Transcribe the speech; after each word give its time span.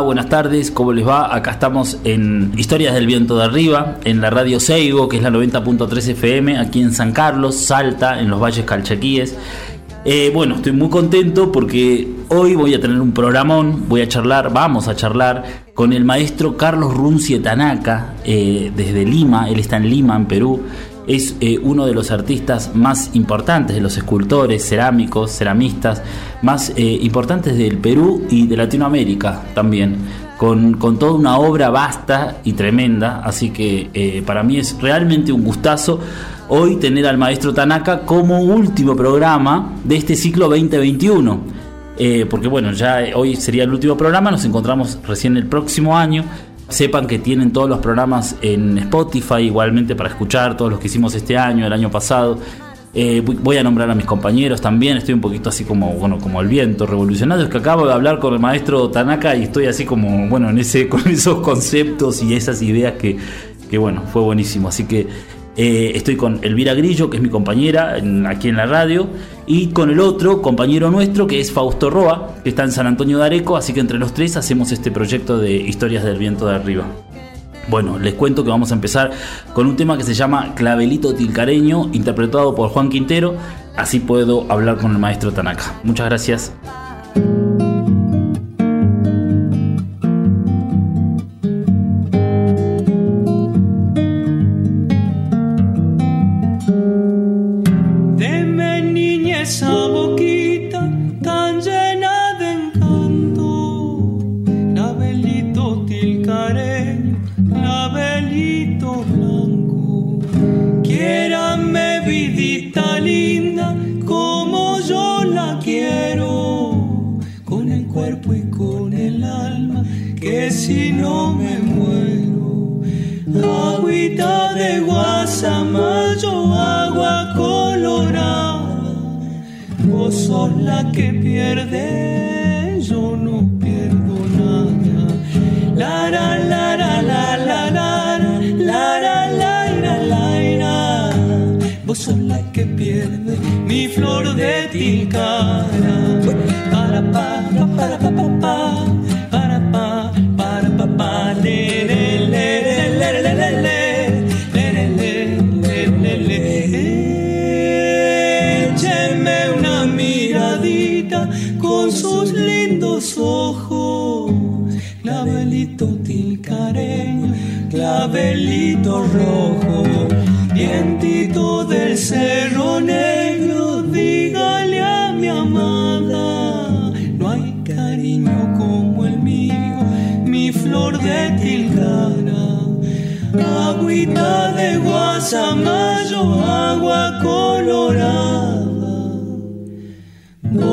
Buenas 0.00 0.28
tardes, 0.28 0.70
¿cómo 0.70 0.92
les 0.92 1.06
va? 1.06 1.34
Acá 1.34 1.50
estamos 1.50 1.98
en 2.04 2.52
Historias 2.56 2.94
del 2.94 3.06
Viento 3.06 3.36
de 3.36 3.44
Arriba, 3.44 3.98
en 4.04 4.20
la 4.20 4.30
radio 4.30 4.58
Seibo, 4.58 5.08
que 5.08 5.18
es 5.18 5.22
la 5.22 5.30
90.3 5.30 6.08
FM, 6.08 6.58
aquí 6.58 6.80
en 6.80 6.92
San 6.92 7.12
Carlos, 7.12 7.56
Salta, 7.56 8.18
en 8.20 8.30
los 8.30 8.40
Valles 8.40 8.64
Calchaquíes. 8.64 9.36
Eh, 10.04 10.30
bueno, 10.34 10.56
estoy 10.56 10.72
muy 10.72 10.88
contento 10.88 11.52
porque 11.52 12.08
hoy 12.28 12.54
voy 12.54 12.74
a 12.74 12.80
tener 12.80 13.00
un 13.00 13.12
programón, 13.12 13.84
voy 13.88 14.00
a 14.00 14.08
charlar, 14.08 14.52
vamos 14.52 14.88
a 14.88 14.96
charlar 14.96 15.44
con 15.74 15.92
el 15.92 16.04
maestro 16.04 16.56
Carlos 16.56 16.94
Runcie 16.94 17.38
Tanaka 17.38 18.14
eh, 18.24 18.72
desde 18.74 19.04
Lima, 19.04 19.48
él 19.48 19.60
está 19.60 19.76
en 19.76 19.88
Lima, 19.88 20.16
en 20.16 20.26
Perú. 20.26 20.62
Es 21.06 21.36
eh, 21.40 21.58
uno 21.62 21.86
de 21.86 21.94
los 21.94 22.10
artistas 22.10 22.74
más 22.74 23.10
importantes, 23.14 23.74
de 23.76 23.82
los 23.82 23.96
escultores, 23.96 24.66
cerámicos, 24.68 25.32
ceramistas, 25.32 26.02
más 26.42 26.72
eh, 26.76 26.82
importantes 27.02 27.56
del 27.56 27.78
Perú 27.78 28.26
y 28.30 28.46
de 28.46 28.56
Latinoamérica 28.56 29.42
también, 29.54 29.96
con, 30.36 30.74
con 30.74 30.98
toda 30.98 31.12
una 31.12 31.38
obra 31.38 31.70
vasta 31.70 32.38
y 32.44 32.52
tremenda, 32.52 33.20
así 33.24 33.50
que 33.50 33.90
eh, 33.94 34.22
para 34.24 34.42
mí 34.42 34.58
es 34.58 34.76
realmente 34.80 35.32
un 35.32 35.42
gustazo 35.44 36.00
hoy 36.48 36.76
tener 36.76 37.06
al 37.06 37.16
maestro 37.16 37.54
Tanaka 37.54 38.00
como 38.00 38.40
último 38.40 38.94
programa 38.94 39.72
de 39.84 39.96
este 39.96 40.16
ciclo 40.16 40.48
2021. 40.48 41.62
Eh, 41.98 42.26
porque 42.28 42.48
bueno, 42.48 42.72
ya 42.72 43.04
hoy 43.14 43.36
sería 43.36 43.64
el 43.64 43.72
último 43.72 43.96
programa, 43.96 44.30
nos 44.30 44.44
encontramos 44.44 44.98
recién 45.06 45.36
el 45.36 45.46
próximo 45.46 45.96
año. 45.96 46.24
Sepan 46.72 47.06
que 47.06 47.18
tienen 47.18 47.52
todos 47.52 47.68
los 47.68 47.78
programas 47.80 48.36
en 48.42 48.78
Spotify 48.78 49.42
igualmente 49.42 49.94
para 49.94 50.08
escuchar, 50.08 50.56
todos 50.56 50.70
los 50.70 50.80
que 50.80 50.86
hicimos 50.86 51.14
este 51.14 51.36
año, 51.36 51.66
el 51.66 51.72
año 51.72 51.90
pasado. 51.90 52.38
Eh, 52.94 53.22
voy- 53.24 53.56
a 53.56 53.62
nombrar 53.62 53.90
a 53.90 53.94
mis 53.94 54.04
compañeros 54.04 54.60
también, 54.60 54.96
estoy 54.98 55.14
un 55.14 55.20
poquito 55.20 55.48
así 55.48 55.64
como, 55.64 55.92
bueno, 55.94 56.18
como 56.18 56.40
el 56.40 56.48
viento 56.48 56.86
revolucionario. 56.86 57.44
Es 57.44 57.50
que 57.50 57.58
acabo 57.58 57.86
de 57.86 57.92
hablar 57.92 58.18
con 58.18 58.34
el 58.34 58.40
maestro 58.40 58.90
Tanaka 58.90 59.34
y 59.36 59.44
estoy 59.44 59.66
así 59.66 59.84
como, 59.84 60.28
bueno, 60.28 60.50
en 60.50 60.58
ese, 60.58 60.88
con 60.90 61.06
esos 61.08 61.40
conceptos 61.40 62.22
y 62.22 62.34
esas 62.34 62.60
ideas 62.62 62.94
que, 62.94 63.16
que 63.70 63.78
bueno, 63.78 64.02
fue 64.12 64.22
buenísimo. 64.22 64.68
Así 64.68 64.84
que 64.84 65.06
eh, 65.56 65.92
estoy 65.94 66.16
con 66.16 66.38
Elvira 66.42 66.72
Grillo, 66.74 67.08
que 67.10 67.18
es 67.18 67.22
mi 67.22 67.28
compañera 67.28 67.96
aquí 68.28 68.48
en 68.48 68.56
la 68.56 68.66
radio, 68.66 69.08
y 69.46 69.68
con 69.68 69.90
el 69.90 70.00
otro 70.00 70.42
compañero 70.42 70.90
nuestro, 70.90 71.26
que 71.26 71.40
es 71.40 71.52
Fausto 71.52 71.90
Roa, 71.90 72.34
que 72.42 72.50
está 72.50 72.64
en 72.64 72.72
San 72.72 72.86
Antonio 72.86 73.18
de 73.18 73.24
Areco, 73.24 73.56
así 73.56 73.72
que 73.72 73.80
entre 73.80 73.98
los 73.98 74.14
tres 74.14 74.36
hacemos 74.36 74.72
este 74.72 74.90
proyecto 74.90 75.38
de 75.38 75.54
Historias 75.56 76.04
del 76.04 76.18
Viento 76.18 76.46
de 76.46 76.54
Arriba. 76.54 76.84
Bueno, 77.68 77.98
les 77.98 78.14
cuento 78.14 78.44
que 78.44 78.50
vamos 78.50 78.70
a 78.72 78.74
empezar 78.74 79.10
con 79.54 79.66
un 79.66 79.76
tema 79.76 79.96
que 79.96 80.04
se 80.04 80.14
llama 80.14 80.54
Clavelito 80.54 81.14
Tilcareño, 81.14 81.90
interpretado 81.92 82.54
por 82.54 82.70
Juan 82.70 82.88
Quintero, 82.88 83.36
así 83.76 84.00
puedo 84.00 84.46
hablar 84.48 84.78
con 84.78 84.92
el 84.92 84.98
maestro 84.98 85.32
Tanaka. 85.32 85.80
Muchas 85.84 86.06
gracias. 86.06 86.52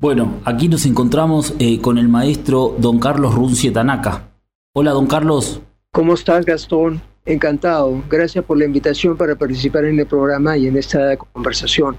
Bueno, 0.00 0.34
aquí 0.44 0.68
nos 0.68 0.86
encontramos 0.86 1.54
eh, 1.58 1.80
con 1.80 1.98
el 1.98 2.08
maestro 2.08 2.74
don 2.78 2.98
Carlos 2.98 3.34
Runcie 3.34 3.70
Tanaka. 3.70 4.30
Hola, 4.74 4.90
don 4.92 5.06
Carlos. 5.06 5.60
¿Cómo 5.92 6.14
estás, 6.14 6.44
Gastón? 6.44 7.00
Encantado. 7.26 8.02
Gracias 8.10 8.44
por 8.44 8.58
la 8.58 8.66
invitación 8.66 9.16
para 9.16 9.34
participar 9.34 9.86
en 9.86 9.98
el 9.98 10.06
programa 10.06 10.58
y 10.58 10.66
en 10.66 10.76
esta 10.76 11.16
conversación. 11.16 11.96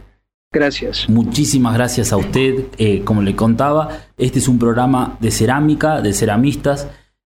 Gracias. 0.51 1.09
Muchísimas 1.09 1.73
gracias 1.73 2.13
a 2.13 2.17
usted. 2.17 2.65
Eh, 2.77 3.01
como 3.03 3.23
le 3.23 3.35
contaba, 3.35 3.89
este 4.17 4.39
es 4.39 4.47
un 4.47 4.59
programa 4.59 5.17
de 5.19 5.31
cerámica, 5.31 6.01
de 6.01 6.13
ceramistas, 6.13 6.87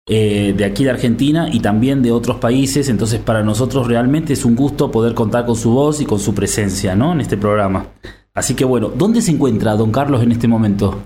eh, 0.08 0.54
de 0.56 0.64
aquí 0.64 0.84
de 0.84 0.90
Argentina 0.90 1.48
y 1.52 1.60
también 1.60 2.02
de 2.02 2.12
otros 2.12 2.38
países. 2.38 2.88
Entonces, 2.88 3.20
para 3.20 3.42
nosotros 3.42 3.86
realmente 3.86 4.32
es 4.32 4.44
un 4.46 4.56
gusto 4.56 4.90
poder 4.90 5.14
contar 5.14 5.44
con 5.44 5.54
su 5.54 5.70
voz 5.70 6.00
y 6.00 6.06
con 6.06 6.18
su 6.18 6.34
presencia 6.34 6.96
¿no? 6.96 7.12
en 7.12 7.20
este 7.20 7.36
programa. 7.36 7.86
Así 8.34 8.54
que 8.54 8.64
bueno, 8.64 8.88
¿dónde 8.88 9.20
se 9.20 9.32
encuentra 9.32 9.76
don 9.76 9.92
Carlos 9.92 10.22
en 10.22 10.32
este 10.32 10.48
momento? 10.48 10.98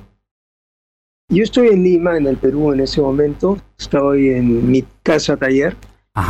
Yo 1.29 1.43
estoy 1.43 1.69
en 1.69 1.83
Lima, 1.83 2.17
en 2.17 2.29
el 2.29 2.37
Perú, 2.37 2.73
en 2.73 2.81
ese 2.81 3.01
momento. 3.01 3.59
Estoy 3.77 4.31
en 4.31 4.71
mi 4.71 4.85
casa 5.03 5.37
taller 5.37 5.77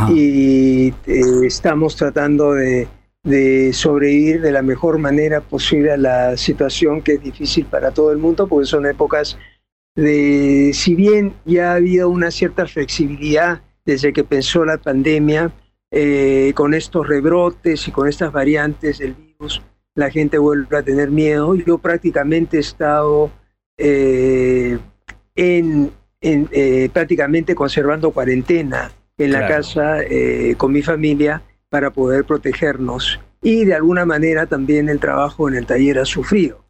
Y 0.09 0.93
eh, 1.05 1.21
estamos 1.45 1.95
tratando 1.95 2.53
de 2.53 3.73
sobrevivir 3.73 4.41
de 4.41 4.51
la 4.51 4.61
mejor 4.61 4.97
manera 4.97 5.41
posible 5.41 5.91
a 5.91 5.97
la 5.97 6.37
situación 6.37 7.01
que 7.01 7.13
es 7.13 7.23
difícil 7.23 7.65
para 7.65 7.91
todo 7.91 8.11
el 8.11 8.17
mundo, 8.17 8.47
porque 8.47 8.67
son 8.67 8.85
épocas 8.85 9.37
de, 9.95 10.71
si 10.73 10.95
bien 10.95 11.33
ya 11.45 11.71
ha 11.71 11.75
habido 11.75 12.09
una 12.09 12.31
cierta 12.31 12.67
flexibilidad 12.67 13.61
desde 13.85 14.13
que 14.13 14.23
pensó 14.23 14.63
la 14.63 14.77
pandemia, 14.77 15.51
eh, 15.89 16.51
con 16.53 16.73
estos 16.73 17.07
rebrotes 17.07 17.87
y 17.87 17.91
con 17.91 18.07
estas 18.07 18.31
variantes 18.31 18.99
del 18.99 19.13
virus, 19.13 19.61
la 19.95 20.11
gente 20.11 20.37
vuelve 20.37 20.77
a 20.77 20.83
tener 20.83 21.09
miedo. 21.09 21.55
Yo 21.55 21.77
prácticamente 21.77 22.57
he 22.57 22.59
estado 22.59 23.31
eh, 23.77 24.77
en, 25.35 25.91
eh, 26.21 26.89
prácticamente 26.91 27.55
conservando 27.55 28.11
cuarentena 28.11 28.91
en 29.17 29.31
la 29.31 29.47
casa 29.47 29.97
con 30.57 30.71
mi 30.71 30.81
familia 30.81 31.41
para 31.69 31.91
poder 31.91 32.25
protegernos. 32.25 33.19
Y 33.41 33.65
de 33.65 33.75
alguna 33.75 34.05
manera 34.05 34.45
también 34.47 34.89
el 34.89 34.99
trabajo 34.99 35.47
en 35.47 35.55
el 35.55 35.65
taller 35.65 35.99
ha 35.99 36.05
sufrido, 36.05 36.63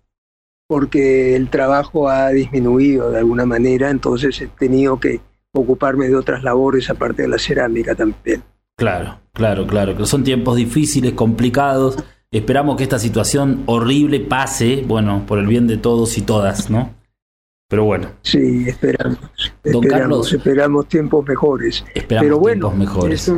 porque 0.67 1.35
el 1.35 1.49
trabajo 1.49 2.09
ha 2.09 2.29
disminuido 2.29 3.11
de 3.11 3.19
alguna 3.19 3.45
manera, 3.45 3.89
entonces 3.89 4.41
he 4.41 4.47
tenido 4.47 4.99
que 4.99 5.21
ocuparme 5.53 6.07
de 6.07 6.15
otras 6.15 6.43
labores 6.43 6.89
aparte 6.89 7.21
de 7.23 7.29
la 7.29 7.39
cerámica 7.39 7.95
también. 7.95 8.43
Claro, 8.77 9.19
claro, 9.33 9.65
claro, 9.65 9.95
que 9.95 10.05
son 10.05 10.23
tiempos 10.23 10.57
difíciles, 10.57 11.13
complicados. 11.13 12.03
Esperamos 12.29 12.75
que 12.75 12.83
esta 12.83 12.99
situación 12.99 13.63
horrible 13.65 14.19
pase, 14.19 14.83
bueno, 14.85 15.23
por 15.25 15.39
el 15.39 15.47
bien 15.47 15.65
de 15.67 15.77
todos 15.77 16.17
y 16.17 16.21
todas, 16.21 16.69
¿no? 16.69 16.93
Pero 17.69 17.85
bueno. 17.85 18.09
Sí, 18.21 18.65
esperamos. 18.67 19.17
Esperamos, 19.71 20.33
esperamos 20.33 20.87
tiempos 20.87 21.27
mejores. 21.27 21.85
Esperamos 21.93 22.25
Pero 22.25 22.39
bueno, 22.39 22.69
tiempos 22.69 22.95
mejores. 22.95 23.31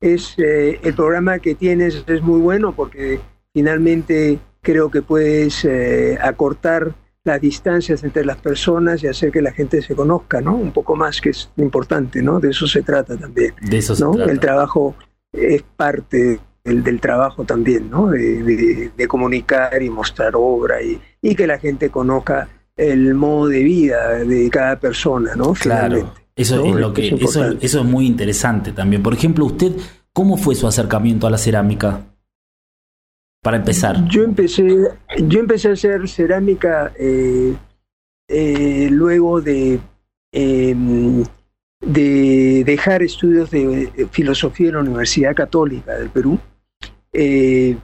Es, 0.00 0.34
eh, 0.38 0.80
el 0.82 0.94
programa 0.94 1.38
que 1.38 1.54
tienes 1.54 2.04
es 2.06 2.22
muy 2.22 2.40
bueno 2.40 2.72
porque 2.74 3.20
finalmente 3.52 4.38
creo 4.62 4.90
que 4.90 5.02
puedes 5.02 5.64
eh, 5.64 6.18
acortar 6.20 6.94
las 7.24 7.40
distancias 7.40 8.02
entre 8.02 8.24
las 8.24 8.38
personas 8.38 9.02
y 9.02 9.06
hacer 9.06 9.30
que 9.30 9.42
la 9.42 9.52
gente 9.52 9.82
se 9.82 9.94
conozca, 9.94 10.40
¿no? 10.40 10.56
Un 10.56 10.72
poco 10.72 10.96
más 10.96 11.20
que 11.20 11.30
es 11.30 11.50
importante, 11.56 12.22
¿no? 12.22 12.40
De 12.40 12.50
eso 12.50 12.66
se 12.66 12.82
trata 12.82 13.16
también. 13.16 13.54
De 13.60 13.78
eso 13.78 13.92
¿no? 13.92 14.12
se 14.12 14.18
trata. 14.18 14.32
El 14.32 14.40
trabajo 14.40 14.94
es 15.32 15.62
parte 15.62 16.40
del, 16.64 16.82
del 16.82 17.00
trabajo 17.00 17.44
también, 17.44 17.90
¿no? 17.90 18.10
De, 18.10 18.42
de, 18.42 18.90
de, 18.96 19.08
comunicar 19.08 19.82
y 19.82 19.90
mostrar 19.90 20.32
obra 20.34 20.82
y, 20.82 21.00
y, 21.20 21.34
que 21.34 21.46
la 21.46 21.58
gente 21.58 21.90
conozca 21.90 22.48
el 22.76 23.14
modo 23.14 23.48
de 23.48 23.62
vida 23.62 24.24
de 24.24 24.48
cada 24.50 24.78
persona, 24.78 25.34
¿no? 25.36 25.52
Claro. 25.54 26.14
Eso 26.34 26.56
¿no? 26.56 26.66
es 26.66 26.74
lo 26.76 26.92
que 26.92 27.08
es 27.08 27.20
eso, 27.20 27.44
eso 27.60 27.80
es 27.80 27.84
muy 27.84 28.06
interesante 28.06 28.72
también. 28.72 29.02
Por 29.02 29.12
ejemplo, 29.12 29.44
usted 29.44 29.72
¿cómo 30.12 30.36
fue 30.36 30.54
su 30.54 30.66
acercamiento 30.66 31.26
a 31.26 31.30
la 31.30 31.38
cerámica? 31.38 32.06
para 33.42 33.56
empezar? 33.56 34.06
Yo 34.08 34.22
empecé, 34.22 34.66
yo 35.18 35.40
empecé 35.40 35.68
a 35.68 35.72
hacer 35.72 36.08
cerámica 36.08 36.92
eh, 36.98 37.54
eh, 38.28 38.88
luego 38.90 39.40
de, 39.40 39.80
eh, 40.32 40.76
de 41.80 42.62
dejar 42.64 43.02
estudios 43.02 43.50
de 43.50 44.08
filosofía 44.10 44.68
en 44.68 44.74
la 44.74 44.80
Universidad 44.80 45.34
Católica 45.34 45.94
del 45.94 46.10
Perú. 46.10 46.38
Eh, 47.12 47.76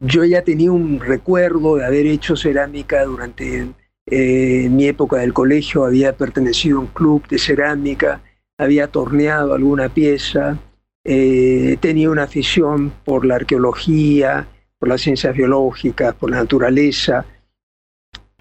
yo 0.00 0.24
ya 0.24 0.42
tenía 0.42 0.72
un 0.72 0.98
recuerdo 0.98 1.76
de 1.76 1.84
haber 1.84 2.06
hecho 2.06 2.36
cerámica 2.36 3.04
durante 3.04 3.68
eh, 4.06 4.68
mi 4.70 4.86
época 4.86 5.18
del 5.18 5.32
colegio, 5.32 5.84
había 5.84 6.16
pertenecido 6.16 6.78
a 6.78 6.80
un 6.80 6.86
club 6.88 7.26
de 7.28 7.38
cerámica, 7.38 8.22
había 8.58 8.88
torneado 8.88 9.54
alguna 9.54 9.88
pieza, 9.88 10.58
eh, 11.04 11.76
tenía 11.80 12.10
una 12.10 12.24
afición 12.24 12.92
por 13.04 13.24
la 13.24 13.36
arqueología, 13.36 14.48
por 14.78 14.88
las 14.88 15.00
ciencias 15.00 15.34
biológicas, 15.34 16.14
por 16.14 16.30
la 16.30 16.38
naturaleza. 16.38 17.24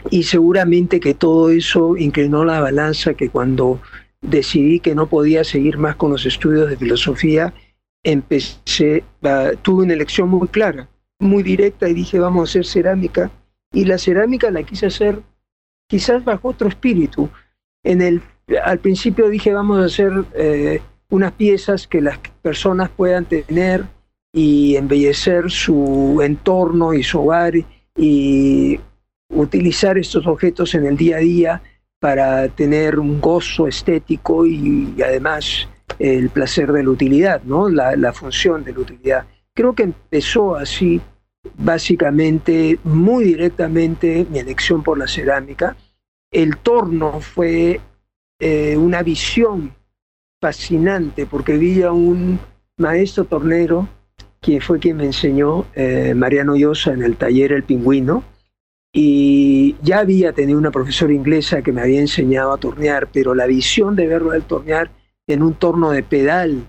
Y 0.09 0.23
seguramente 0.23 0.99
que 0.99 1.13
todo 1.13 1.51
eso 1.51 1.95
inclinó 1.97 2.43
la 2.43 2.59
balanza 2.59 3.13
que 3.13 3.29
cuando 3.29 3.79
decidí 4.21 4.79
que 4.79 4.95
no 4.95 5.07
podía 5.07 5.43
seguir 5.43 5.77
más 5.77 5.95
con 5.95 6.11
los 6.11 6.25
estudios 6.25 6.69
de 6.69 6.77
filosofía, 6.77 7.53
empecé, 8.03 9.03
uh, 9.21 9.55
tuve 9.61 9.83
una 9.83 9.93
elección 9.93 10.29
muy 10.29 10.47
clara, 10.47 10.89
muy 11.19 11.43
directa 11.43 11.87
y 11.87 11.93
dije 11.93 12.19
vamos 12.19 12.41
a 12.41 12.51
hacer 12.51 12.65
cerámica. 12.65 13.31
Y 13.73 13.85
la 13.85 13.97
cerámica 13.97 14.51
la 14.51 14.63
quise 14.63 14.87
hacer 14.87 15.21
quizás 15.91 16.23
bajo 16.23 16.47
otro 16.47 16.69
espíritu. 16.69 17.29
En 17.83 18.01
el, 18.01 18.21
al 18.63 18.79
principio 18.79 19.27
dije 19.27 19.53
vamos 19.53 19.79
a 19.79 19.85
hacer 19.85 20.23
eh, 20.33 20.81
unas 21.09 21.33
piezas 21.33 21.85
que 21.85 21.99
las 21.99 22.17
personas 22.41 22.89
puedan 22.89 23.25
tener 23.25 23.83
y 24.31 24.77
embellecer 24.77 25.51
su 25.51 26.21
entorno 26.23 26.93
y 26.93 27.03
su 27.03 27.19
hogar 27.19 27.53
y 27.97 28.79
utilizar 29.33 29.97
estos 29.97 30.25
objetos 30.25 30.73
en 30.75 30.85
el 30.85 30.95
día 30.95 31.17
a 31.17 31.19
día 31.19 31.61
para 31.99 32.47
tener 32.47 32.97
un 32.97 33.19
gozo 33.19 33.67
estético 33.67 34.45
y, 34.45 34.95
además 35.05 35.67
el 35.99 36.29
placer 36.29 36.71
de 36.71 36.83
la 36.83 36.89
utilidad, 36.89 37.43
¿no? 37.43 37.67
La, 37.67 38.13
función 38.13 38.63
de 38.63 38.71
la 38.71 38.79
utilidad. 38.79 39.25
Creo 39.53 39.75
que 39.75 39.83
empezó 39.83 40.55
así, 40.55 41.01
básicamente, 41.57 42.79
muy 42.83 43.25
directamente, 43.25 44.25
mi 44.29 44.39
elección 44.39 44.83
por 44.83 44.97
la 44.97 45.07
cerámica. 45.07 45.75
El 46.31 46.57
torno 46.57 47.19
fue 47.19 47.79
eh, 48.39 48.77
una 48.77 49.03
visión 49.03 49.73
fascinante 50.39 51.25
porque 51.25 51.57
vi 51.57 51.83
a 51.83 51.91
un 51.91 52.39
maestro 52.77 53.25
tornero 53.25 53.87
quien 54.39 54.59
fue 54.59 54.79
quien 54.79 54.97
me 54.97 55.05
enseñó, 55.05 55.67
eh, 55.75 56.13
Mariano 56.15 56.55
Llosa, 56.55 56.93
en 56.93 57.03
el 57.03 57.15
taller 57.15 57.51
El 57.51 57.63
Pingüino, 57.63 58.23
y 58.91 59.75
ya 59.83 59.99
había 59.99 60.33
tenido 60.33 60.57
una 60.57 60.71
profesora 60.71 61.13
inglesa 61.13 61.61
que 61.61 61.71
me 61.71 61.81
había 61.81 62.01
enseñado 62.01 62.51
a 62.51 62.57
tornear, 62.57 63.07
pero 63.13 63.35
la 63.35 63.45
visión 63.45 63.95
de 63.95 64.07
verlo 64.07 64.31
al 64.31 64.43
tornear 64.43 64.89
en 65.27 65.43
un 65.43 65.53
torno 65.53 65.91
de 65.91 66.01
pedal, 66.01 66.67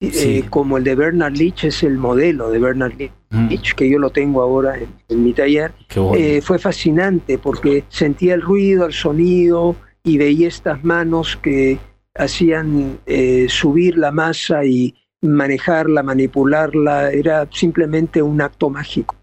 sí. 0.00 0.38
eh, 0.38 0.44
como 0.50 0.76
el 0.76 0.82
de 0.82 0.96
Bernard 0.96 1.36
Leach, 1.36 1.64
es 1.64 1.84
el 1.84 1.98
modelo 1.98 2.50
de 2.50 2.58
Bernard 2.58 2.94
Leach, 2.98 3.12
mm. 3.34 3.76
que 3.76 3.88
yo 3.88 3.98
lo 3.98 4.10
tengo 4.10 4.42
ahora 4.42 4.78
en, 4.78 4.88
en 5.08 5.24
mi 5.24 5.32
taller, 5.32 5.72
bueno. 5.96 6.14
eh, 6.16 6.40
fue 6.40 6.58
fascinante 6.58 7.38
porque 7.38 7.84
sentía 7.88 8.34
el 8.34 8.42
ruido, 8.42 8.86
el 8.86 8.92
sonido 8.92 9.76
y 10.02 10.18
veía 10.18 10.48
estas 10.48 10.84
manos 10.84 11.36
que 11.36 11.78
hacían 12.14 12.98
eh, 13.06 13.46
subir 13.48 13.98
la 13.98 14.12
masa 14.12 14.64
y 14.64 14.94
manejarla, 15.22 16.02
manipularla, 16.02 17.10
era 17.10 17.48
simplemente 17.50 18.22
un 18.22 18.40
acto 18.40 18.70
mágico. 18.70 19.16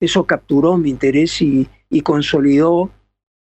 Eso 0.00 0.24
capturó 0.24 0.76
mi 0.76 0.90
interés 0.90 1.42
y, 1.42 1.68
y 1.90 2.00
consolidó 2.00 2.90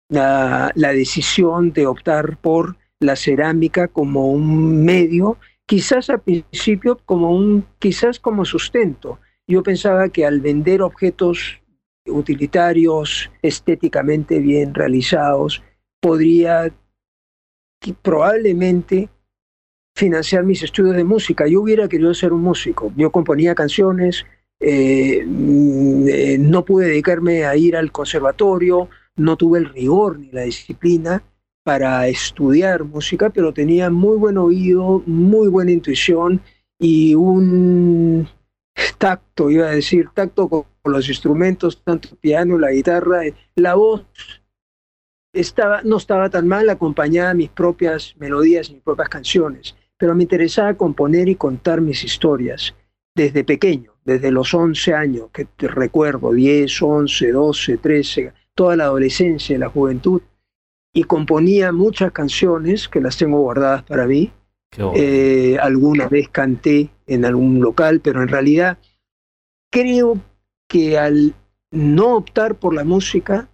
la, 0.10 0.72
la, 0.76 0.94
decisión 0.94 1.72
de 1.72 1.86
optar 1.86 2.38
por 2.38 2.78
la 3.00 3.16
cerámica 3.16 3.88
como 3.88 4.32
un 4.32 4.84
medio, 4.84 5.38
quizás 5.68 6.10
al 6.10 6.22
principio 6.22 7.00
como 7.06 7.32
un, 7.32 7.66
quizás 7.78 8.20
como 8.20 8.46
sustento. 8.46 9.20
Yo 9.50 9.64
pensaba 9.64 10.10
que 10.10 10.28
al 10.28 10.42
vender 10.42 10.84
objetos 10.84 11.60
utilitarios, 12.06 13.32
estéticamente 13.42 14.38
bien 14.38 14.76
realizados, 14.76 15.64
podría 16.00 16.72
probablemente 18.04 19.10
financiar 19.96 20.44
mis 20.44 20.62
estudios 20.62 20.96
de 20.96 21.04
música. 21.04 21.48
Yo 21.48 21.62
hubiera 21.62 21.90
querido 21.90 22.14
ser 22.14 22.32
un 22.32 22.44
músico. 22.44 22.94
Yo 22.96 23.12
componía 23.12 23.56
canciones, 23.56 24.24
eh, 24.60 25.26
eh, 25.26 26.38
no 26.40 26.64
pude 26.64 26.86
dedicarme 26.86 27.46
a 27.46 27.56
ir 27.56 27.76
al 27.76 27.92
conservatorio, 27.92 28.88
no 29.16 29.36
tuve 29.36 29.58
el 29.58 29.70
rigor 29.70 30.20
ni 30.20 30.30
la 30.30 30.44
disciplina 30.44 31.24
para 31.64 32.08
estudiar 32.08 32.84
música, 32.84 33.32
pero 33.32 33.52
tenía 33.52 33.90
muy 33.90 34.16
buen 34.16 34.38
oído, 34.38 35.02
muy 35.08 35.48
buena 35.48 35.72
intuición 35.72 36.40
y 36.78 37.16
un 37.16 38.30
tacto, 38.98 39.50
iba 39.50 39.68
a 39.68 39.72
decir, 39.72 40.10
tacto 40.14 40.48
con 40.48 40.66
los 40.86 41.08
instrumentos, 41.08 41.82
tanto 41.84 42.10
el 42.12 42.18
piano, 42.18 42.58
la 42.58 42.72
guitarra, 42.72 43.22
la 43.56 43.76
voz 43.76 44.06
estaba, 45.34 45.82
no 45.84 45.98
estaba 45.98 46.30
tan 46.30 46.48
mal, 46.48 46.70
acompañaba 46.70 47.34
mis 47.34 47.50
propias 47.50 48.16
melodías, 48.18 48.72
mis 48.72 48.82
propias 48.82 49.10
canciones, 49.10 49.76
pero 49.98 50.16
me 50.16 50.24
interesaba 50.24 50.74
componer 50.76 51.30
y 51.30 51.36
contar 51.36 51.82
mis 51.82 52.04
historias 52.04 52.74
desde 53.16 53.44
pequeño, 53.44 53.94
desde 54.06 54.32
los 54.32 54.54
11 54.54 54.94
años, 54.94 55.30
que 55.34 55.46
te 55.46 55.68
recuerdo, 55.68 56.32
10, 56.32 56.82
11, 56.82 57.32
12, 57.32 57.78
13, 57.78 58.34
toda 58.56 58.76
la 58.76 58.86
adolescencia 58.86 59.56
y 59.56 59.60
la 59.60 59.70
juventud, 59.70 60.22
y 60.94 61.04
componía 61.04 61.72
muchas 61.72 62.12
canciones 62.12 62.88
que 62.88 63.02
las 63.02 63.18
tengo 63.18 63.42
guardadas 63.42 63.84
para 63.84 64.08
mí. 64.08 64.32
Bueno. 64.78 64.94
Eh, 64.96 65.58
alguna 65.60 66.08
vez 66.08 66.30
canté 66.30 66.90
en 67.08 67.26
algún 67.26 67.60
local, 67.60 68.02
pero 68.02 68.22
en 68.22 68.28
realidad 68.28 68.78
creo 69.72 70.20
que 70.68 70.98
al 70.98 71.34
no 71.72 72.16
optar 72.18 72.56
por 72.56 72.74
la 72.74 72.84
música, 72.84 73.50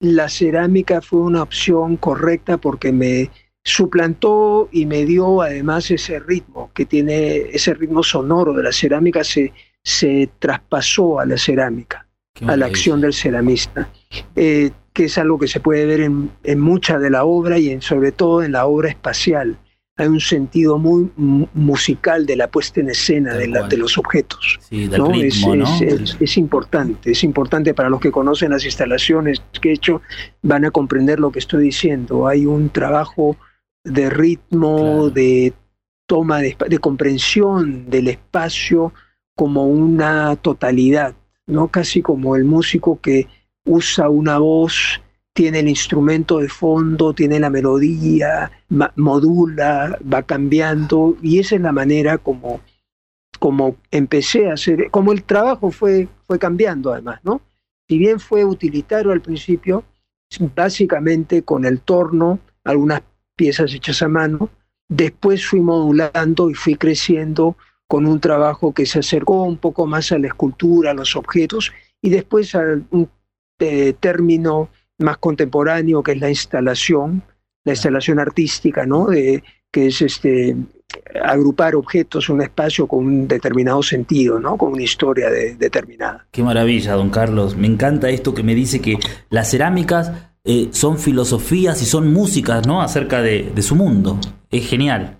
la 0.00 0.28
cerámica 0.28 1.00
fue 1.00 1.20
una 1.20 1.42
opción 1.42 1.96
correcta 1.96 2.56
porque 2.58 2.92
me 2.92 3.30
suplantó 3.62 4.68
y 4.72 4.86
me 4.86 5.04
dio 5.04 5.42
además 5.42 5.90
ese 5.90 6.18
ritmo 6.18 6.70
que 6.74 6.86
tiene 6.86 7.36
ese 7.52 7.74
ritmo 7.74 8.02
sonoro 8.02 8.54
de 8.54 8.62
la 8.62 8.72
cerámica 8.72 9.22
se, 9.22 9.52
se 9.84 10.30
traspasó 10.38 11.20
a 11.20 11.26
la 11.26 11.36
cerámica, 11.36 12.08
a 12.46 12.56
la 12.56 12.66
acción 12.66 13.02
del 13.02 13.12
ceramista, 13.12 13.90
eh, 14.34 14.70
que 14.94 15.04
es 15.04 15.18
algo 15.18 15.38
que 15.38 15.48
se 15.48 15.60
puede 15.60 15.84
ver 15.84 16.00
en, 16.00 16.30
en 16.42 16.60
mucha 16.60 16.98
de 16.98 17.10
la 17.10 17.24
obra 17.24 17.58
y 17.58 17.68
en, 17.68 17.82
sobre 17.82 18.12
todo 18.12 18.42
en 18.42 18.52
la 18.52 18.64
obra 18.66 18.88
espacial 18.88 19.58
hay 19.96 20.08
un 20.08 20.20
sentido 20.20 20.78
muy 20.78 21.10
musical 21.16 22.24
de 22.24 22.36
la 22.36 22.50
puesta 22.50 22.80
en 22.80 22.88
escena 22.90 23.34
de, 23.34 23.48
de, 23.68 23.76
los 23.76 23.98
objetos. 23.98 24.58
Sí, 24.62 24.88
del 24.88 25.04
ritmo, 25.06 25.54
es, 25.54 26.16
es, 26.18 26.36
importante, 26.38 27.10
es 27.10 27.22
importante 27.22 27.74
para 27.74 27.90
los 27.90 28.00
que 28.00 28.10
conocen 28.10 28.50
las 28.50 28.64
instalaciones 28.64 29.42
que 29.60 29.70
he 29.70 29.72
hecho, 29.74 30.00
van 30.42 30.64
a 30.64 30.70
comprender 30.70 31.20
lo 31.20 31.30
que 31.30 31.38
estoy 31.38 31.64
diciendo. 31.64 32.26
Hay 32.26 32.46
un 32.46 32.70
trabajo 32.70 33.36
de 33.84 34.08
ritmo, 34.08 35.10
de 35.10 35.52
toma, 36.06 36.40
de, 36.40 36.56
de 36.68 36.78
comprensión 36.78 37.90
del 37.90 38.08
espacio 38.08 38.94
como 39.36 39.66
una 39.66 40.36
totalidad, 40.36 41.14
¿no? 41.46 41.68
Casi 41.68 42.00
como 42.00 42.36
el 42.36 42.44
músico 42.44 43.00
que 43.00 43.28
usa 43.64 44.08
una 44.08 44.38
voz 44.38 45.00
tiene 45.40 45.60
el 45.60 45.68
instrumento 45.68 46.36
de 46.36 46.50
fondo, 46.50 47.14
tiene 47.14 47.40
la 47.40 47.48
melodía, 47.48 48.52
modula, 48.96 49.98
va 50.02 50.22
cambiando 50.22 51.16
y 51.22 51.38
esa 51.38 51.54
es 51.54 51.62
la 51.62 51.72
manera 51.72 52.18
como, 52.18 52.60
como 53.38 53.76
empecé 53.90 54.50
a 54.50 54.52
hacer, 54.52 54.90
como 54.90 55.12
el 55.12 55.22
trabajo 55.22 55.70
fue, 55.70 56.08
fue 56.26 56.38
cambiando 56.38 56.92
además, 56.92 57.20
¿no? 57.22 57.40
Si 57.88 57.96
bien 57.96 58.20
fue 58.20 58.44
utilitario 58.44 59.12
al 59.12 59.22
principio, 59.22 59.82
básicamente 60.54 61.42
con 61.42 61.64
el 61.64 61.80
torno, 61.80 62.38
algunas 62.62 63.00
piezas 63.34 63.72
hechas 63.72 64.02
a 64.02 64.08
mano, 64.08 64.50
después 64.90 65.46
fui 65.46 65.60
modulando 65.60 66.50
y 66.50 66.54
fui 66.54 66.74
creciendo 66.74 67.56
con 67.86 68.04
un 68.04 68.20
trabajo 68.20 68.74
que 68.74 68.84
se 68.84 68.98
acercó 68.98 69.44
un 69.44 69.56
poco 69.56 69.86
más 69.86 70.12
a 70.12 70.18
la 70.18 70.26
escultura, 70.26 70.90
a 70.90 70.94
los 70.94 71.16
objetos, 71.16 71.72
y 72.02 72.10
después 72.10 72.54
a 72.54 72.60
un 72.90 73.08
eh, 73.58 73.94
término 73.98 74.68
más 75.00 75.18
contemporáneo, 75.18 76.02
que 76.02 76.12
es 76.12 76.20
la 76.20 76.28
instalación, 76.28 77.22
la 77.64 77.72
instalación 77.72 78.18
artística, 78.18 78.86
¿no? 78.86 79.06
De, 79.06 79.42
que 79.70 79.86
es 79.86 80.02
este 80.02 80.56
agrupar 81.22 81.74
objetos 81.74 82.28
en 82.28 82.36
un 82.36 82.42
espacio 82.42 82.86
con 82.86 83.06
un 83.06 83.28
determinado 83.28 83.82
sentido, 83.82 84.40
¿no? 84.40 84.56
Con 84.56 84.72
una 84.72 84.82
historia 84.82 85.30
determinada. 85.30 86.26
Qué 86.30 86.42
maravilla, 86.42 86.94
don 86.94 87.10
Carlos. 87.10 87.56
Me 87.56 87.66
encanta 87.66 88.10
esto 88.10 88.34
que 88.34 88.42
me 88.42 88.54
dice 88.54 88.80
que 88.80 88.98
las 89.28 89.50
cerámicas 89.50 90.12
eh, 90.44 90.68
son 90.72 90.98
filosofías 90.98 91.80
y 91.82 91.86
son 91.86 92.12
músicas, 92.12 92.66
¿no? 92.66 92.82
Acerca 92.82 93.22
de, 93.22 93.52
su 93.62 93.76
mundo. 93.76 94.18
Es 94.50 94.68
genial. 94.68 95.18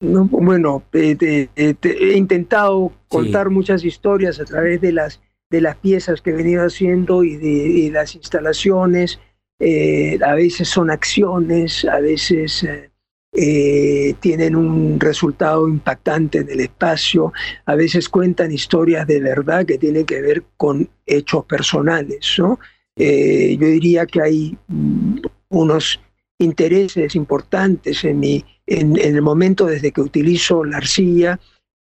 No, 0.00 0.24
bueno, 0.24 0.82
eh, 0.92 1.48
he 1.56 2.16
intentado 2.16 2.92
contar 3.08 3.50
muchas 3.50 3.84
historias 3.84 4.40
a 4.40 4.44
través 4.44 4.80
de 4.80 4.92
las 4.92 5.20
de 5.52 5.60
las 5.60 5.76
piezas 5.76 6.22
que 6.22 6.30
he 6.30 6.32
venido 6.32 6.64
haciendo 6.64 7.22
y 7.22 7.36
de, 7.36 7.90
las 7.92 8.14
instalaciones. 8.16 9.20
Eh, 9.60 10.18
a 10.24 10.34
veces 10.34 10.66
son 10.68 10.90
acciones, 10.90 11.84
a 11.84 12.00
veces 12.00 12.64
eh, 12.64 12.90
eh, 13.34 14.14
tienen 14.18 14.56
un 14.56 14.98
resultado 14.98 15.68
impactante 15.68 16.38
en 16.38 16.50
el 16.50 16.60
espacio, 16.60 17.32
a 17.66 17.74
veces 17.74 18.08
cuentan 18.08 18.50
historias 18.50 19.06
de 19.06 19.20
verdad 19.20 19.66
que 19.66 19.78
tienen 19.78 20.06
que 20.06 20.22
ver 20.22 20.42
con 20.56 20.88
hechos 21.06 21.44
personales. 21.44 22.34
¿no? 22.38 22.58
yo 22.96 23.66
diría 23.66 24.04
que 24.06 24.20
hay 24.20 24.58
mm, 24.68 25.18
unos 25.50 26.00
intereses 26.38 27.14
importantes 27.14 28.04
en, 28.04 28.20
mi, 28.20 28.44
en 28.66 28.96
el 28.96 29.22
momento 29.22 29.66
desde 29.66 29.92
que 29.92 30.00
utilizo 30.00 30.64
la 30.64 30.78
arcilla 30.78 31.38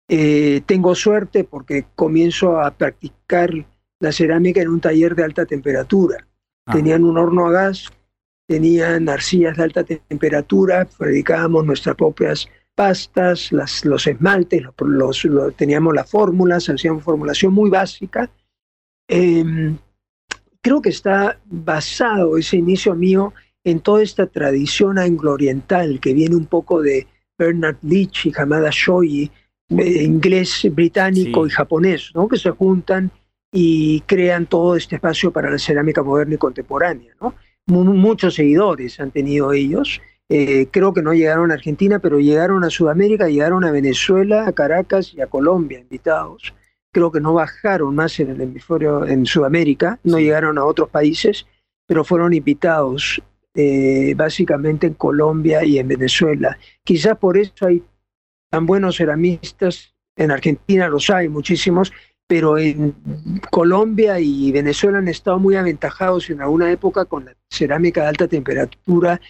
eh, 0.08 0.62
tengo 0.64 0.94
suerte 0.94 1.44
porque 1.44 1.84
comienzo 1.94 2.60
a 2.60 2.70
practicar 2.70 3.52
la 4.00 4.12
cerámica 4.12 4.62
en 4.62 4.68
un 4.68 4.80
taller 4.80 5.14
de 5.14 5.24
alta 5.24 5.44
temperatura. 5.44 6.26
Ah. 6.66 6.72
Tenían 6.72 7.04
un 7.04 7.18
horno 7.18 7.46
a 7.46 7.52
gas, 7.52 7.90
tenían 8.46 9.08
arcillas 9.08 9.56
de 9.56 9.64
alta 9.64 9.84
temperatura, 9.84 10.86
fabricábamos 10.86 11.66
nuestras 11.66 11.96
propias 11.96 12.48
pastas, 12.74 13.52
las, 13.52 13.84
los 13.84 14.06
esmaltes, 14.06 14.62
los, 14.78 15.26
teníamos 15.56 15.94
las 15.94 16.08
fórmulas, 16.08 16.68
hacíamos 16.68 17.02
formulación 17.02 17.52
muy 17.52 17.68
básica. 17.68 18.30
Em, 19.08 19.76
creo 20.62 20.80
que 20.80 20.90
está 20.90 21.38
basado 21.44 22.38
ese 22.38 22.56
inicio 22.56 22.94
mío 22.94 23.34
en 23.64 23.80
toda 23.80 24.02
esta 24.02 24.26
tradición 24.26 24.98
anglo-oriental 24.98 25.98
que 26.00 26.14
viene 26.14 26.36
un 26.36 26.46
poco 26.46 26.80
de 26.80 27.06
Bernard 27.36 27.78
Leach 27.82 28.26
y 28.26 28.32
Hamada 28.36 28.70
Shoyi, 28.72 29.24
eh, 29.24 29.30
inglés, 29.70 30.66
británico 30.72 31.46
y 31.46 31.50
japonés, 31.50 32.10
¿no? 32.14 32.28
que 32.28 32.38
se 32.38 32.50
juntan 32.50 33.10
y 33.52 34.00
crean 34.02 34.46
todo 34.46 34.76
este 34.76 34.96
espacio 34.96 35.32
para 35.32 35.50
la 35.50 35.58
cerámica 35.58 36.02
moderna 36.02 36.34
y 36.34 36.38
contemporánea. 36.38 37.14
¿no? 37.20 37.34
muchos 37.66 38.34
seguidores 38.34 38.98
han 39.00 39.10
tenido 39.10 39.52
ellos. 39.52 40.00
Eh, 40.30 40.68
creo 40.70 40.92
que 40.92 41.02
no 41.02 41.14
llegaron 41.14 41.50
a 41.50 41.54
Argentina, 41.54 41.98
pero 41.98 42.18
llegaron 42.18 42.64
a 42.64 42.70
Sudamérica, 42.70 43.28
llegaron 43.28 43.64
a 43.64 43.70
Venezuela, 43.70 44.46
a 44.46 44.52
Caracas 44.52 45.14
y 45.14 45.20
a 45.20 45.26
Colombia 45.26 45.80
invitados. 45.80 46.54
Creo 46.92 47.10
que 47.12 47.20
no 47.20 47.34
bajaron 47.34 47.94
más 47.94 48.18
en 48.20 48.30
el 48.30 48.40
hemisferio, 48.40 49.06
en 49.06 49.26
Sudamérica, 49.26 49.98
no 50.04 50.18
llegaron 50.18 50.58
a 50.58 50.64
otros 50.64 50.90
países, 50.90 51.46
pero 51.86 52.04
fueron 52.04 52.34
invitados 52.34 53.22
eh, 53.54 54.14
básicamente 54.16 54.86
en 54.86 54.94
Colombia 54.94 55.64
y 55.64 55.78
en 55.78 55.88
Venezuela. 55.88 56.58
Quizás 56.84 57.16
por 57.18 57.36
eso 57.36 57.66
hay 57.66 57.82
tan 58.50 58.66
buenos 58.66 58.96
ceramistas, 58.96 59.94
en 60.16 60.30
Argentina 60.30 60.88
los 60.88 61.10
hay 61.10 61.28
muchísimos, 61.28 61.92
pero 62.26 62.58
en 62.58 62.94
Colombia 63.50 64.20
y 64.20 64.52
Venezuela 64.52 64.98
han 64.98 65.08
estado 65.08 65.38
muy 65.38 65.56
aventajados 65.56 66.28
en 66.30 66.42
alguna 66.42 66.70
época 66.70 67.06
con 67.06 67.24
la 67.24 67.34
cerámica 67.50 68.02
de 68.02 68.08
alta 68.08 68.28
temperatura 68.28 69.20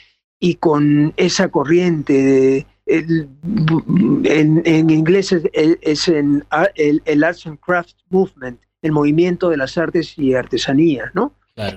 y 0.41 0.55
con 0.55 1.13
esa 1.17 1.49
corriente 1.49 2.13
de, 2.13 2.67
en, 2.89 4.91
inglés 4.91 5.33
es, 5.33 6.09
el, 6.09 6.45
el, 7.05 7.25
Arts 7.25 7.47
and 7.47 7.61
Crafts 7.61 7.97
Movement, 8.09 8.61
el 8.83 8.93
movimiento 8.93 9.51
de 9.51 9.59
las 9.59 9.77
artes 9.77 10.19
y 10.19 10.35
artesanías, 10.35 11.15
¿no? 11.15 11.35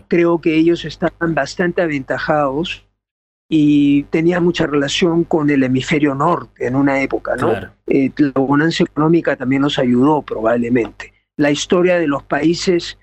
Creo 0.07 0.39
que 0.39 0.55
ellos 0.55 0.85
estaban 0.85 1.33
bastante 1.33 1.81
aventajados 1.81 2.85
y 3.53 4.03
tenía 4.03 4.39
mucha 4.39 4.65
relación 4.65 5.25
con 5.25 5.49
el 5.49 5.61
hemisferio 5.61 6.15
norte 6.15 6.67
en 6.67 6.73
una 6.73 7.01
época, 7.01 7.35
¿no? 7.35 7.51
Eh, 7.85 8.09
la 8.15 8.31
bonanza 8.31 8.85
económica 8.85 9.35
también 9.35 9.63
nos 9.63 9.77
ayudó 9.77 10.21
probablemente. 10.21 11.11
La 11.35 11.51
historia 11.51 11.99
de 11.99 12.07
los 12.07 12.23
países, 12.23 12.97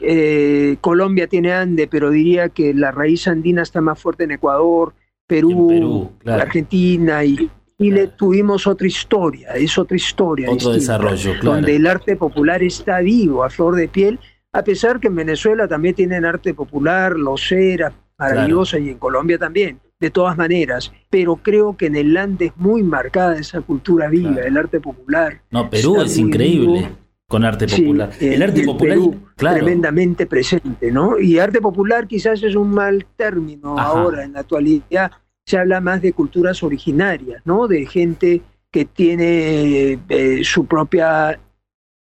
eh, 0.00 0.76
Colombia 0.80 1.26
tiene 1.26 1.52
Ande, 1.52 1.88
pero 1.88 2.10
diría 2.10 2.48
que 2.48 2.72
la 2.74 2.92
raíz 2.92 3.26
andina 3.26 3.62
está 3.62 3.80
más 3.80 3.98
fuerte 3.98 4.22
en 4.22 4.30
Ecuador, 4.30 4.94
Perú, 5.26 6.12
Argentina 6.26 7.24
y 7.24 7.50
Chile 7.76 8.12
tuvimos 8.16 8.68
otra 8.68 8.86
historia, 8.86 9.50
es 9.54 9.76
otra 9.78 9.96
historia. 9.96 10.48
Otro 10.48 10.74
desarrollo, 10.74 11.32
claro. 11.40 11.56
Donde 11.56 11.74
el 11.74 11.88
arte 11.88 12.14
popular 12.14 12.62
está 12.62 13.00
vivo, 13.00 13.42
a 13.42 13.50
flor 13.50 13.74
de 13.74 13.88
piel, 13.88 14.20
a 14.52 14.62
pesar 14.62 15.00
que 15.00 15.08
en 15.08 15.16
Venezuela 15.16 15.66
también 15.66 15.96
tienen 15.96 16.24
arte 16.24 16.54
popular, 16.54 17.16
losera, 17.18 17.92
maravillosa, 18.16 18.78
y 18.78 18.90
en 18.90 18.98
Colombia 18.98 19.38
también 19.38 19.80
de 20.00 20.10
todas 20.10 20.36
maneras, 20.36 20.92
pero 21.10 21.36
creo 21.36 21.76
que 21.76 21.86
en 21.86 21.96
el 21.96 22.14
land 22.14 22.40
es 22.42 22.56
muy 22.56 22.82
marcada 22.82 23.36
esa 23.36 23.60
cultura 23.60 24.08
viva, 24.08 24.40
el 24.42 24.56
arte 24.56 24.80
popular. 24.80 25.40
No, 25.50 25.68
Perú 25.68 26.00
es 26.00 26.16
increíble 26.18 26.88
con 27.26 27.44
arte 27.44 27.66
popular. 27.66 28.10
el 28.20 28.42
arte 28.42 28.62
popular, 28.62 28.98
tremendamente 29.34 30.26
presente, 30.26 30.92
¿no? 30.92 31.18
Y 31.18 31.38
arte 31.38 31.60
popular 31.60 32.06
quizás 32.06 32.42
es 32.42 32.54
un 32.54 32.70
mal 32.70 33.06
término 33.16 33.78
ahora, 33.78 34.24
en 34.24 34.34
la 34.34 34.40
actualidad 34.40 35.10
se 35.44 35.58
habla 35.58 35.80
más 35.80 36.02
de 36.02 36.12
culturas 36.12 36.62
originarias, 36.62 37.40
¿no? 37.44 37.66
De 37.66 37.86
gente 37.86 38.42
que 38.70 38.84
tiene 38.84 39.98
eh, 40.08 40.40
su 40.44 40.66
propia 40.66 41.40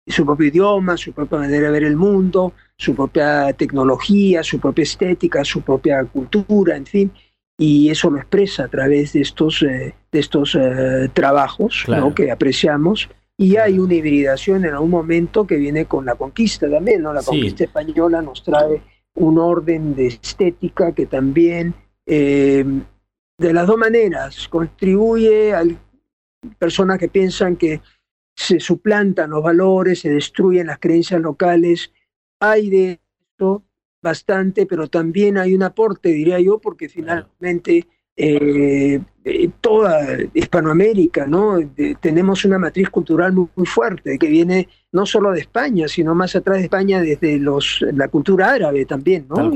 su 0.07 0.25
propio 0.25 0.49
idioma, 0.49 0.97
su 0.97 1.13
propia 1.13 1.39
manera 1.39 1.67
de 1.67 1.73
ver 1.73 1.85
el 1.85 1.97
mundo, 1.97 2.55
su 2.77 2.95
propia 2.95 3.53
tecnología, 3.53 4.43
su 4.43 4.59
propia 4.59 4.83
estética, 4.83 5.45
su 5.45 5.61
propia 5.61 6.03
cultura, 6.05 6.77
en 6.77 6.87
fin 6.87 7.13
y 7.61 7.91
eso 7.91 8.09
lo 8.09 8.19
expresa 8.19 8.65
a 8.65 8.69
través 8.69 9.13
de 9.13 9.21
estos, 9.21 9.63
eh, 9.65 9.93
de 10.13 10.19
estos 10.19 10.55
eh, 10.55 11.11
trabajos 11.13 11.85
que 12.15 12.31
apreciamos. 12.31 13.11
Y 13.37 13.57
hay 13.57 13.79
una 13.79 13.95
hibridación 13.95 14.65
en 14.65 14.75
algún 14.75 14.91
momento 14.91 15.47
que 15.47 15.57
viene 15.57 15.87
con 15.87 16.07
la 16.07 16.15
conquista 16.15 16.71
también, 16.71 17.03
¿no? 17.03 17.13
La 17.13 17.23
conquista 17.23 17.65
española 17.65 18.23
nos 18.23 18.43
trae 18.45 18.81
un 19.15 19.39
orden 19.39 19.95
de 19.95 20.07
estética 20.07 20.93
que 20.93 21.07
también, 21.07 21.75
eh, 22.07 22.65
de 23.37 23.53
las 23.53 23.67
dos 23.67 23.77
maneras, 23.77 24.49
contribuye 24.49 25.53
a 25.53 25.63
personas 26.59 26.99
que 26.99 27.09
piensan 27.09 27.57
que 27.57 27.81
se 28.35 28.61
suplantan 28.61 29.31
los 29.31 29.43
valores, 29.43 30.01
se 30.01 30.11
destruyen 30.11 30.69
las 30.69 30.79
creencias 30.79 31.21
locales. 31.21 31.93
Hay 32.41 32.71
de 32.71 33.01
esto, 33.21 33.65
bastante, 34.03 34.67
pero 34.67 34.89
también 34.89 35.39
hay 35.39 35.55
un 35.55 35.63
aporte, 35.63 36.11
diría 36.11 36.41
yo, 36.41 36.59
porque 36.59 36.89
finalmente 36.89 37.87
eh, 38.21 39.01
eh, 39.25 39.51
toda 39.61 40.19
Hispanoamérica, 40.35 41.25
¿no? 41.29 41.59
tenemos 42.01 42.45
una 42.45 42.59
matriz 42.59 42.91
cultural 42.91 43.33
muy, 43.33 43.67
fuerte 43.67 44.19
que 44.19 44.27
viene 44.27 44.67
no 44.91 45.07
solo 45.07 45.31
de 45.31 45.41
España, 45.41 45.87
sino 45.87 46.17
más 46.17 46.35
atrás 46.35 46.59
de 46.59 46.65
España 46.65 47.01
desde 47.01 47.39
los, 47.39 47.85
la 47.93 48.09
cultura 48.09 48.51
árabe 48.51 48.87
también, 48.87 49.27
¿no? 49.29 49.53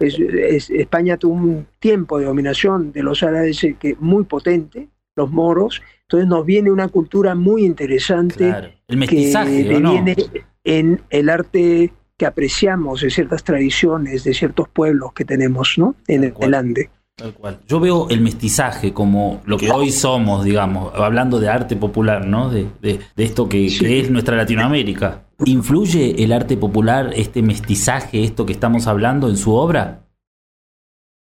España 0.00 1.16
tuvo 1.16 1.34
un 1.34 1.66
tiempo 1.78 2.18
de 2.18 2.24
dominación 2.24 2.90
de 2.90 3.04
los 3.04 3.22
árabes 3.22 3.62
eh, 3.62 3.76
que 3.78 3.94
muy 4.00 4.24
potente, 4.24 4.88
los 5.14 5.30
moros, 5.30 5.80
entonces 6.02 6.28
nos 6.28 6.44
viene 6.44 6.72
una 6.72 6.88
cultura 6.88 7.36
muy 7.36 7.64
interesante 7.64 8.52
El 8.88 8.96
mestizaje, 8.96 9.62
que 9.62 9.78
viene 9.78 10.16
en 10.64 11.00
el 11.10 11.28
arte 11.28 11.92
que 12.16 12.26
apreciamos 12.26 13.02
de 13.02 13.10
ciertas 13.10 13.44
tradiciones 13.44 14.24
de 14.24 14.34
ciertos 14.34 14.68
pueblos 14.68 15.12
que 15.12 15.24
tenemos, 15.24 15.74
¿no? 15.76 15.96
En 16.06 16.24
el 16.24 16.54
Ande. 16.54 16.90
Tal 17.14 17.32
cual. 17.32 17.60
Yo 17.66 17.80
veo 17.80 18.08
el 18.10 18.20
mestizaje 18.20 18.92
como 18.92 19.40
lo 19.46 19.56
que 19.56 19.70
hoy 19.70 19.90
somos, 19.90 20.44
digamos, 20.44 20.92
hablando 20.94 21.40
de 21.40 21.48
arte 21.48 21.74
popular, 21.74 22.26
¿no? 22.26 22.50
De, 22.50 22.68
esto 23.16 23.48
que, 23.48 23.66
es 23.66 24.10
nuestra 24.10 24.36
Latinoamérica. 24.36 25.24
¿Influye 25.44 26.22
el 26.22 26.32
arte 26.32 26.56
popular, 26.56 27.12
este 27.14 27.42
mestizaje, 27.42 28.22
esto 28.22 28.44
que 28.44 28.52
estamos 28.52 28.86
hablando 28.86 29.28
en 29.28 29.36
su 29.36 29.54
obra? 29.54 30.06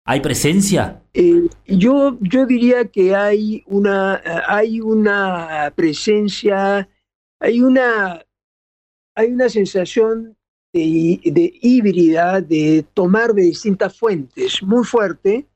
¿Hay 0.07 0.21
presencia? 0.21 1.03
Eh, 1.13 1.47
yo, 1.67 2.17
yo 2.19 2.45
diría 2.45 2.85
que 2.85 3.15
hay 3.15 3.63
una, 3.67 4.21
hay 4.47 4.81
una 4.81 5.71
presencia, 5.75 6.89
hay 7.39 7.61
una, 7.61 8.23
hay 9.15 9.31
una 9.31 9.49
sensación 9.49 10.35
de, 10.79 11.31
de 11.31 11.53
híbrida, 11.61 12.41
de 12.41 12.85
tomar 12.93 13.33
de 13.33 13.43
distintas 13.43 13.97
fuentes 13.97 14.61
muy 14.61 14.83
fuerte 14.83 15.47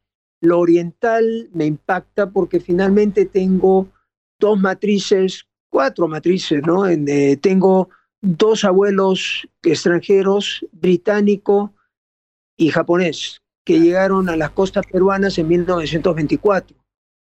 lo 0.41 0.59
oriental 0.59 1.49
me 1.53 1.65
impacta 1.65 2.29
porque 2.29 2.59
finalmente 2.59 3.25
tengo 3.25 3.89
dos 4.39 4.59
matrices, 4.59 5.47
cuatro 5.69 6.07
matrices, 6.07 6.61
¿no? 6.65 6.88
Eh, 6.88 7.38
tengo 7.41 7.89
dos 8.21 8.63
abuelos 8.63 9.47
extranjeros, 9.63 10.65
británico 10.71 11.73
y 12.57 12.69
japonés, 12.69 13.41
que 13.65 13.79
llegaron 13.79 14.29
a 14.29 14.35
las 14.35 14.51
costas 14.51 14.85
peruanas 14.88 15.38
en 15.38 15.47
1924. 15.47 16.77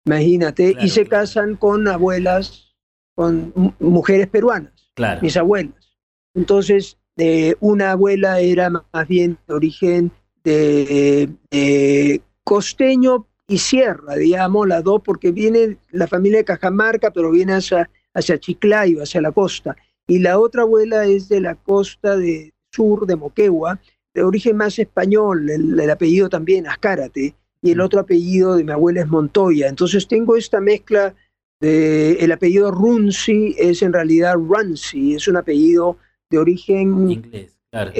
Imagínate, 0.06 0.74
y 0.80 0.88
se 0.88 1.06
casan 1.06 1.56
con 1.56 1.88
abuelas, 1.88 2.74
con 3.14 3.74
mujeres 3.78 4.28
peruanas, 4.28 4.92
mis 5.22 5.36
abuelas. 5.36 5.98
Entonces, 6.34 6.98
eh, 7.16 7.54
una 7.60 7.92
abuela 7.92 8.40
era 8.40 8.70
más 8.70 9.08
bien 9.08 9.38
de 9.46 9.54
origen 9.54 10.12
de, 10.42 11.30
de 11.50 12.20
costeño 12.42 13.26
y 13.46 13.58
sierra, 13.58 14.14
digamos, 14.16 14.66
las 14.66 14.82
dos, 14.84 15.02
porque 15.04 15.32
viene 15.32 15.78
la 15.90 16.06
familia 16.06 16.38
de 16.38 16.44
Cajamarca, 16.44 17.10
pero 17.10 17.30
viene 17.30 17.54
hacia, 17.54 17.90
hacia 18.14 18.38
Chiclayo, 18.38 19.02
hacia 19.02 19.20
la 19.20 19.32
costa. 19.32 19.76
Y 20.06 20.18
la 20.18 20.38
otra 20.38 20.62
abuela 20.62 21.04
es 21.06 21.28
de 21.28 21.40
la 21.40 21.54
costa 21.54 22.16
de 22.16 22.52
sur 22.72 23.06
de 23.06 23.16
Moquegua, 23.16 23.80
de 24.12 24.22
origen 24.22 24.56
más 24.56 24.78
español, 24.78 25.50
el, 25.50 25.90
apellido 25.90 26.28
también, 26.28 26.66
Azcárate, 26.66 27.34
y 27.62 27.70
el 27.70 27.78
mm. 27.78 27.82
otro 27.82 28.00
apellido 28.00 28.56
de 28.56 28.64
mi 28.64 28.72
abuela 28.72 29.00
es 29.00 29.08
Montoya. 29.08 29.68
Entonces 29.68 30.06
tengo 30.06 30.36
esta 30.36 30.60
mezcla 30.60 31.14
de, 31.60 32.12
el 32.14 32.32
apellido 32.32 32.70
Runzi 32.70 33.54
es 33.58 33.82
en 33.82 33.92
realidad 33.92 34.34
Runzi, 34.34 35.14
es 35.14 35.26
un 35.28 35.36
apellido 35.36 35.96
de 36.30 36.38
origen 36.38 37.10
inglés, 37.10 37.56
claro. 37.70 37.92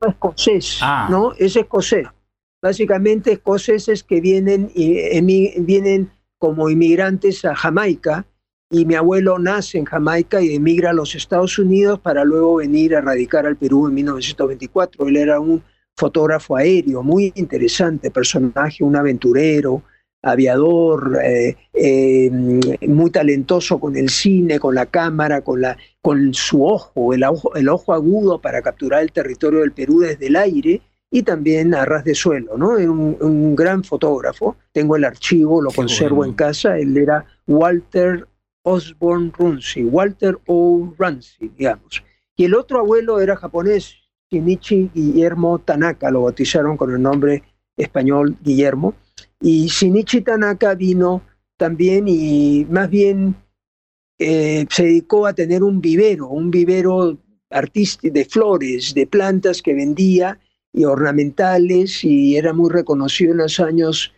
escocés, 0.00 0.78
ah. 0.82 1.08
¿no? 1.10 1.32
Es 1.34 1.56
escocés 1.56 2.06
básicamente 2.62 3.32
escoceses 3.32 4.04
que 4.04 4.20
vienen, 4.20 4.70
vienen 5.58 6.10
como 6.38 6.70
inmigrantes 6.70 7.44
a 7.44 7.54
Jamaica 7.54 8.24
y 8.70 8.86
mi 8.86 8.94
abuelo 8.94 9.38
nace 9.38 9.78
en 9.78 9.84
Jamaica 9.84 10.40
y 10.40 10.54
emigra 10.54 10.90
a 10.90 10.94
los 10.94 11.14
Estados 11.14 11.58
Unidos 11.58 11.98
para 11.98 12.24
luego 12.24 12.56
venir 12.56 12.96
a 12.96 13.02
radicar 13.02 13.44
al 13.44 13.56
Perú 13.56 13.88
en 13.88 13.94
1924. 13.94 15.08
Él 15.08 15.16
era 15.16 15.40
un 15.40 15.62
fotógrafo 15.94 16.56
aéreo, 16.56 17.02
muy 17.02 17.32
interesante 17.34 18.10
personaje, 18.10 18.82
un 18.82 18.96
aventurero, 18.96 19.82
aviador, 20.22 21.18
eh, 21.22 21.56
eh, 21.74 22.30
muy 22.88 23.10
talentoso 23.10 23.78
con 23.80 23.96
el 23.96 24.08
cine, 24.08 24.60
con 24.60 24.74
la 24.74 24.86
cámara, 24.86 25.42
con, 25.42 25.60
la, 25.60 25.76
con 26.00 26.32
su 26.32 26.64
ojo 26.64 27.12
el, 27.12 27.24
ojo, 27.24 27.54
el 27.56 27.68
ojo 27.68 27.92
agudo 27.92 28.40
para 28.40 28.62
capturar 28.62 29.02
el 29.02 29.12
territorio 29.12 29.60
del 29.60 29.72
Perú 29.72 30.00
desde 30.00 30.28
el 30.28 30.36
aire 30.36 30.80
y 31.10 31.22
también 31.24 31.74
a 31.74 31.84
ras 31.84 32.04
de 32.04 32.14
suelo, 32.14 32.56
¿no? 32.56 32.70
Un, 32.70 33.18
un 33.20 33.54
gran 33.54 33.84
fotógrafo, 33.84 34.56
tengo 34.72 34.96
el 34.96 35.04
archivo, 35.04 35.60
lo 35.60 35.70
conservo 35.70 36.24
en 36.24 36.32
casa, 36.32 36.78
él 36.78 36.96
era 36.96 37.26
Walter 37.46 38.26
Osborne 38.62 39.32
Runzi, 39.36 39.84
Walter 39.84 40.38
O. 40.46 40.94
Runzi, 40.96 41.50
digamos. 41.56 42.02
Y 42.36 42.44
el 42.44 42.54
otro 42.54 42.80
abuelo 42.80 43.20
era 43.20 43.36
japonés, 43.36 43.96
Shinichi 44.30 44.90
Guillermo 44.94 45.58
Tanaka, 45.58 46.10
lo 46.10 46.22
bautizaron 46.22 46.76
con 46.76 46.92
el 46.94 47.02
nombre 47.02 47.42
español 47.76 48.36
Guillermo. 48.42 48.94
Y 49.42 49.66
Shinichi 49.66 50.20
Tanaka 50.20 50.74
vino 50.74 51.22
también 51.56 52.06
y 52.06 52.64
más 52.70 52.88
bien 52.88 53.34
eh, 54.18 54.66
se 54.70 54.84
dedicó 54.84 55.26
a 55.26 55.32
tener 55.32 55.62
un 55.62 55.80
vivero, 55.80 56.28
un 56.28 56.50
vivero 56.50 57.18
artístico 57.50 58.14
de 58.14 58.24
flores, 58.24 58.94
de 58.94 59.06
plantas 59.06 59.60
que 59.60 59.74
vendía 59.74 60.38
y 60.72 60.84
ornamentales 60.84 62.04
y 62.04 62.36
era 62.36 62.52
muy 62.52 62.70
reconocido 62.70 63.32
en 63.32 63.38
los 63.38 63.60
años 63.60 64.12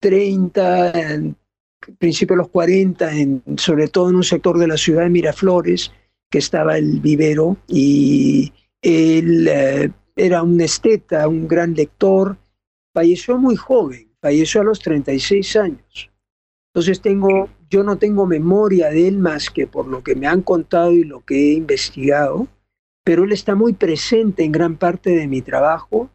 30, 0.00 1.14
en 1.14 1.36
principio 1.98 2.34
de 2.34 2.38
los 2.38 2.48
40, 2.48 3.12
en, 3.16 3.42
sobre 3.56 3.88
todo 3.88 4.08
en 4.08 4.16
un 4.16 4.24
sector 4.24 4.58
de 4.58 4.66
la 4.66 4.76
ciudad 4.76 5.02
de 5.02 5.10
Miraflores, 5.10 5.92
que 6.30 6.38
estaba 6.38 6.76
el 6.78 7.00
vivero, 7.00 7.56
y 7.68 8.52
él 8.82 9.46
eh, 9.46 9.90
era 10.16 10.42
un 10.42 10.60
esteta, 10.60 11.28
un 11.28 11.46
gran 11.46 11.74
lector, 11.74 12.36
falleció 12.92 13.38
muy 13.38 13.56
joven, 13.56 14.08
falleció 14.24 14.62
a 14.62 14.64
los 14.64 14.78
36 14.78 15.56
años. 15.56 16.10
Entonces 16.72 17.02
tengo, 17.02 17.50
yo 17.68 17.82
no 17.82 17.98
tengo 17.98 18.24
memoria 18.24 18.88
de 18.88 19.06
él 19.06 19.18
más 19.18 19.50
que 19.50 19.66
por 19.66 19.86
lo 19.86 20.02
que 20.02 20.14
me 20.14 20.26
han 20.26 20.40
contado 20.40 20.92
y 20.92 21.04
lo 21.04 21.20
que 21.20 21.34
he 21.34 21.52
investigado, 21.52 22.48
pero 23.04 23.24
él 23.24 23.32
está 23.32 23.54
muy 23.54 23.74
presente 23.74 24.42
en 24.42 24.50
gran 24.50 24.76
parte 24.76 25.10
de 25.10 25.28
mi 25.28 25.42
trabajo. 25.42 26.08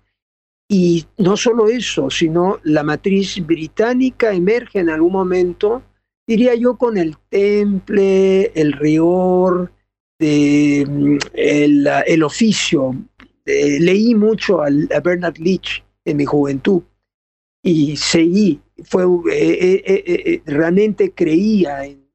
Y 0.68 1.06
no 1.20 1.38
solo 1.38 1.68
eso, 1.68 2.10
sino 2.10 2.60
la 2.64 2.82
matriz 2.82 3.46
británica 3.46 4.34
emerge 4.34 4.80
en 4.80 4.90
algún 4.90 5.14
momento, 5.14 5.84
diría 6.26 6.56
yo, 6.56 6.78
con 6.78 6.98
el 6.98 7.16
temple, 7.30 8.52
el 8.56 8.74
rigor, 8.74 9.72
mm, 10.18 11.18
el, 11.34 12.24
oficio. 12.24 12.96
leí 13.46 14.16
mucho 14.16 14.64
a, 14.64 14.70
Bernard 15.00 15.38
Leach 15.38 15.84
en 16.06 16.18
mi 16.18 16.26
juventud 16.26 16.82
y 17.64 17.96
seguí. 17.98 18.62
Fue, 18.84 19.04
eh, 19.04 19.84
eh, 19.86 20.04
eh, 20.06 20.42
realmente 20.46 21.12
creía 21.12 21.86
en 21.86 22.08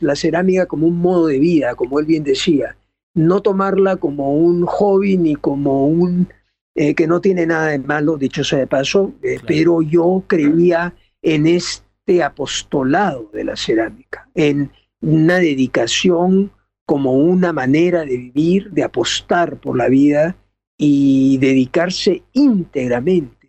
la 0.00 0.14
cerámica 0.14 0.66
como 0.66 0.86
un 0.86 0.98
modo 0.98 1.26
de 1.26 1.38
vida, 1.38 1.74
como 1.74 1.98
él 1.98 2.06
bien 2.06 2.24
decía 2.24 2.76
no 3.14 3.42
tomarla 3.42 3.96
como 3.96 4.34
un 4.34 4.64
hobby 4.64 5.18
ni 5.18 5.34
como 5.34 5.86
un 5.86 6.28
que 6.74 7.06
no 7.06 7.20
tiene 7.20 7.44
nada 7.44 7.66
de 7.66 7.78
malo, 7.78 8.16
dicho 8.16 8.42
sea 8.42 8.60
de 8.60 8.66
paso, 8.66 9.12
pero 9.46 9.82
yo 9.82 10.24
creía 10.26 10.94
en 11.20 11.46
este 11.46 12.22
apostolado 12.22 13.28
de 13.34 13.44
la 13.44 13.56
cerámica, 13.56 14.30
en 14.34 14.72
una 15.02 15.36
dedicación 15.36 16.50
como 16.86 17.12
una 17.12 17.52
manera 17.52 18.06
de 18.06 18.16
vivir, 18.16 18.70
de 18.70 18.84
apostar 18.84 19.60
por 19.60 19.76
la 19.76 19.88
vida 19.88 20.34
y 20.78 21.36
dedicarse 21.36 22.22
íntegramente 22.32 23.41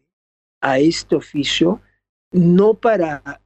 a 0.63 0.79
este 0.79 1.17
oficio, 1.17 1.81
no 2.31 2.73
para 2.73 3.41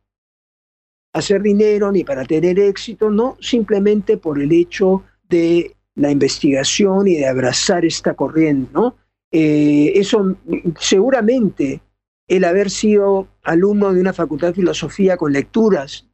hacer 1.14 1.42
dinero 1.42 1.92
ni 1.92 2.04
para 2.04 2.24
tener 2.24 2.60
éxito, 2.60 3.10
no 3.10 3.38
simplemente 3.42 4.18
por 4.18 4.40
el 4.40 4.52
hecho 4.52 5.04
de 5.28 5.76
la 5.96 6.12
investigación 6.12 7.08
y 7.08 7.16
de 7.16 7.28
abrazar 7.28 7.84
esta 7.86 8.14
corriente, 8.14 8.70
¿no? 8.72 8.96
Eh, 9.32 9.94
eso 9.96 10.38
seguramente 10.80 11.82
el 12.28 12.44
haber 12.44 12.70
sido 12.70 13.28
alumno 13.44 13.94
de 13.94 14.00
una 14.00 14.14
facultad 14.14 14.50
de 14.50 14.54
filosofía 14.54 15.18
con 15.18 15.34
lecturas 15.34 16.08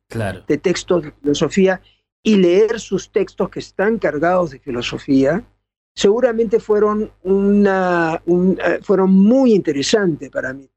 de 0.47 0.57
textos 0.57 1.03
de 1.03 1.11
filosofía 1.11 1.81
y 2.23 2.37
leer 2.37 2.79
sus 2.79 3.11
textos 3.11 3.49
que 3.49 3.59
están 3.59 3.97
cargados 3.97 4.51
de 4.51 4.59
filosofía, 4.59 5.43
seguramente 5.93 6.59
fueron, 6.59 7.11
una, 7.23 8.21
eh, 8.25 8.79
fueron 8.81 9.11
muy 9.11 9.53
interesantes 9.53 10.29
para 10.29 10.53
mi 10.53 10.69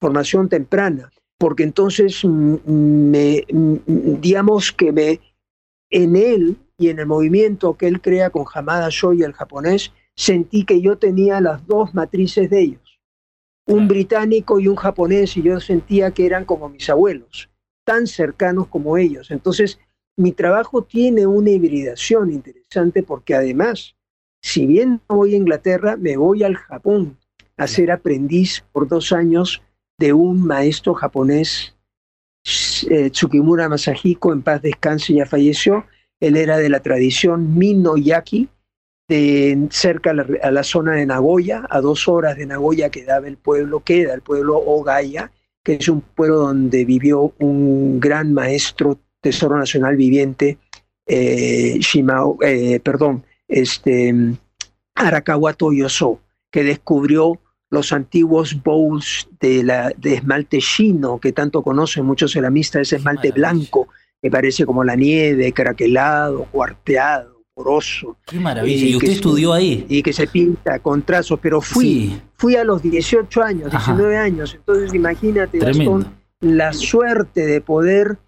formación 0.00 0.48
temprana, 0.48 1.10
porque 1.38 1.62
entonces 1.62 2.24
me, 2.24 3.44
digamos 3.48 4.72
que 4.72 4.92
me, 4.92 5.20
en 5.90 6.16
él 6.16 6.56
y 6.78 6.88
en 6.88 6.98
el 6.98 7.06
movimiento 7.06 7.76
que 7.76 7.86
él 7.86 8.00
crea 8.00 8.30
con 8.30 8.44
Hamada 8.52 8.88
Shoy, 8.90 9.22
el 9.22 9.32
japonés, 9.32 9.92
sentí 10.16 10.64
que 10.64 10.80
yo 10.80 10.98
tenía 10.98 11.40
las 11.40 11.66
dos 11.66 11.94
matrices 11.94 12.50
de 12.50 12.60
ellos, 12.60 13.00
un 13.66 13.88
británico 13.88 14.58
y 14.58 14.68
un 14.68 14.76
japonés, 14.76 15.36
y 15.36 15.42
yo 15.42 15.60
sentía 15.60 16.10
que 16.10 16.26
eran 16.26 16.44
como 16.44 16.68
mis 16.68 16.88
abuelos, 16.88 17.50
tan 17.84 18.06
cercanos 18.06 18.66
como 18.68 18.96
ellos. 18.96 19.30
Entonces, 19.30 19.78
mi 20.16 20.32
trabajo 20.32 20.82
tiene 20.82 21.26
una 21.26 21.50
hibridación 21.50 22.30
interesante 22.30 23.02
porque 23.02 23.34
además, 23.34 23.96
si 24.42 24.66
bien 24.66 25.00
no 25.08 25.16
voy 25.16 25.34
a 25.34 25.38
Inglaterra, 25.38 25.96
me 25.96 26.16
voy 26.16 26.42
al 26.42 26.56
Japón 26.56 27.18
a 27.56 27.66
ser 27.66 27.90
aprendiz 27.90 28.64
por 28.72 28.88
dos 28.88 29.12
años 29.12 29.62
de 30.00 30.14
un 30.14 30.42
maestro 30.42 30.94
japonés, 30.94 31.76
eh, 32.90 33.10
Tsukimura 33.10 33.68
Masahiko, 33.68 34.32
en 34.32 34.40
paz 34.40 34.62
descanse, 34.62 35.12
ya 35.12 35.26
falleció. 35.26 35.84
Él 36.20 36.36
era 36.36 36.56
de 36.56 36.70
la 36.70 36.80
tradición 36.80 37.58
Minoyaki, 37.58 38.48
de 39.08 39.68
cerca 39.70 40.10
a 40.10 40.50
la, 40.50 40.62
zona 40.62 40.92
de 40.92 41.04
Nagoya, 41.04 41.66
a 41.68 41.80
dos 41.82 42.08
horas 42.08 42.36
de 42.38 42.46
Nagoya 42.46 42.88
quedaba 42.88 43.28
el 43.28 43.36
pueblo, 43.36 43.80
queda 43.80 44.14
el 44.14 44.22
pueblo 44.22 44.56
Ogaya, 44.56 45.32
que 45.62 45.74
es 45.74 45.88
un 45.88 46.00
pueblo 46.00 46.36
donde 46.36 46.86
vivió 46.86 47.34
un 47.38 48.00
gran 48.00 48.32
maestro, 48.32 48.98
Tesoro 49.20 49.58
Nacional 49.58 49.96
Viviente, 49.96 50.56
eh, 51.06 51.76
Shimao, 51.78 52.38
eh, 52.40 52.80
perdón, 52.80 53.24
este, 53.48 54.14
Arakawa 54.94 55.52
Toyoso, 55.52 56.20
que 56.50 56.64
descubrió 56.64 57.38
los 57.70 57.92
antiguos 57.92 58.60
bowls 58.62 59.28
de, 59.40 59.62
la, 59.62 59.92
de 59.96 60.14
esmalte 60.14 60.58
chino, 60.58 61.18
que 61.18 61.32
tanto 61.32 61.62
conocen 61.62 62.04
muchos 62.04 62.32
ceramistas, 62.32 62.82
ese 62.82 62.96
esmalte 62.96 63.30
blanco, 63.30 63.88
que 64.20 64.30
parece 64.30 64.66
como 64.66 64.84
la 64.84 64.96
nieve, 64.96 65.52
craquelado, 65.52 66.44
cuarteado 66.46 67.40
poroso. 67.54 68.16
Qué 68.26 68.40
maravilla. 68.40 68.86
¿Y, 68.86 68.96
usted 68.96 69.10
estudió 69.10 69.52
ahí? 69.52 69.86
Y 69.88 70.02
que 70.02 70.12
se 70.12 70.26
pinta 70.26 70.78
con 70.80 71.02
trazos, 71.02 71.38
pero 71.40 71.60
fui, 71.60 72.20
fui 72.36 72.56
a 72.56 72.64
los 72.64 72.82
18 72.82 73.42
años, 73.42 73.70
19 73.70 74.16
años. 74.16 74.54
Entonces 74.54 74.94
imagínate, 74.94 75.58
la 76.40 76.72
suerte 76.72 77.46
de 77.46 77.60
poder 77.60 78.18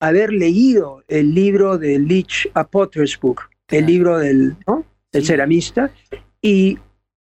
haber 0.00 0.32
leído 0.32 1.02
el 1.08 1.34
libro 1.34 1.78
de 1.78 1.98
Lich 1.98 2.50
A 2.54 2.66
Potter's 2.66 3.18
Book, 3.20 3.42
el 3.68 3.86
libro 3.86 4.18
del, 4.18 4.56
del 5.12 5.24
ceramista, 5.24 5.90
y 6.42 6.78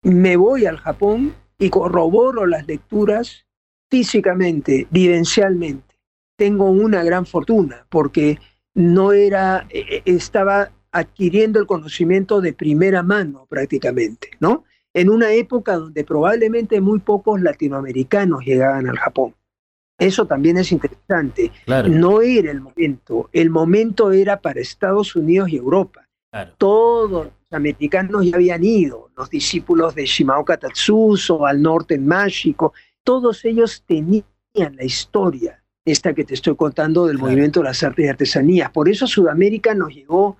me 0.02 0.36
voy 0.36 0.66
al 0.66 0.78
Japón 0.78 1.34
y 1.58 1.70
corroboro 1.70 2.46
las 2.46 2.66
lecturas 2.66 3.46
físicamente, 3.90 4.86
vivencialmente. 4.90 5.96
Tengo 6.36 6.70
una 6.70 7.02
gran 7.02 7.26
fortuna 7.26 7.86
porque 7.88 8.38
no 8.74 9.12
era, 9.12 9.66
e, 9.70 10.02
e, 10.04 10.12
estaba 10.14 10.70
adquiriendo 10.92 11.60
el 11.60 11.66
conocimiento 11.66 12.40
de 12.40 12.52
primera 12.52 13.02
mano 13.02 13.46
prácticamente, 13.48 14.30
¿no? 14.40 14.64
En 14.94 15.10
una 15.10 15.32
época 15.32 15.76
donde 15.76 16.04
probablemente 16.04 16.80
muy 16.80 17.00
pocos 17.00 17.40
latinoamericanos 17.40 18.44
llegaban 18.44 18.88
al 18.88 18.98
Japón. 18.98 19.34
Eso 19.98 20.26
también 20.26 20.58
es 20.58 20.72
interesante. 20.72 21.52
No 21.88 22.20
era 22.20 22.50
el 22.50 22.60
momento, 22.60 23.30
el 23.32 23.50
momento 23.50 24.12
era 24.12 24.40
para 24.40 24.60
Estados 24.60 25.16
Unidos 25.16 25.48
y 25.50 25.56
Europa. 25.56 26.06
Todos 26.58 27.10
los 27.10 27.28
americanos 27.50 28.24
ya 28.26 28.36
habían 28.36 28.64
ido, 28.64 29.10
los 29.16 29.30
discípulos 29.30 29.94
de 29.94 30.06
Shimaoka 30.06 30.56
Tatsuso, 30.56 31.46
al 31.46 31.62
norte 31.62 31.94
en 31.94 32.06
Mágico, 32.06 32.72
todos 33.04 33.44
ellos 33.44 33.84
tenían 33.86 34.24
la 34.54 34.84
historia, 34.84 35.62
esta 35.84 36.12
que 36.12 36.24
te 36.24 36.34
estoy 36.34 36.56
contando 36.56 37.06
del 37.06 37.18
movimiento 37.18 37.60
de 37.60 37.64
las 37.66 37.82
artes 37.82 38.04
y 38.04 38.08
artesanías. 38.08 38.70
Por 38.70 38.88
eso 38.88 39.06
Sudamérica 39.06 39.74
nos 39.74 39.94
llegó 39.94 40.36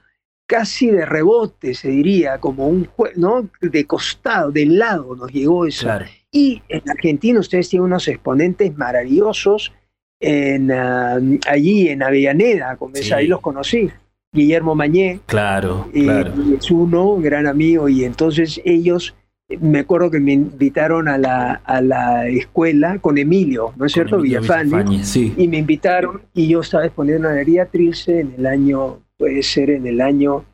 casi 0.47 0.91
de 0.91 1.05
rebote, 1.05 1.75
se 1.75 1.89
diría, 1.89 2.39
como 2.39 2.69
un 2.69 2.89
¿no? 3.17 3.49
De 3.61 3.85
costado, 3.87 4.51
del 4.51 4.79
lado 4.79 5.15
nos 5.15 5.31
llegó 5.33 5.67
eso. 5.67 5.89
Y 6.33 6.63
en 6.69 6.89
Argentina 6.89 7.39
ustedes 7.41 7.69
tienen 7.69 7.87
unos 7.87 8.09
exponentes 8.09 8.77
maravillosos 8.77 9.73
en, 10.21 10.73
ah, 10.73 11.19
allí 11.49 11.89
en 11.89 12.03
Avellaneda, 12.03 12.77
como 12.77 12.95
ahí 13.15 13.27
los 13.27 13.41
conocí. 13.41 13.91
Guillermo 14.37 14.75
Mañé. 14.75 15.21
Claro, 15.27 15.89
Es 15.93 16.71
uno, 16.71 17.11
un 17.11 17.23
gran 17.23 17.47
amigo, 17.47 17.89
y 17.89 18.05
entonces 18.05 18.61
ellos, 18.65 19.17
me 19.49 19.81
acuerdo 19.81 20.11
que 20.11 20.21
me 20.21 20.33
invitaron 20.33 21.09
a 21.09 21.19
la, 21.19 21.55
a 21.65 21.81
la 21.81 22.29
escuela 22.29 22.99
con 23.01 23.19
Emilio, 23.19 23.73
¿no 23.77 23.87
es 23.87 23.93
cierto? 23.93 24.21
Villafani. 24.21 25.03
Y 25.37 25.49
me 25.49 25.59
invitaron, 25.59 26.23
y 26.35 26.49
yo 26.49 26.61
estaba 26.61 26.87
exponiendo 26.87 27.29
en 27.31 27.55
la 27.55 27.67
Trilce 27.67 28.21
en 28.21 28.35
el 28.39 28.47
año 28.47 29.01
puede 29.17 29.43
ser 29.43 29.71
en 29.71 29.87
el 29.87 30.01
año 30.01 30.45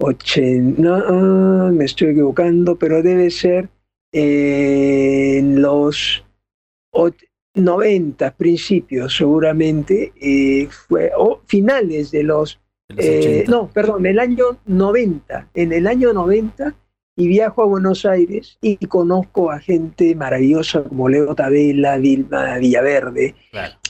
80, 0.00 0.80
no, 0.82 1.72
me 1.72 1.84
estoy 1.84 2.08
equivocando, 2.08 2.76
pero 2.76 3.02
debe 3.02 3.30
ser 3.30 3.68
en 4.12 5.62
los 5.62 6.24
90 7.54 8.34
principios 8.34 9.16
seguramente, 9.16 10.12
eh, 10.20 10.68
fue, 10.70 11.12
o 11.16 11.40
finales 11.46 12.10
de 12.10 12.24
los, 12.24 12.60
eh, 12.96 13.44
no, 13.48 13.68
perdón, 13.68 14.06
el 14.06 14.18
año 14.18 14.58
90, 14.66 15.48
en 15.54 15.72
el 15.72 15.86
año 15.86 16.12
90 16.12 16.74
y 17.16 17.28
viajo 17.28 17.62
a 17.62 17.66
Buenos 17.66 18.04
Aires 18.06 18.58
y 18.60 18.76
conozco 18.86 19.50
a 19.50 19.58
gente 19.58 20.14
maravillosa 20.14 20.82
como 20.82 21.08
Leo 21.08 21.34
Tabela, 21.34 21.98
Vilma 21.98 22.56
Villaverde, 22.58 23.34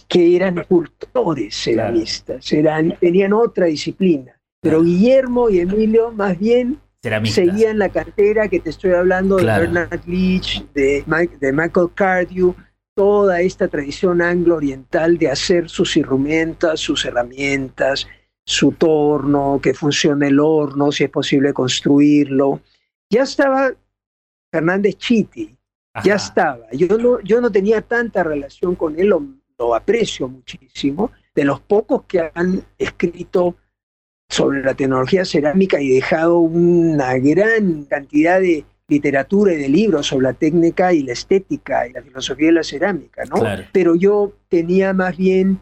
que 0.09 0.37
eran 0.37 0.59
escultores 0.59 1.55
ceramistas, 1.55 2.53
eran, 2.53 2.97
tenían 3.01 3.33
otra 3.33 3.67
disciplina. 3.67 4.39
Pero 4.61 4.83
Guillermo 4.83 5.51
y 5.51 5.61
Emilio 5.61 6.13
más 6.13 6.39
bien 6.39 6.79
seguían 7.25 7.79
la 7.79 7.89
cartera 7.89 8.49
que 8.49 8.61
te 8.61 8.71
estoy 8.71 8.93
hablando 8.93 9.37
de 9.37 9.45
Bernard 9.45 10.07
Leach, 10.07 10.65
de, 10.73 11.05
de 11.41 11.53
Michael 11.53 11.89
Cardew, 11.95 12.55
toda 12.95 13.41
esta 13.41 13.69
tradición 13.69 14.21
anglo-oriental 14.21 15.19
de 15.19 15.31
hacer 15.31 15.69
sus 15.69 15.97
herramientas, 15.97 16.81
sus 16.81 17.05
herramientas, 17.05 18.07
su 18.45 18.73
torno, 18.73 19.61
que 19.63 19.75
funcione 19.75 20.29
el 20.29 20.41
horno, 20.41 20.91
si 20.93 21.05
es 21.05 21.11
posible 21.11 21.53
construirlo. 21.53 22.61
Ya 23.11 23.23
estaba 23.23 23.73
Fernández 24.51 24.97
Chiti, 24.97 25.57
ya 26.05 26.17
estaba. 26.17 26.71
Yo 26.73 26.99
no, 26.99 27.21
yo 27.21 27.41
no 27.41 27.51
tenía 27.51 27.83
tanta 27.83 28.23
relación 28.23 28.75
con 28.75 28.99
él, 28.99 29.09
lo 29.59 29.75
aprecio 29.75 30.29
muchísimo, 30.29 31.13
de 31.35 31.45
los 31.45 31.61
pocos 31.61 32.05
que 32.05 32.31
han 32.35 32.65
escrito 32.79 33.57
sobre 34.29 34.63
la 34.63 34.75
tecnología 34.75 35.25
cerámica 35.25 35.81
y 35.81 35.91
dejado 35.91 36.39
una 36.39 37.19
gran 37.19 37.85
cantidad 37.85 38.41
de 38.41 38.65
literatura 38.89 39.53
y 39.53 39.57
de 39.57 39.69
libros 39.69 40.07
sobre 40.07 40.25
la 40.25 40.33
técnica 40.33 40.93
y 40.93 41.03
la 41.03 41.13
estética 41.13 41.87
y 41.87 41.93
la 41.93 42.03
filosofía 42.03 42.47
de 42.47 42.53
la 42.53 42.63
cerámica, 42.63 43.25
¿no? 43.25 43.43
Pero 43.73 43.95
yo 43.95 44.33
tenía 44.49 44.93
más 44.93 45.17
bien 45.17 45.61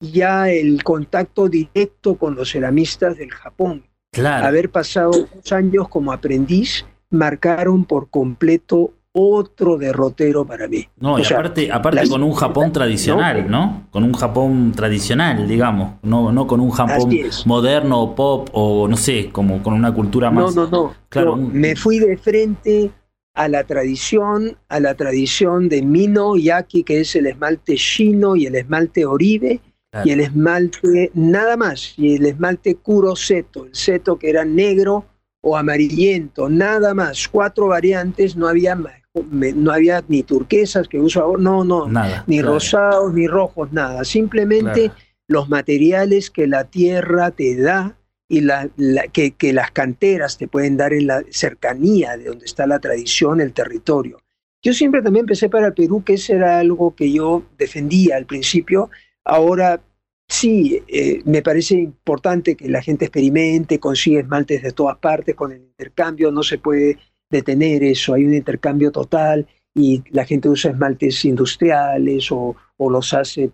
ya 0.00 0.50
el 0.50 0.82
contacto 0.82 1.48
directo 1.48 2.16
con 2.16 2.34
los 2.34 2.50
ceramistas 2.50 3.18
del 3.18 3.30
Japón. 3.30 3.84
Claro. 4.12 4.46
Haber 4.46 4.70
pasado 4.70 5.12
dos 5.12 5.52
años 5.52 5.88
como 5.88 6.12
aprendiz 6.12 6.84
marcaron 7.10 7.84
por 7.84 8.10
completo 8.10 8.92
otro 9.12 9.76
derrotero 9.76 10.44
para 10.44 10.68
mí. 10.68 10.86
No, 10.98 11.18
y 11.18 11.24
aparte, 11.24 11.70
aparte 11.72 12.08
con 12.08 12.22
un 12.22 12.32
Japón 12.32 12.72
tradicional, 12.72 13.50
¿no? 13.50 13.88
Con 13.90 14.04
un 14.04 14.12
Japón 14.12 14.72
tradicional, 14.74 15.48
digamos, 15.48 15.94
no, 16.02 16.30
no 16.30 16.46
con 16.46 16.60
un 16.60 16.70
Japón 16.70 17.10
moderno, 17.44 18.14
pop 18.14 18.48
o 18.52 18.86
no 18.86 18.96
sé, 18.96 19.30
como 19.30 19.62
con 19.62 19.74
una 19.74 19.92
cultura 19.92 20.30
más. 20.30 20.54
No, 20.54 20.66
no, 20.66 20.70
no. 20.70 20.94
Claro, 21.08 21.36
me 21.36 21.74
fui 21.74 21.98
de 21.98 22.16
frente 22.16 22.90
a 23.34 23.48
la 23.48 23.64
tradición, 23.64 24.56
a 24.68 24.78
la 24.78 24.94
tradición 24.94 25.68
de 25.68 25.82
Mino 25.82 26.36
Yaki, 26.36 26.84
que 26.84 27.00
es 27.00 27.16
el 27.16 27.26
esmalte 27.26 27.74
chino 27.76 28.36
y 28.36 28.46
el 28.46 28.54
esmalte 28.54 29.06
Oribe, 29.06 29.60
y 30.04 30.10
el 30.10 30.20
esmalte 30.20 31.10
nada 31.14 31.56
más, 31.56 31.94
y 31.96 32.16
el 32.16 32.26
esmalte 32.26 32.76
Kuro 32.76 33.16
Seto, 33.16 33.64
el 33.64 33.74
seto 33.74 34.18
que 34.18 34.30
era 34.30 34.44
negro 34.44 35.04
o 35.42 35.56
amarillento, 35.56 36.48
nada 36.48 36.94
más, 36.94 37.28
cuatro 37.28 37.68
variantes, 37.68 38.36
no 38.36 38.46
había 38.48 38.76
más 38.76 39.00
no 39.12 39.72
había 39.72 40.04
ni 40.08 40.22
turquesas 40.22 40.86
que 40.86 41.00
uso 41.00 41.20
ahora, 41.20 41.42
no, 41.42 41.64
no, 41.64 41.88
ni 42.26 42.42
rosados, 42.42 43.12
ni 43.12 43.26
rojos, 43.26 43.72
nada. 43.72 44.04
Simplemente 44.04 44.92
los 45.26 45.48
materiales 45.48 46.30
que 46.30 46.46
la 46.46 46.64
tierra 46.64 47.30
te 47.30 47.56
da 47.56 47.96
y 48.28 48.42
la, 48.42 48.68
que, 49.12 49.32
que, 49.32 49.52
las 49.52 49.72
canteras 49.72 50.38
te 50.38 50.46
pueden 50.46 50.76
dar 50.76 50.92
en 50.92 51.08
la 51.08 51.24
cercanía 51.30 52.16
de 52.16 52.26
donde 52.26 52.44
está 52.44 52.66
la 52.66 52.78
tradición, 52.78 53.40
el 53.40 53.52
territorio. 53.52 54.22
Yo 54.62 54.72
siempre 54.72 55.02
también 55.02 55.24
empecé 55.24 55.48
para 55.48 55.68
el 55.68 55.74
Perú, 55.74 56.04
que 56.04 56.14
ese 56.14 56.34
era 56.34 56.60
algo 56.60 56.94
que 56.94 57.10
yo 57.10 57.42
defendía 57.58 58.16
al 58.16 58.26
principio. 58.26 58.90
Ahora 59.24 59.82
sí, 60.28 60.82
eh, 60.88 61.22
me 61.24 61.42
parece 61.42 61.74
importante 61.74 62.56
que 62.56 62.68
la 62.68 62.82
gente 62.82 63.06
experimente, 63.06 63.78
consiga 63.78 64.20
esmaltes 64.20 64.62
de 64.62 64.72
todas 64.72 64.96
partes 64.98 65.34
con 65.34 65.52
el 65.52 65.60
intercambio, 65.62 66.30
no 66.30 66.42
se 66.42 66.58
puede 66.58 66.98
detener 67.28 67.82
eso, 67.82 68.14
hay 68.14 68.24
un 68.24 68.34
intercambio 68.34 68.90
total 68.90 69.46
y 69.74 70.02
la 70.10 70.24
gente 70.24 70.48
usa 70.48 70.72
esmaltes 70.72 71.24
industriales 71.24 72.28
o, 72.30 72.56
los 72.78 73.12
hace 73.14 73.50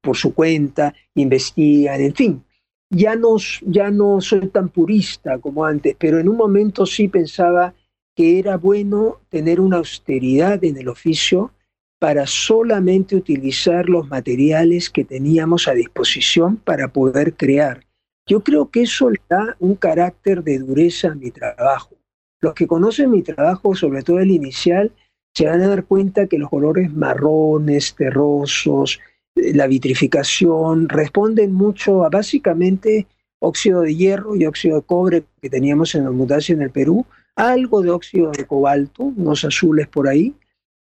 por 0.00 0.16
su 0.16 0.32
cuenta, 0.34 0.94
investigan, 1.14 2.00
en 2.00 2.14
fin. 2.14 2.44
Ya 2.90 3.16
no, 3.16 3.36
ya 3.66 3.90
no 3.90 4.20
soy 4.20 4.48
tan 4.48 4.70
purista 4.70 5.38
como 5.38 5.64
antes, 5.64 5.94
pero 5.98 6.18
en 6.18 6.28
un 6.28 6.36
momento 6.36 6.86
sí 6.86 7.08
pensaba 7.08 7.74
que 8.16 8.38
era 8.38 8.56
bueno 8.56 9.20
tener 9.28 9.60
una 9.60 9.76
austeridad 9.76 10.62
en 10.64 10.78
el 10.78 10.88
oficio 10.88 11.52
para 11.98 12.26
solamente 12.26 13.16
utilizar 13.16 13.88
los 13.88 14.08
materiales 14.08 14.88
que 14.90 15.04
teníamos 15.04 15.66
a 15.66 15.74
disposición 15.74 16.56
para 16.56 16.88
poder 16.88 17.34
crear. 17.34 17.84
Yo 18.26 18.40
creo 18.40 18.70
que 18.70 18.82
eso 18.82 19.10
le 19.10 19.20
da 19.28 19.56
un 19.58 19.74
carácter 19.74 20.44
de 20.44 20.58
dureza 20.58 21.08
a 21.08 21.14
mi 21.14 21.30
trabajo. 21.30 21.96
Los 22.40 22.54
que 22.54 22.66
conocen 22.66 23.10
mi 23.10 23.22
trabajo, 23.22 23.74
sobre 23.74 24.02
todo 24.02 24.20
el 24.20 24.30
inicial, 24.30 24.92
se 25.34 25.46
van 25.46 25.60
a 25.62 25.68
dar 25.68 25.84
cuenta 25.84 26.26
que 26.26 26.38
los 26.38 26.50
colores 26.50 26.92
marrones, 26.92 27.94
terrosos, 27.94 29.00
eh, 29.34 29.54
la 29.54 29.66
vitrificación, 29.66 30.88
responden 30.88 31.52
mucho 31.52 32.04
a 32.04 32.10
básicamente 32.10 33.06
óxido 33.40 33.82
de 33.82 33.94
hierro 33.94 34.36
y 34.36 34.46
óxido 34.46 34.76
de 34.76 34.82
cobre 34.82 35.24
que 35.40 35.50
teníamos 35.50 35.94
en 35.94 36.04
mutación 36.14 36.58
en 36.58 36.64
el 36.64 36.70
Perú, 36.70 37.06
algo 37.34 37.82
de 37.82 37.90
óxido 37.90 38.30
de 38.32 38.46
cobalto, 38.46 39.04
unos 39.04 39.44
azules 39.44 39.86
por 39.86 40.08
ahí, 40.08 40.34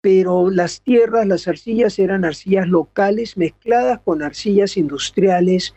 pero 0.08 0.50
las 0.50 0.80
tierras, 0.84 1.28
las 1.28 1.50
arcillas 1.50 2.00
eran 2.00 2.24
arcillas 2.24 2.66
locales 2.66 3.36
mezcladas 3.36 4.00
con 4.06 4.24
arcillas 4.24 4.78
industriales 4.78 5.76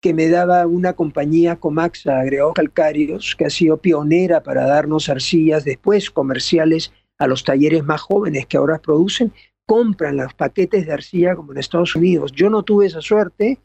que 0.00 0.14
me 0.14 0.30
daba 0.30 0.66
una 0.66 0.94
compañía 0.94 1.56
Comaxa 1.56 2.18
Agregados 2.18 2.54
Calcáreos, 2.54 3.36
que 3.36 3.44
ha 3.44 3.50
sido 3.50 3.76
pionera 3.76 4.42
para 4.42 4.64
darnos 4.64 5.10
arcillas 5.10 5.66
después 5.66 6.10
comerciales 6.10 6.94
a 7.18 7.26
los 7.26 7.44
talleres 7.44 7.84
más 7.84 8.00
jóvenes 8.00 8.46
que 8.46 8.56
ahora 8.56 8.78
producen, 8.78 9.34
compran 9.66 10.16
los 10.16 10.32
paquetes 10.32 10.86
de 10.86 10.94
arcilla 10.94 11.36
como 11.36 11.52
en 11.52 11.58
Estados 11.58 11.94
Unidos. 11.94 12.32
Yo 12.32 12.48
no 12.48 12.62
tuve 12.62 12.86
esa 12.86 13.02
suerte, 13.02 13.58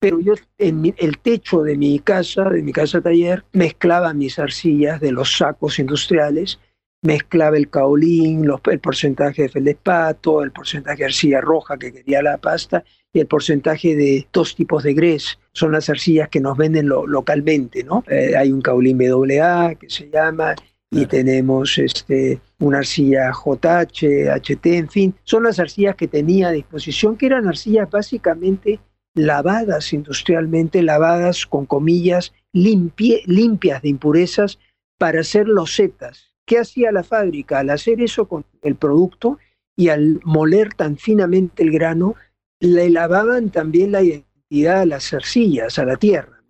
pero 0.00 0.18
yo 0.18 0.32
en 0.56 0.94
el 0.96 1.18
techo 1.18 1.60
de 1.60 1.76
mi 1.76 1.98
casa, 1.98 2.48
de 2.48 2.62
mi 2.62 2.72
casa 2.72 3.02
taller, 3.02 3.44
mezclaba 3.52 4.14
mis 4.14 4.38
arcillas 4.38 4.98
de 4.98 5.12
los 5.12 5.36
sacos 5.36 5.78
industriales, 5.78 6.58
mezclaba 7.02 7.56
el 7.56 7.70
caolín, 7.70 8.50
el 8.64 8.80
porcentaje 8.80 9.42
de 9.42 9.48
feldespato, 9.48 10.42
el 10.42 10.52
porcentaje 10.52 10.98
de 10.98 11.04
arcilla 11.06 11.40
roja 11.40 11.78
que 11.78 11.92
quería 11.92 12.22
la 12.22 12.38
pasta 12.38 12.84
y 13.12 13.20
el 13.20 13.26
porcentaje 13.26 13.94
de 13.94 14.26
dos 14.32 14.54
tipos 14.54 14.82
de 14.82 14.94
grés. 14.94 15.38
Son 15.52 15.72
las 15.72 15.88
arcillas 15.88 16.28
que 16.28 16.40
nos 16.40 16.56
venden 16.56 16.88
localmente, 16.88 17.84
¿no? 17.84 18.04
Eh, 18.08 18.36
hay 18.36 18.52
un 18.52 18.60
caolín 18.60 18.98
BAA 18.98 19.74
que 19.76 19.88
se 19.88 20.10
llama 20.10 20.54
y 20.90 21.06
tenemos 21.06 21.78
este, 21.78 22.40
una 22.58 22.78
arcilla 22.78 23.32
JH, 23.32 24.30
HT, 24.30 24.66
en 24.66 24.88
fin, 24.88 25.14
son 25.24 25.44
las 25.44 25.58
arcillas 25.58 25.96
que 25.96 26.08
tenía 26.08 26.48
a 26.48 26.52
disposición, 26.52 27.16
que 27.16 27.26
eran 27.26 27.48
arcillas 27.48 27.90
básicamente 27.90 28.80
lavadas 29.14 29.92
industrialmente, 29.92 30.82
lavadas 30.82 31.46
con 31.46 31.66
comillas, 31.66 32.32
limpias 32.52 33.82
de 33.82 33.88
impurezas 33.88 34.58
para 34.98 35.20
hacer 35.20 35.48
losetas. 35.48 36.25
¿Qué 36.46 36.58
hacía 36.58 36.92
la 36.92 37.02
fábrica? 37.02 37.58
Al 37.58 37.70
hacer 37.70 38.00
eso 38.00 38.26
con 38.26 38.44
el 38.62 38.76
producto 38.76 39.38
y 39.76 39.88
al 39.88 40.20
moler 40.24 40.72
tan 40.74 40.96
finamente 40.96 41.62
el 41.62 41.70
grano, 41.70 42.14
le 42.60 42.88
lavaban 42.88 43.50
también 43.50 43.92
la 43.92 44.02
identidad 44.02 44.82
a 44.82 44.86
las 44.86 45.12
arcillas, 45.12 45.78
a 45.78 45.84
la 45.84 45.96
tierra. 45.96 46.40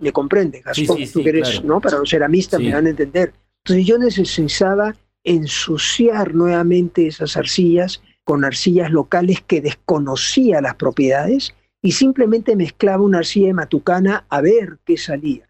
¿Me, 0.00 0.12
comprende, 0.12 0.62
Gastón? 0.62 0.98
tú 1.12 1.20
eres, 1.20 1.62
¿no? 1.62 1.80
Para 1.80 1.98
los 1.98 2.08
ceramistas 2.08 2.60
me 2.60 2.72
van 2.72 2.86
a 2.86 2.90
entender. 2.90 3.34
Entonces 3.64 3.86
yo 3.86 3.98
necesitaba 3.98 4.96
ensuciar 5.22 6.34
nuevamente 6.34 7.06
esas 7.06 7.36
arcillas 7.36 8.02
con 8.24 8.44
arcillas 8.44 8.90
locales 8.90 9.40
que 9.42 9.60
desconocía 9.60 10.60
las 10.60 10.74
propiedades 10.76 11.54
y 11.82 11.92
simplemente 11.92 12.56
mezclaba 12.56 13.02
una 13.02 13.18
arcilla 13.18 13.48
de 13.48 13.54
matucana 13.54 14.24
a 14.28 14.40
ver 14.40 14.78
qué 14.84 14.96
salía. 14.96 15.48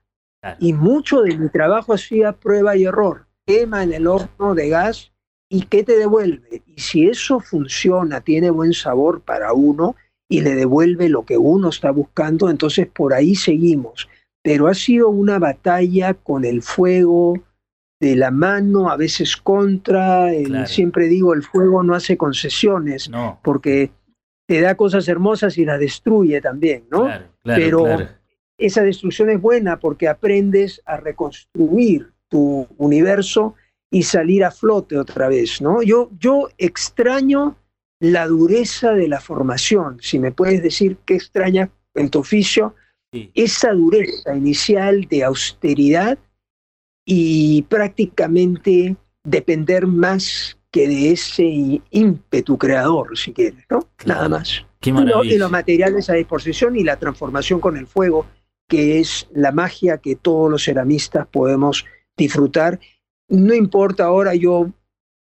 Y 0.58 0.72
mucho 0.72 1.22
de 1.22 1.36
mi 1.38 1.48
trabajo 1.48 1.94
hacía 1.94 2.32
prueba 2.32 2.76
y 2.76 2.84
error. 2.84 3.26
Quema 3.52 3.82
en 3.82 3.92
el 3.92 4.06
horno 4.06 4.54
de 4.54 4.68
gas 4.68 5.12
y 5.50 5.62
qué 5.62 5.82
te 5.82 5.98
devuelve. 5.98 6.62
Y 6.66 6.80
si 6.80 7.06
eso 7.06 7.40
funciona, 7.40 8.20
tiene 8.20 8.50
buen 8.50 8.72
sabor 8.72 9.20
para 9.20 9.52
uno 9.52 9.96
y 10.28 10.40
le 10.40 10.54
devuelve 10.54 11.08
lo 11.10 11.24
que 11.24 11.36
uno 11.36 11.68
está 11.68 11.90
buscando, 11.90 12.48
entonces 12.48 12.86
por 12.86 13.12
ahí 13.12 13.34
seguimos. 13.34 14.08
Pero 14.42 14.68
ha 14.68 14.74
sido 14.74 15.10
una 15.10 15.38
batalla 15.38 16.14
con 16.14 16.44
el 16.44 16.62
fuego, 16.62 17.34
de 18.00 18.16
la 18.16 18.32
mano, 18.32 18.90
a 18.90 18.96
veces 18.96 19.36
contra. 19.36 20.28
Siempre 20.66 21.06
digo, 21.06 21.34
el 21.34 21.44
fuego 21.44 21.82
no 21.84 21.94
hace 21.94 22.16
concesiones, 22.16 23.10
porque 23.44 23.90
te 24.48 24.60
da 24.60 24.74
cosas 24.74 25.06
hermosas 25.06 25.56
y 25.58 25.64
las 25.64 25.78
destruye 25.78 26.40
también, 26.40 26.84
¿no? 26.90 27.08
Pero 27.44 27.84
esa 28.58 28.82
destrucción 28.82 29.30
es 29.30 29.40
buena 29.40 29.78
porque 29.78 30.08
aprendes 30.08 30.82
a 30.84 30.96
reconstruir 30.96 32.11
tu 32.32 32.66
universo 32.78 33.54
y 33.90 34.04
salir 34.04 34.42
a 34.42 34.50
flote 34.50 34.98
otra 34.98 35.28
vez, 35.28 35.60
¿no? 35.60 35.82
Yo, 35.82 36.10
yo 36.18 36.48
extraño 36.56 37.56
la 38.00 38.26
dureza 38.26 38.92
de 38.92 39.06
la 39.06 39.20
formación, 39.20 39.98
si 40.00 40.18
me 40.18 40.32
puedes 40.32 40.62
decir 40.62 40.96
qué 41.04 41.14
extraña 41.14 41.70
en 41.94 42.08
tu 42.08 42.20
oficio, 42.20 42.74
esa 43.34 43.72
dureza 43.74 44.34
inicial 44.34 45.02
de 45.10 45.24
austeridad 45.24 46.18
y 47.04 47.62
prácticamente 47.68 48.96
depender 49.22 49.86
más 49.86 50.56
que 50.70 50.88
de 50.88 51.12
ese 51.12 51.82
ímpetu 51.90 52.56
creador, 52.56 53.18
si 53.18 53.34
quieres, 53.34 53.66
¿no? 53.68 53.86
Nada 54.06 54.30
más. 54.30 54.64
Qué 54.80 54.88
y 55.24 55.36
los 55.36 55.50
materiales 55.50 56.08
a 56.08 56.14
disposición 56.14 56.76
y 56.76 56.82
la 56.82 56.98
transformación 56.98 57.60
con 57.60 57.76
el 57.76 57.86
fuego, 57.86 58.24
que 58.66 59.00
es 59.00 59.28
la 59.34 59.52
magia 59.52 59.98
que 59.98 60.16
todos 60.16 60.50
los 60.50 60.64
ceramistas 60.64 61.26
podemos 61.26 61.84
disfrutar. 62.16 62.78
No 63.28 63.54
importa 63.54 64.04
ahora, 64.04 64.34
yo 64.34 64.72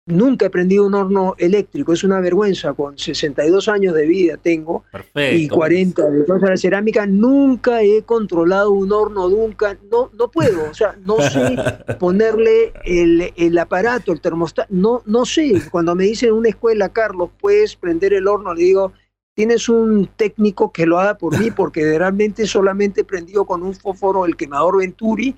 Nunca 0.08 0.46
he 0.46 0.50
prendido 0.50 0.86
un 0.86 0.94
horno 0.94 1.34
eléctrico, 1.36 1.92
es 1.92 2.02
una 2.02 2.18
vergüenza, 2.20 2.72
con 2.72 2.96
62 2.96 3.68
años 3.68 3.94
de 3.94 4.06
vida 4.06 4.38
tengo 4.38 4.84
y 5.14 5.48
40 5.48 6.02
de 6.02 6.24
la 6.40 6.56
cerámica, 6.56 7.04
nunca 7.04 7.82
he 7.82 8.02
controlado 8.04 8.70
un 8.70 8.90
horno, 8.90 9.28
nunca, 9.28 9.76
no, 9.90 10.10
no 10.18 10.30
puedo, 10.30 10.70
o 10.70 10.72
sea, 10.72 10.96
no 11.04 11.20
sé 11.20 11.58
ponerle 12.00 12.72
el, 12.86 13.34
el 13.36 13.58
aparato, 13.58 14.10
el 14.10 14.22
termostato, 14.22 14.68
no, 14.72 15.02
no 15.04 15.26
sé, 15.26 15.60
cuando 15.70 15.94
me 15.94 16.04
dicen 16.04 16.30
en 16.30 16.36
una 16.36 16.48
escuela, 16.48 16.88
Carlos, 16.88 17.28
puedes 17.38 17.76
prender 17.76 18.14
el 18.14 18.28
horno, 18.28 18.54
le 18.54 18.62
digo, 18.62 18.94
tienes 19.38 19.68
un 19.68 20.10
técnico 20.16 20.72
que 20.72 20.84
lo 20.84 20.98
haga 20.98 21.16
por 21.16 21.38
mí, 21.38 21.50
porque 21.56 21.96
realmente 21.96 22.44
solamente 22.44 23.04
prendido 23.04 23.44
con 23.44 23.62
un 23.62 23.72
fósforo 23.72 24.26
el 24.26 24.34
quemador 24.34 24.78
Venturi 24.78 25.36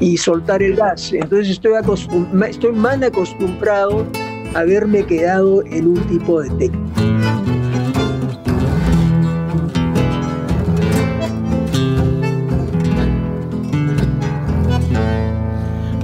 y 0.00 0.18
soltar 0.18 0.62
el 0.62 0.76
gas. 0.76 1.14
Entonces 1.14 1.48
estoy, 1.48 1.72
estoy 2.46 2.72
mal 2.72 3.02
acostumbrado 3.02 4.06
a 4.54 4.58
haberme 4.58 5.06
quedado 5.06 5.64
en 5.64 5.88
un 5.88 6.06
tipo 6.08 6.42
de 6.42 6.50
técnica. 6.58 7.02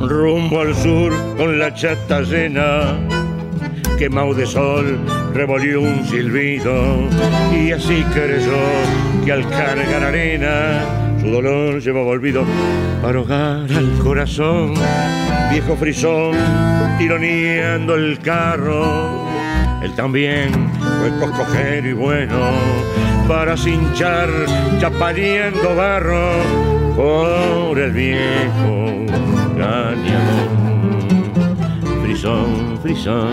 Rumbo 0.01 0.61
al 0.61 0.75
sur 0.77 1.13
con 1.37 1.59
la 1.59 1.75
chata 1.75 2.23
llena 2.23 3.24
quemado 3.99 4.35
de 4.35 4.47
sol, 4.47 4.99
revolvió 5.33 5.81
un 5.81 6.05
silbido 6.05 7.09
y 7.53 7.73
así 7.73 8.05
creyó 8.13 8.59
que 9.25 9.33
al 9.33 9.49
cargar 9.49 10.03
arena 10.03 11.17
su 11.21 11.31
dolor 11.31 11.81
llevaba 11.81 12.09
olvido 12.09 12.45
para 13.03 13.19
ahogar 13.19 13.71
al 13.73 13.99
corazón. 14.03 14.75
Viejo 15.51 15.77
frisón, 15.77 16.37
tironeando 16.99 17.95
el 17.95 18.19
carro, 18.19 19.27
él 19.83 19.95
también 19.95 20.51
fue 21.01 21.11
coscojero 21.19 21.89
y 21.89 21.93
bueno 21.93 23.05
para 23.29 23.57
cinchar, 23.57 24.29
chapaneando 24.81 25.75
barro 25.75 26.31
por 26.95 27.79
el 27.79 27.93
viejo 27.93 29.07
cañador. 29.57 30.74
Frisón, 32.25 32.79
frisón 32.81 33.33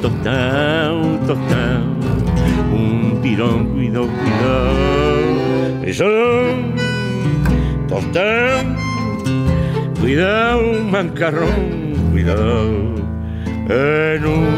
tostado, 0.00 1.02
tostado, 1.26 1.84
un 2.72 3.20
tirón, 3.20 3.66
cuidado, 3.66 4.06
cuidado. 4.06 5.84
Eso, 5.84 6.06
tostado, 7.86 8.76
cuidado, 10.00 10.62
mancarrón, 10.90 11.92
cuidado. 12.12 12.94
En 13.68 14.24
un 14.24 14.48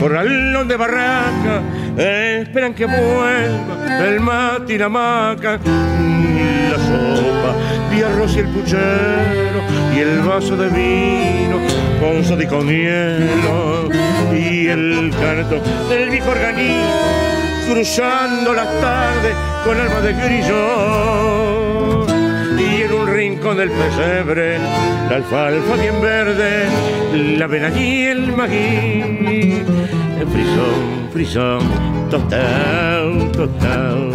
corralón 0.00 0.66
de 0.66 0.76
barraca, 0.76 1.62
esperan 1.96 2.74
que 2.74 2.86
vuelva 2.86 4.04
el 4.04 4.18
mate 4.18 4.74
y 4.74 4.78
la 4.78 4.88
maca, 4.88 5.60
la 5.62 6.76
sopa, 6.76 7.54
y 7.96 8.02
arroz 8.02 8.34
y 8.34 8.40
el 8.40 8.48
puchero, 8.48 9.60
y 9.94 9.98
el 10.00 10.18
vaso 10.22 10.56
de 10.56 10.68
vino 10.70 11.91
con 12.02 12.42
y 12.42 12.46
con 12.46 12.66
hielo 12.66 13.88
y 14.32 14.66
el 14.66 15.12
canto 15.20 15.62
del 15.88 16.10
viejo 16.10 16.30
organito 16.30 16.98
cruzando 17.72 18.52
las 18.54 18.66
tardes 18.80 19.34
con 19.64 19.78
alma 19.78 20.00
de 20.00 20.12
grillo 20.14 22.04
y 22.58 22.82
en 22.82 22.92
un 22.92 23.06
rincón 23.06 23.56
del 23.56 23.70
pesebre 23.70 24.58
la 24.58 25.16
alfalfa 25.16 25.76
bien 25.76 26.00
verde 26.02 26.66
la 27.38 27.44
avena 27.44 27.70
y 27.70 28.06
el 28.06 28.32
magui 28.32 29.62
frisón, 30.32 31.08
frisón, 31.12 31.60
total, 32.10 33.30
total. 33.32 34.12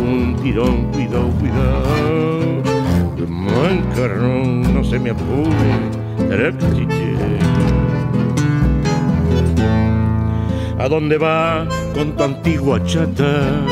Un 0.00 0.36
tirón, 0.42 0.90
cuidado, 0.92 1.28
cuidado. 1.38 2.62
El 3.18 3.28
mancarrón, 3.28 4.74
no 4.74 4.82
se 4.82 4.98
me 4.98 5.10
apure. 5.10 5.97
¿A 10.78 10.88
dónde 10.88 11.16
va 11.18 11.66
con 11.94 12.16
tu 12.16 12.22
antigua 12.22 12.84
chata? 12.84 13.64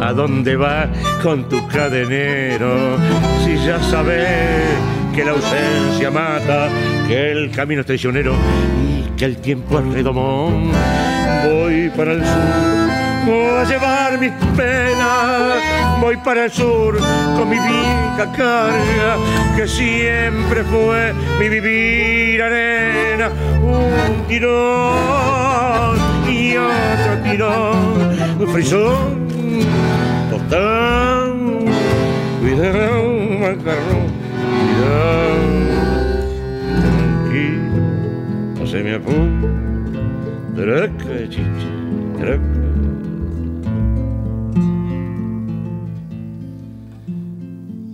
¿A 0.00 0.12
dónde 0.12 0.56
va 0.56 0.88
con 1.22 1.48
tu 1.48 1.66
cadenero? 1.68 2.96
Si 3.44 3.56
ya 3.64 3.80
sabes 3.82 4.26
que 5.14 5.24
la 5.24 5.32
ausencia 5.32 6.10
mata, 6.10 6.68
que 7.06 7.32
el 7.32 7.50
camino 7.50 7.80
es 7.82 7.86
traicionero 7.86 8.34
y 8.82 9.16
que 9.16 9.26
el 9.26 9.36
tiempo 9.36 9.78
es 9.78 9.86
redomón. 9.92 10.70
Voy 11.44 11.90
para 11.96 12.12
el 12.12 12.24
sur, 12.24 13.26
voy 13.26 13.56
a 13.56 13.64
llevar 13.64 14.18
mis 14.18 14.32
penas. 14.56 15.67
Voy 16.00 16.16
para 16.18 16.44
el 16.44 16.50
sur 16.50 16.96
con 17.36 17.48
mi 17.48 17.56
vieja 17.56 18.32
carga, 18.36 19.16
que 19.56 19.66
siempre 19.66 20.64
fue 20.64 21.12
mi 21.40 21.48
vivir 21.48 22.42
arena. 22.42 23.30
Un 23.62 24.26
tirón 24.26 25.98
y 26.28 26.56
otro 26.56 27.22
tirón, 27.24 28.40
un 28.40 28.48
frisón, 28.48 29.28
total. 30.30 31.34
Cuidado, 32.40 33.02
macarrón 33.40 34.18
no 38.58 38.66
se 38.66 38.82
me 38.82 38.94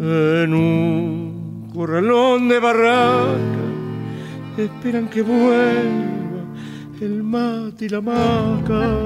En 0.07 0.53
un 0.53 1.71
corralón 1.75 2.47
de 2.51 2.61
barraca. 2.61 3.65
Esperan 4.59 5.09
que 5.09 5.23
vuelva 5.23 6.45
el 7.01 7.23
mate 7.23 7.87
y 7.87 7.89
la 7.89 8.03
maca, 8.03 8.99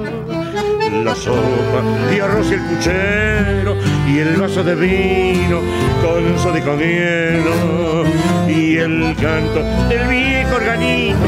la 1.03 1.15
sopa 1.15 1.81
y 2.13 2.19
arroz 2.19 2.51
y 2.51 2.53
el 2.53 2.59
puchero 2.59 3.75
y 4.09 4.19
el 4.19 4.41
vaso 4.41 4.61
de 4.61 4.75
vino 4.75 5.61
con 6.01 6.37
su 6.37 6.49
con 6.65 6.79
hielo 6.79 8.03
y 8.49 8.75
el 8.75 9.15
canto 9.21 9.63
del 9.87 10.07
viejo 10.09 10.55
organito 10.55 11.27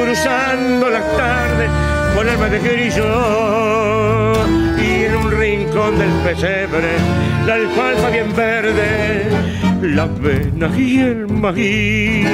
cruzando 0.00 0.90
las 0.90 1.16
tardes 1.16 1.70
con 2.14 2.28
alma 2.28 2.48
de 2.48 2.58
grillo 2.60 4.32
y 4.80 5.04
en 5.06 5.16
un 5.16 5.30
rincón 5.32 5.98
del 5.98 6.10
pesebre 6.24 7.37
la 7.48 7.54
alfalfa 7.54 8.10
bien 8.10 8.36
verde, 8.36 9.24
las 9.80 10.20
venas 10.20 10.78
y 10.78 10.98
el 10.98 11.26
maíz 11.28 12.26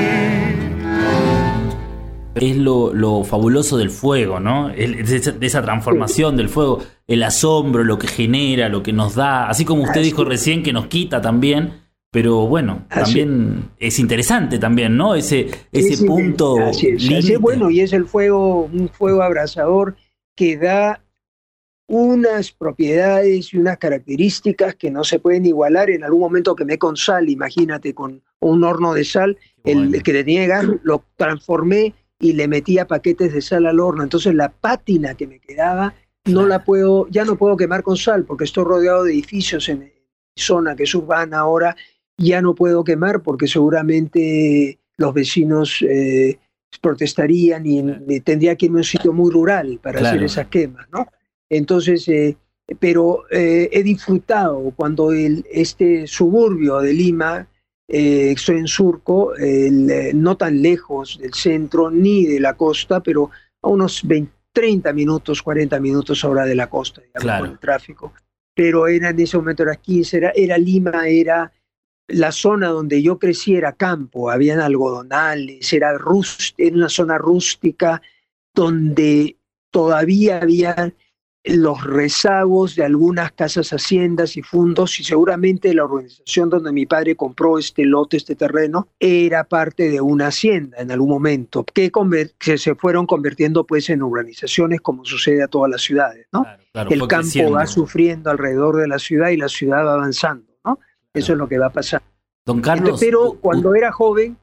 es 2.34 2.56
lo, 2.56 3.22
fabuloso 3.22 3.76
del 3.76 3.90
fuego, 3.90 4.40
¿no? 4.40 4.70
de, 4.70 5.36
esa, 5.40 5.62
transformación 5.62 6.36
del 6.36 6.48
fuego, 6.48 6.82
el 7.06 7.22
asombro, 7.22 7.84
lo 7.84 7.96
que 7.96 8.08
genera, 8.08 8.68
lo 8.68 8.82
que 8.82 8.92
nos 8.92 9.14
da, 9.14 9.48
así 9.48 9.64
como 9.64 9.84
usted 9.84 10.02
dijo 10.02 10.24
recién 10.24 10.64
que 10.64 10.72
nos 10.72 10.88
quita 10.88 11.20
también, 11.20 11.84
pero 12.10 12.48
bueno, 12.48 12.84
también 12.88 13.70
es 13.78 14.00
interesante 14.00 14.58
también, 14.58 14.96
¿no? 14.96 15.14
Ese, 15.14 15.48
ese 15.70 16.04
punto. 16.04 16.56
es, 16.58 17.40
bueno 17.40 17.70
y 17.70 17.82
es 17.82 17.92
el 17.92 18.06
fuego, 18.06 18.64
un 18.64 18.88
fuego 18.88 19.22
abrasador 19.22 19.94
que 20.34 20.56
da 20.56 21.03
unas 21.86 22.52
propiedades 22.52 23.52
y 23.52 23.58
unas 23.58 23.78
características 23.78 24.74
que 24.74 24.90
no 24.90 25.04
se 25.04 25.18
pueden 25.18 25.46
igualar. 25.46 25.90
En 25.90 26.04
algún 26.04 26.20
momento 26.20 26.56
quemé 26.56 26.78
con 26.78 26.96
sal, 26.96 27.28
imagínate, 27.28 27.94
con 27.94 28.22
un 28.40 28.64
horno 28.64 28.94
de 28.94 29.04
sal, 29.04 29.36
el, 29.64 30.02
que 30.02 30.12
tenía 30.12 30.46
gas, 30.46 30.66
lo 30.82 31.04
transformé 31.16 31.94
y 32.18 32.32
le 32.32 32.48
metía 32.48 32.86
paquetes 32.86 33.32
de 33.32 33.42
sal 33.42 33.66
al 33.66 33.80
horno. 33.80 34.02
Entonces 34.02 34.34
la 34.34 34.50
pátina 34.50 35.14
que 35.14 35.26
me 35.26 35.40
quedaba 35.40 35.94
no 36.24 36.46
la 36.46 36.64
puedo, 36.64 37.06
ya 37.10 37.24
no 37.24 37.36
puedo 37.36 37.56
quemar 37.56 37.82
con 37.82 37.96
sal 37.96 38.24
porque 38.24 38.44
estoy 38.44 38.64
rodeado 38.64 39.04
de 39.04 39.12
edificios 39.12 39.68
en 39.68 39.92
zona 40.36 40.74
que 40.74 40.84
es 40.84 40.94
urbana 40.94 41.40
ahora, 41.40 41.76
ya 42.16 42.40
no 42.40 42.54
puedo 42.54 42.82
quemar 42.82 43.22
porque 43.22 43.46
seguramente 43.46 44.78
los 44.96 45.12
vecinos 45.12 45.82
eh, 45.82 46.38
protestarían 46.80 47.64
y, 47.66 48.20
tendría 48.20 48.56
que 48.56 48.66
irme 48.66 48.78
a 48.78 48.80
un 48.80 48.84
sitio 48.84 49.12
muy 49.12 49.30
rural 49.30 49.78
para 49.82 50.00
hacer 50.00 50.22
esas 50.22 50.48
quemas, 50.48 50.86
¿no? 50.90 51.06
Entonces, 51.56 52.06
eh, 52.08 52.36
pero 52.78 53.24
eh, 53.30 53.68
he 53.72 53.82
disfrutado 53.82 54.72
cuando 54.74 55.12
el, 55.12 55.44
este 55.50 56.06
suburbio 56.06 56.80
de 56.80 56.94
Lima 56.94 57.48
eh, 57.86 58.32
estoy 58.32 58.58
en 58.58 58.68
Surco, 58.68 59.36
eh, 59.36 60.12
no 60.14 60.36
tan 60.36 60.62
lejos 60.62 61.18
del 61.20 61.34
centro 61.34 61.90
ni 61.90 62.24
de 62.24 62.40
la 62.40 62.54
costa, 62.54 63.02
pero 63.02 63.30
a 63.60 63.68
unos 63.68 64.02
30 64.52 64.92
minutos, 64.94 65.42
40 65.42 65.78
minutos 65.80 66.24
ahora 66.24 66.46
de 66.46 66.54
la 66.54 66.70
costa, 66.70 67.02
digamos, 67.02 67.40
con 67.40 67.50
el 67.50 67.58
tráfico. 67.58 68.12
Pero 68.54 68.86
era 68.86 69.10
en 69.10 69.20
ese 69.20 69.36
momento 69.36 69.64
era 69.64 69.76
15, 69.76 70.16
era, 70.16 70.32
era 70.34 70.56
Lima, 70.56 71.08
era 71.08 71.52
la 72.08 72.32
zona 72.32 72.68
donde 72.68 73.02
yo 73.02 73.18
crecí 73.18 73.56
era 73.56 73.72
campo, 73.72 74.30
habían 74.30 74.60
algodonales, 74.60 75.70
era, 75.72 75.90
era 75.90 76.76
una 76.76 76.88
zona 76.88 77.18
rústica 77.18 78.00
donde 78.54 79.36
todavía 79.70 80.38
había 80.40 80.94
los 81.44 81.84
rezagos 81.84 82.74
de 82.74 82.84
algunas 82.84 83.30
casas 83.32 83.70
haciendas 83.70 84.36
y 84.38 84.42
fundos 84.42 84.98
y 84.98 85.04
seguramente 85.04 85.74
la 85.74 85.84
organización 85.84 86.48
donde 86.48 86.72
mi 86.72 86.86
padre 86.86 87.16
compró 87.16 87.58
este 87.58 87.84
lote, 87.84 88.16
este 88.16 88.34
terreno, 88.34 88.88
era 88.98 89.44
parte 89.44 89.90
de 89.90 90.00
una 90.00 90.28
hacienda 90.28 90.78
en 90.78 90.90
algún 90.90 91.10
momento, 91.10 91.64
que, 91.64 91.92
se 92.56 92.74
fueron 92.74 93.06
convirtiendo 93.06 93.64
pues 93.64 93.90
en 93.90 94.02
urbanizaciones 94.02 94.80
como 94.80 95.04
sucede 95.04 95.42
a 95.42 95.48
todas 95.48 95.70
las 95.70 95.82
ciudades, 95.82 96.26
¿no? 96.32 96.46
El 96.72 97.06
campo 97.06 97.50
va 97.52 97.66
sufriendo 97.66 98.30
alrededor 98.30 98.76
de 98.76 98.88
la 98.88 98.98
ciudad 98.98 99.28
y 99.28 99.36
la 99.36 99.48
ciudad 99.48 99.84
va 99.84 99.94
avanzando, 99.94 100.50
¿no? 100.64 100.78
Eso 101.12 101.32
es 101.32 101.38
lo 101.38 101.46
que 101.46 101.58
va 101.58 101.66
a 101.66 101.72
pasar. 101.72 102.02
Don 102.46 102.60
Carlos. 102.60 103.00
pero 103.00 103.38
cuando 103.40 103.74
era 103.74 103.92
joven 103.92 104.36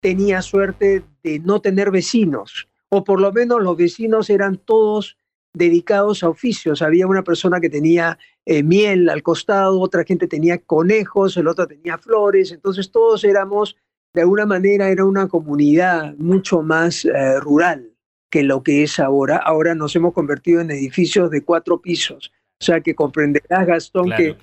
tenía 0.00 0.42
suerte 0.42 1.04
de 1.22 1.38
no 1.38 1.60
tener 1.60 1.90
vecinos, 1.90 2.68
o 2.90 3.02
por 3.02 3.20
lo 3.20 3.32
menos 3.32 3.62
los 3.62 3.76
vecinos 3.76 4.28
eran 4.28 4.58
todos 4.58 5.16
dedicados 5.54 6.22
a 6.22 6.28
oficios. 6.28 6.82
Había 6.82 7.06
una 7.06 7.22
persona 7.22 7.60
que 7.60 7.70
tenía 7.70 8.18
eh, 8.44 8.62
miel 8.62 9.08
al 9.08 9.22
costado, 9.22 9.80
otra 9.80 10.04
gente 10.04 10.26
tenía 10.26 10.58
conejos, 10.58 11.36
el 11.36 11.48
otro 11.48 11.66
tenía 11.66 11.96
flores, 11.96 12.52
entonces 12.52 12.90
todos 12.90 13.24
éramos, 13.24 13.76
de 14.12 14.22
alguna 14.22 14.44
manera, 14.44 14.90
era 14.90 15.04
una 15.04 15.28
comunidad 15.28 16.14
mucho 16.18 16.62
más 16.62 17.04
eh, 17.04 17.40
rural 17.40 17.92
que 18.30 18.42
lo 18.42 18.62
que 18.62 18.82
es 18.82 18.98
ahora. 18.98 19.36
Ahora 19.36 19.74
nos 19.74 19.94
hemos 19.94 20.12
convertido 20.12 20.60
en 20.60 20.70
edificios 20.72 21.30
de 21.30 21.42
cuatro 21.42 21.80
pisos. 21.80 22.32
O 22.60 22.64
sea 22.64 22.80
que 22.80 22.94
comprenderás, 22.94 23.66
Gastón, 23.66 24.10
que 24.16 24.36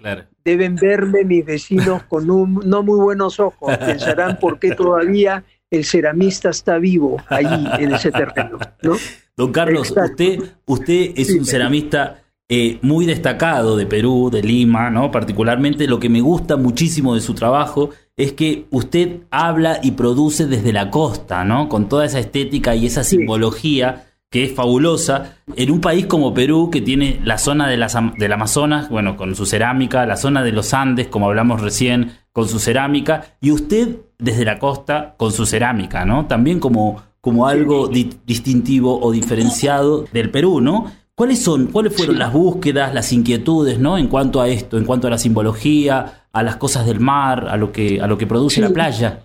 deben 0.45 0.76
verme 0.76 1.24
mis 1.24 1.45
vecinos 1.45 2.04
con 2.04 2.30
un, 2.30 2.62
no 2.65 2.84
muy 2.84 3.00
buenos 3.00 3.39
ojos. 3.39 3.78
Pensarán 3.78 4.38
por 4.39 4.60
qué 4.60 4.76
todavía 4.76 5.43
el 5.71 5.86
ceramista 5.86 6.49
está 6.49 6.77
vivo 6.77 7.17
allí 7.29 7.65
en 7.79 7.93
ese 7.93 8.12
terreno. 8.12 8.60
¿no? 8.84 8.97
Don 9.36 9.51
Carlos, 9.51 9.91
usted, 9.95 10.39
usted 10.65 11.13
es 11.15 11.31
un 11.31 11.45
ceramista 11.45 12.21
eh, 12.49 12.77
muy 12.81 13.05
destacado 13.05 13.77
de 13.77 13.86
Perú, 13.86 14.29
de 14.29 14.43
Lima, 14.43 14.89
¿no? 14.89 15.10
Particularmente 15.10 15.88
lo 15.88 16.01
que 16.01 16.10
me 16.10 16.19
gusta 16.19 16.57
muchísimo 16.57 17.15
de 17.15 17.21
su 17.21 17.34
trabajo 17.34 17.91
es 18.17 18.34
que 18.34 18.65
usted 18.71 19.21
habla 19.31 19.79
y 19.81 19.91
produce 19.91 20.45
desde 20.45 20.73
la 20.73 20.91
costa, 20.91 21.45
¿no? 21.45 21.69
Con 21.69 21.88
toda 21.88 22.05
esa 22.05 22.19
estética 22.19 22.75
y 22.75 22.86
esa 22.86 23.05
simbología 23.05 24.07
que 24.29 24.45
es 24.45 24.53
fabulosa, 24.53 25.36
en 25.57 25.71
un 25.71 25.81
país 25.81 26.05
como 26.05 26.34
Perú, 26.34 26.69
que 26.71 26.79
tiene 26.79 27.19
la 27.25 27.38
zona 27.38 27.67
de 27.67 27.75
las, 27.75 27.97
del 28.17 28.31
Amazonas, 28.31 28.89
bueno, 28.89 29.17
con 29.17 29.36
su 29.36 29.45
cerámica, 29.45 30.05
la 30.05 30.15
zona 30.15 30.41
de 30.41 30.53
los 30.53 30.73
Andes, 30.73 31.07
como 31.07 31.27
hablamos 31.27 31.60
recién, 31.60 32.13
con 32.31 32.48
su 32.48 32.60
cerámica, 32.60 33.35
y 33.41 33.52
usted 33.52 33.98
desde 34.22 34.46
la 34.46 34.58
costa 34.58 35.15
con 35.17 35.34
su 35.34 35.46
cerámica, 35.46 36.06
¿no? 36.06 36.28
También 36.28 36.60
como 36.60 37.02
como 37.22 37.48
algo 37.48 37.88
distintivo 37.88 39.00
o 39.00 39.12
diferenciado 39.12 40.06
del 40.12 40.32
Perú, 40.32 40.60
¿no? 40.60 40.92
¿Cuáles 41.13 41.40
son, 41.40 41.67
cuáles 41.67 41.96
fueron 41.96 42.17
las 42.17 42.34
búsquedas, 42.34 42.96
las 42.96 43.13
inquietudes, 43.13 43.78
¿no? 43.78 44.00
En 44.00 44.08
cuanto 44.08 44.42
a 44.42 44.50
esto, 44.50 44.80
en 44.80 44.86
cuanto 44.86 45.06
a 45.06 45.12
la 45.12 45.19
simbología, 45.19 46.26
a 46.32 46.44
las 46.44 46.56
cosas 46.56 46.88
del 46.88 47.00
mar, 47.00 47.48
a 47.48 47.58
lo 47.58 47.72
que, 47.72 48.02
a 48.02 48.08
lo 48.08 48.17
que 48.17 48.26
produce 48.26 48.60
la 48.60 48.72
playa. 48.72 49.24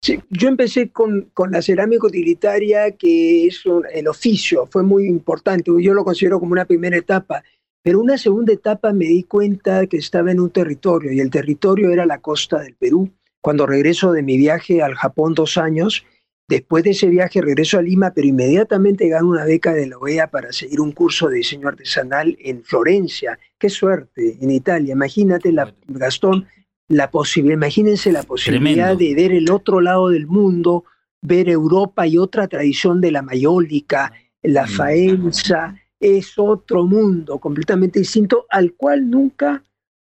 Sí, 0.00 0.18
yo 0.30 0.48
empecé 0.48 0.90
con, 0.90 1.28
con, 1.34 1.50
la 1.50 1.60
cerámica 1.60 2.06
utilitaria, 2.06 2.92
que 2.92 3.48
es 3.48 3.64
el 3.92 4.08
oficio, 4.08 4.66
fue 4.66 4.82
muy 4.82 5.06
importante, 5.06 5.70
yo 5.78 5.92
lo 5.92 6.04
considero 6.04 6.40
como 6.40 6.52
una 6.52 6.64
primera 6.64 6.96
etapa, 6.96 7.42
pero 7.82 8.00
una 8.00 8.16
segunda 8.16 8.52
etapa 8.52 8.92
me 8.92 9.06
di 9.06 9.24
cuenta 9.24 9.86
que 9.86 9.98
estaba 9.98 10.30
en 10.30 10.40
un 10.40 10.50
territorio, 10.50 11.12
y 11.12 11.20
el 11.20 11.30
territorio 11.30 11.90
era 11.90 12.06
la 12.06 12.18
costa 12.18 12.60
del 12.60 12.74
Perú. 12.74 13.10
Cuando 13.46 13.64
regreso 13.64 14.10
de 14.10 14.24
mi 14.24 14.36
viaje 14.36 14.82
al 14.82 14.96
Japón 14.96 15.34
dos 15.34 15.56
años, 15.56 16.04
Después 16.48 16.84
de 16.84 16.90
ese 16.90 17.08
viaje 17.08 17.40
regreso 17.40 17.76
a 17.76 17.82
Lima, 17.82 18.12
pero 18.14 18.28
inmediatamente 18.28 19.08
gano 19.08 19.30
una 19.30 19.44
beca 19.44 19.72
de 19.72 19.86
la 19.88 19.98
OEA 19.98 20.30
para 20.30 20.52
seguir 20.52 20.80
un 20.80 20.92
curso 20.92 21.28
de 21.28 21.38
diseño 21.38 21.66
artesanal 21.66 22.36
en 22.40 22.62
Florencia. 22.62 23.36
Qué 23.58 23.68
suerte, 23.68 24.38
en 24.40 24.52
Italia. 24.52 24.92
Imagínate, 24.92 25.50
la, 25.50 25.74
Gastón, 25.88 26.46
la 26.86 27.10
posibilidad, 27.10 27.56
imagínense 27.56 28.12
la 28.12 28.22
posibilidad 28.22 28.96
de 28.96 29.14
ver 29.16 29.32
el 29.32 29.50
otro 29.50 29.80
lado 29.80 30.08
del 30.08 30.28
mundo, 30.28 30.84
ver 31.20 31.48
Europa 31.48 32.06
y 32.06 32.16
otra 32.16 32.46
tradición 32.46 33.00
de 33.00 33.10
la 33.10 33.22
mayólica, 33.22 34.12
la 34.42 34.66
mm. 34.66 34.68
faenza, 34.68 35.74
es 35.98 36.34
otro 36.36 36.84
mundo 36.84 37.38
completamente 37.40 37.98
distinto 37.98 38.46
al 38.50 38.74
cual 38.74 39.10
nunca, 39.10 39.64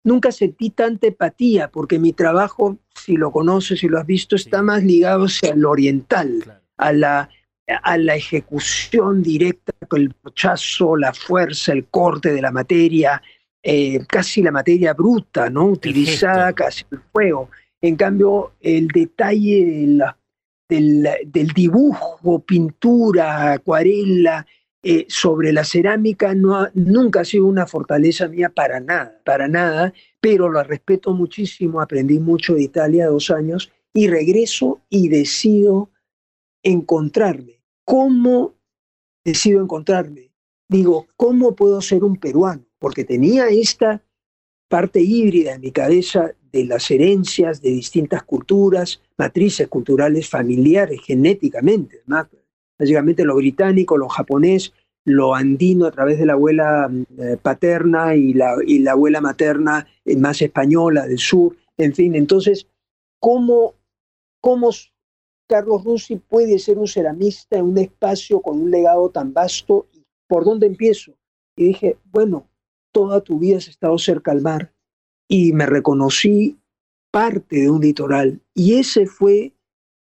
nunca 0.05 0.31
sentí 0.31 0.69
tanta 0.69 1.07
empatía, 1.07 1.69
porque 1.69 1.99
mi 1.99 2.13
trabajo, 2.13 2.77
si 2.95 3.17
lo 3.17 3.31
conoces, 3.31 3.79
si 3.79 3.89
lo 3.89 3.99
has 3.99 4.05
visto, 4.05 4.37
está 4.37 4.61
más 4.61 4.83
ligado 4.83 5.25
al 5.51 5.65
oriental, 5.65 6.61
a, 6.77 6.93
la, 6.93 7.29
a 7.67 7.97
la 7.97 8.15
ejecución 8.15 9.21
directa, 9.21 9.73
con 9.89 10.01
el 10.01 10.13
pochazo, 10.13 10.95
la 10.95 11.13
fuerza, 11.13 11.73
el 11.73 11.87
corte 11.87 12.31
de 12.31 12.41
la 12.41 12.51
materia, 12.51 13.21
eh, 13.61 13.99
casi 14.07 14.43
la 14.43 14.51
materia 14.51 14.93
bruta, 14.93 15.49
¿no? 15.49 15.65
Utilizada 15.65 16.53
casi 16.53 16.85
el 16.91 16.99
fuego. 17.11 17.49
En 17.81 17.95
cambio, 17.95 18.53
el 18.61 18.87
detalle 18.87 19.65
del, 20.69 21.09
del, 21.25 21.47
dibujo, 21.49 22.39
pintura, 22.45 23.53
acuarela, 23.53 24.45
eh, 24.87 25.07
sobre 25.09 25.51
la 25.51 25.63
cerámica 25.63 26.35
no 26.35 26.67
nunca 26.75 27.21
ha 27.21 27.25
sido 27.25 27.47
una 27.47 27.65
fortaleza 27.65 28.27
mía 28.27 28.49
para 28.49 28.79
nada, 28.79 29.19
para 29.25 29.47
nada, 29.47 29.91
pero 30.21 30.51
la 30.51 30.61
respeto 30.61 31.11
muchísimo, 31.11 31.81
aprendí 31.81 32.19
mucho 32.19 32.53
de 32.53 32.61
Italia 32.61 33.07
dos 33.07 33.31
años 33.31 33.71
y 33.95 34.09
regreso 34.09 34.81
y 34.87 35.09
decido 35.09 35.89
encontrarme. 36.61 37.63
¿Cómo 37.83 38.53
decido 39.23 39.59
encontrarme? 39.59 40.29
Digo, 40.69 41.07
¿cómo 41.15 41.55
puedo 41.55 41.81
ser 41.81 42.03
un 42.03 42.17
peruano? 42.17 42.63
Porque 42.77 43.03
tenía 43.03 43.47
esta 43.47 44.03
parte 44.69 45.01
híbrida 45.01 45.55
en 45.55 45.61
mi 45.61 45.71
cabeza 45.71 46.35
de 46.51 46.63
las 46.63 46.91
herencias 46.91 47.59
de 47.59 47.71
distintas 47.71 48.21
culturas, 48.21 49.01
matrices 49.17 49.67
culturales 49.67 50.29
familiares, 50.29 51.01
genéticamente, 51.03 52.03
básicamente 52.79 53.23
lo 53.23 53.35
británico, 53.35 53.97
lo 53.97 54.09
japonés, 54.09 54.73
lo 55.05 55.35
andino 55.35 55.85
a 55.85 55.91
través 55.91 56.17
de 56.19 56.25
la 56.25 56.33
abuela 56.33 56.91
eh, 57.17 57.37
paterna 57.41 58.15
y 58.15 58.33
la, 58.33 58.55
y 58.65 58.79
la 58.79 58.93
abuela 58.93 59.21
materna 59.21 59.87
eh, 60.03 60.17
más 60.17 60.41
española 60.41 61.05
del 61.05 61.19
sur, 61.19 61.55
en 61.77 61.93
fin, 61.93 62.15
entonces, 62.15 62.67
¿cómo, 63.19 63.75
cómo 64.41 64.69
Carlos 65.47 65.83
Russi 65.83 66.15
puede 66.15 66.57
ser 66.59 66.79
un 66.79 66.87
ceramista 66.87 67.57
en 67.57 67.65
un 67.65 67.77
espacio 67.77 68.41
con 68.41 68.61
un 68.61 68.71
legado 68.71 69.09
tan 69.09 69.33
vasto? 69.33 69.87
¿Por 70.27 70.45
dónde 70.45 70.67
empiezo? 70.67 71.13
Y 71.55 71.67
dije, 71.67 71.97
bueno, 72.11 72.47
toda 72.91 73.21
tu 73.21 73.39
vida 73.39 73.57
has 73.57 73.67
estado 73.67 73.97
cerca 73.97 74.31
al 74.31 74.41
mar 74.41 74.73
y 75.27 75.53
me 75.53 75.65
reconocí 75.65 76.57
parte 77.11 77.61
de 77.61 77.69
un 77.69 77.81
litoral 77.81 78.41
y 78.53 78.75
ese 78.75 79.05
fue 79.05 79.53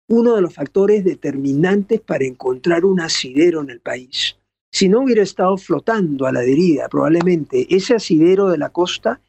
uno 0.08 0.36
de 0.36 0.42
los 0.42 0.54
factores 0.54 1.04
determinantes 1.04 2.00
para 2.00 2.24
encontrar 2.24 2.84
un 2.84 3.00
asidero 3.00 3.62
en 3.62 3.70
el 3.70 3.80
país. 3.80 4.36
Si 4.70 4.88
no 4.88 5.02
hubiera 5.02 5.22
estado 5.22 5.56
flotando 5.56 6.26
a 6.26 6.32
la 6.32 6.40
deriva, 6.40 6.88
probablemente 6.88 7.66
ese 7.74 7.94
asidero 7.94 8.48
de 8.48 8.58
la 8.58 8.70
costa 8.70 9.20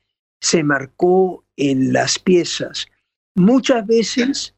se 0.41 0.63
marcó 0.63 1.43
en 1.55 1.93
las 1.93 2.19
piezas. 2.19 2.87
Muchas 3.35 3.85
veces 3.85 4.55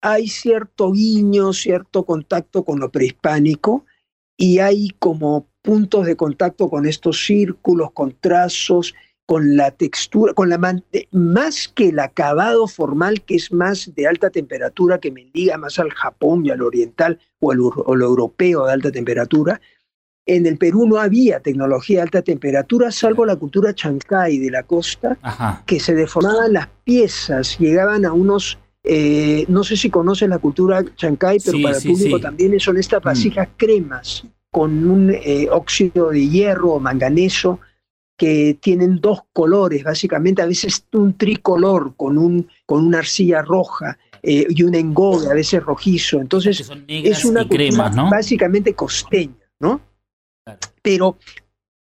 hay 0.00 0.28
cierto 0.28 0.92
guiño, 0.92 1.52
cierto 1.52 2.04
contacto 2.04 2.64
con 2.64 2.80
lo 2.80 2.90
prehispánico 2.90 3.84
y 4.36 4.58
hay 4.58 4.90
como 4.98 5.48
puntos 5.62 6.06
de 6.06 6.16
contacto 6.16 6.68
con 6.68 6.86
estos 6.86 7.24
círculos, 7.24 7.92
con 7.92 8.16
trazos, 8.18 8.94
con 9.26 9.56
la 9.56 9.70
textura, 9.70 10.34
con 10.34 10.48
la 10.48 10.58
más 11.12 11.68
que 11.68 11.88
el 11.88 11.98
acabado 11.98 12.66
formal 12.66 13.22
que 13.22 13.36
es 13.36 13.52
más 13.52 13.92
de 13.94 14.06
alta 14.06 14.30
temperatura, 14.30 14.98
que 14.98 15.10
me 15.10 15.30
liga 15.32 15.56
más 15.58 15.78
al 15.78 15.90
Japón 15.90 16.44
y 16.44 16.50
al 16.50 16.62
oriental 16.62 17.18
o, 17.40 17.52
al, 17.52 17.58
lo 17.58 18.06
europeo 18.06 18.66
de 18.66 18.72
alta 18.72 18.90
temperatura. 18.90 19.60
En 20.26 20.46
el 20.46 20.56
Perú 20.56 20.86
no 20.86 20.98
había 20.98 21.40
tecnología 21.40 21.98
de 21.98 22.02
alta 22.02 22.22
temperatura, 22.22 22.92
salvo 22.92 23.26
la 23.26 23.36
cultura 23.36 23.74
chancay 23.74 24.38
de 24.38 24.50
la 24.50 24.62
costa, 24.62 25.18
que 25.66 25.80
se 25.80 25.94
deformaban 25.94 26.52
las 26.52 26.68
piezas, 26.84 27.58
llegaban 27.58 28.04
a 28.04 28.12
unos 28.12 28.58
eh, 28.84 29.44
no 29.46 29.62
sé 29.62 29.76
si 29.76 29.90
conoces 29.90 30.28
la 30.28 30.38
cultura 30.38 30.84
chancay, 30.96 31.38
pero 31.44 31.58
para 31.62 31.76
el 31.76 31.82
público 31.84 32.18
también 32.18 32.58
son 32.58 32.78
estas 32.78 33.00
mm. 33.00 33.04
vasijas 33.04 33.48
cremas 33.56 34.24
con 34.50 34.88
un 34.88 35.10
eh, 35.10 35.48
óxido 35.50 36.10
de 36.10 36.28
hierro 36.28 36.72
o 36.72 36.80
manganeso 36.80 37.60
que 38.22 38.56
tienen 38.60 39.00
dos 39.00 39.22
colores, 39.32 39.82
básicamente 39.82 40.42
a 40.42 40.46
veces 40.46 40.86
un 40.92 41.18
tricolor 41.18 41.96
con, 41.96 42.16
un, 42.18 42.48
con 42.66 42.86
una 42.86 42.98
arcilla 42.98 43.42
roja 43.42 43.98
eh, 44.22 44.46
y 44.48 44.62
un 44.62 44.76
engobe, 44.76 45.28
a 45.28 45.34
veces 45.34 45.60
rojizo. 45.60 46.20
Entonces 46.20 46.70
es 46.86 47.24
una 47.24 47.48
crema, 47.48 47.90
¿no? 47.90 48.08
básicamente 48.08 48.74
costeña, 48.74 49.34
¿no? 49.58 49.80
Pero 50.82 51.18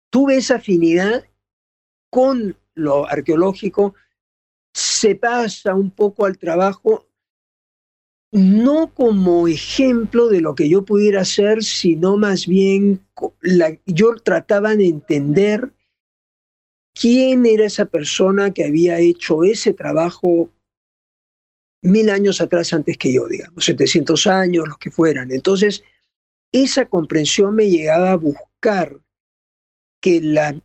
tuve 0.09 0.39
esa 0.39 0.55
afinidad 0.55 1.27
con 2.09 2.57
lo 2.75 3.07
arqueológico, 3.07 3.95
se 4.73 5.17
pasa 5.17 5.75
un 5.75 5.91
poco 5.91 6.25
al 6.25 6.39
trabajo 6.39 7.07
no 8.33 8.95
como 8.95 9.47
ejemplo 9.47 10.29
de 10.29 10.41
lo 10.41 10.55
que 10.55 10.71
yo 10.71 10.87
pudiera 10.87 11.21
hacer, 11.21 11.63
sino 11.63 12.17
más 12.17 12.47
bien 12.47 13.05
yo 13.85 14.15
trataba 14.25 14.75
de 14.75 14.87
entender 14.87 15.75
quién 17.01 17.47
era 17.47 17.65
esa 17.65 17.87
persona 17.87 18.53
que 18.53 18.65
había 18.65 18.99
hecho 18.99 19.43
ese 19.43 19.73
trabajo 19.73 20.51
mil 21.83 22.11
años 22.11 22.43
atrás 22.43 22.75
antes 22.75 22.99
que 22.99 23.11
yo, 23.11 23.27
digamos, 23.27 23.65
700 23.65 24.27
años, 24.27 24.69
los 24.69 24.77
que 24.77 24.91
fueran. 24.91 25.33
Entonces, 25.33 25.83
esa 26.53 26.85
comprensión 26.87 27.55
me 27.55 27.71
llegaba 27.71 28.11
a 28.11 28.17
buscar 28.17 29.01
que 30.03 30.21
la 30.21 30.61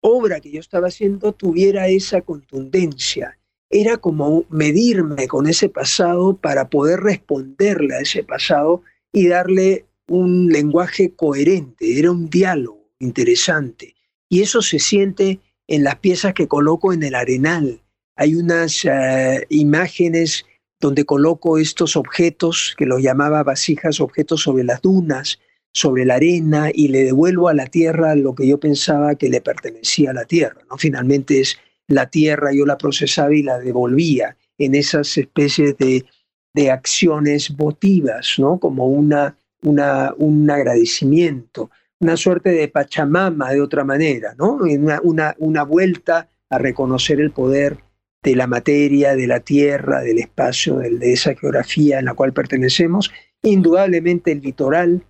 obra 0.00 0.40
que 0.40 0.52
yo 0.52 0.60
estaba 0.60 0.88
haciendo 0.88 1.32
tuviera 1.32 1.88
esa 1.88 2.22
contundencia. 2.22 3.38
Era 3.68 3.98
como 3.98 4.46
medirme 4.48 5.28
con 5.28 5.46
ese 5.46 5.68
pasado 5.68 6.34
para 6.36 6.70
poder 6.70 7.00
responderle 7.00 7.94
a 7.94 8.00
ese 8.00 8.24
pasado 8.24 8.82
y 9.12 9.28
darle 9.28 9.84
un 10.06 10.48
lenguaje 10.48 11.14
coherente. 11.14 11.98
Era 11.98 12.10
un 12.10 12.30
diálogo 12.30 12.88
interesante. 13.00 13.94
Y 14.30 14.40
eso 14.40 14.62
se 14.62 14.78
siente 14.78 15.40
en 15.66 15.84
las 15.84 15.96
piezas 15.96 16.34
que 16.34 16.48
coloco 16.48 16.92
en 16.92 17.02
el 17.02 17.14
arenal. 17.14 17.80
Hay 18.16 18.34
unas 18.34 18.84
eh, 18.84 19.46
imágenes 19.48 20.44
donde 20.80 21.04
coloco 21.04 21.58
estos 21.58 21.96
objetos, 21.96 22.74
que 22.76 22.86
los 22.86 23.02
llamaba 23.02 23.42
vasijas, 23.42 24.00
objetos 24.00 24.42
sobre 24.42 24.64
las 24.64 24.82
dunas, 24.82 25.38
sobre 25.72 26.04
la 26.04 26.16
arena, 26.16 26.70
y 26.72 26.88
le 26.88 27.04
devuelvo 27.04 27.48
a 27.48 27.54
la 27.54 27.66
tierra 27.66 28.14
lo 28.14 28.34
que 28.34 28.46
yo 28.46 28.60
pensaba 28.60 29.14
que 29.14 29.28
le 29.28 29.40
pertenecía 29.40 30.10
a 30.10 30.14
la 30.14 30.24
tierra. 30.24 30.60
¿no? 30.70 30.76
Finalmente 30.76 31.40
es 31.40 31.58
la 31.88 32.10
tierra, 32.10 32.52
yo 32.52 32.66
la 32.66 32.78
procesaba 32.78 33.34
y 33.34 33.42
la 33.42 33.58
devolvía 33.58 34.36
en 34.58 34.74
esas 34.74 35.16
especies 35.16 35.76
de, 35.78 36.04
de 36.52 36.70
acciones 36.70 37.56
votivas, 37.56 38.34
¿no? 38.38 38.58
como 38.58 38.86
una, 38.86 39.36
una, 39.62 40.14
un 40.18 40.48
agradecimiento 40.50 41.70
una 42.04 42.18
suerte 42.18 42.50
de 42.50 42.68
Pachamama 42.68 43.50
de 43.50 43.62
otra 43.62 43.82
manera, 43.82 44.34
¿no? 44.36 44.56
Una, 44.56 45.00
una, 45.02 45.34
una 45.38 45.62
vuelta 45.62 46.28
a 46.50 46.58
reconocer 46.58 47.18
el 47.18 47.30
poder 47.30 47.78
de 48.22 48.36
la 48.36 48.46
materia, 48.46 49.16
de 49.16 49.26
la 49.26 49.40
tierra, 49.40 50.02
del 50.02 50.18
espacio, 50.18 50.76
de 50.76 51.12
esa 51.12 51.34
geografía 51.34 51.98
en 51.98 52.04
la 52.04 52.12
cual 52.12 52.34
pertenecemos. 52.34 53.10
Indudablemente 53.42 54.32
el 54.32 54.42
litoral 54.42 55.06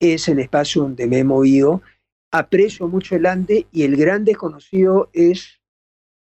es 0.00 0.28
el 0.28 0.38
espacio 0.38 0.80
donde 0.82 1.06
me 1.06 1.18
he 1.18 1.24
movido. 1.24 1.82
Aprecio 2.32 2.88
mucho 2.88 3.16
el 3.16 3.26
Ande 3.26 3.66
y 3.70 3.82
el 3.82 3.96
gran 3.96 4.24
desconocido 4.24 5.10
es 5.12 5.60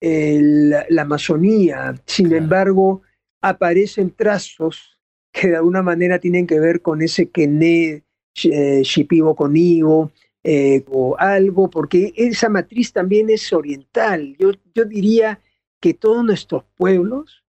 la 0.02 1.02
Amazonía. 1.04 1.96
Sin 2.06 2.34
embargo, 2.34 3.02
aparecen 3.42 4.12
trazos 4.12 5.00
que 5.32 5.52
de 5.52 5.56
alguna 5.56 5.82
manera 5.82 6.20
tienen 6.20 6.48
que 6.48 6.60
ver 6.60 6.82
con 6.82 7.02
ese 7.02 7.30
quené 7.30 8.04
eh, 8.44 8.82
Shipibo 8.84 9.36
conmigo 9.36 10.12
eh, 10.44 10.84
o 10.90 11.16
algo, 11.18 11.70
porque 11.70 12.14
esa 12.16 12.50
matriz 12.50 12.92
también 12.92 13.30
es 13.30 13.52
oriental. 13.54 14.36
Yo, 14.40 14.52
yo 14.74 14.86
diría 14.86 15.40
que 15.80 15.94
todos 15.94 16.24
nuestros 16.24 16.64
pueblos 16.76 17.44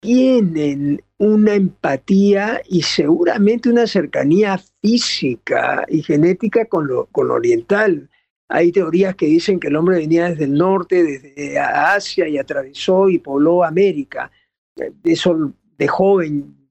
tienen 0.00 1.02
una 1.18 1.54
empatía 1.54 2.60
y 2.68 2.82
seguramente 2.82 3.70
una 3.70 3.86
cercanía 3.86 4.58
física 4.80 5.84
y 5.88 6.02
genética 6.02 6.64
con 6.64 6.88
lo, 6.88 7.06
con 7.06 7.28
lo 7.28 7.34
oriental. 7.34 8.10
Hay 8.48 8.72
teorías 8.72 9.14
que 9.14 9.26
dicen 9.26 9.60
que 9.60 9.68
el 9.68 9.76
hombre 9.76 9.98
venía 9.98 10.28
desde 10.28 10.44
el 10.44 10.54
norte, 10.54 11.04
desde 11.04 11.58
Asia 11.58 12.28
y 12.28 12.36
atravesó 12.36 13.08
y 13.08 13.18
pobló 13.18 13.62
América. 13.62 14.30
Eso 15.04 15.52
de 15.78 15.88
joven 15.88 16.61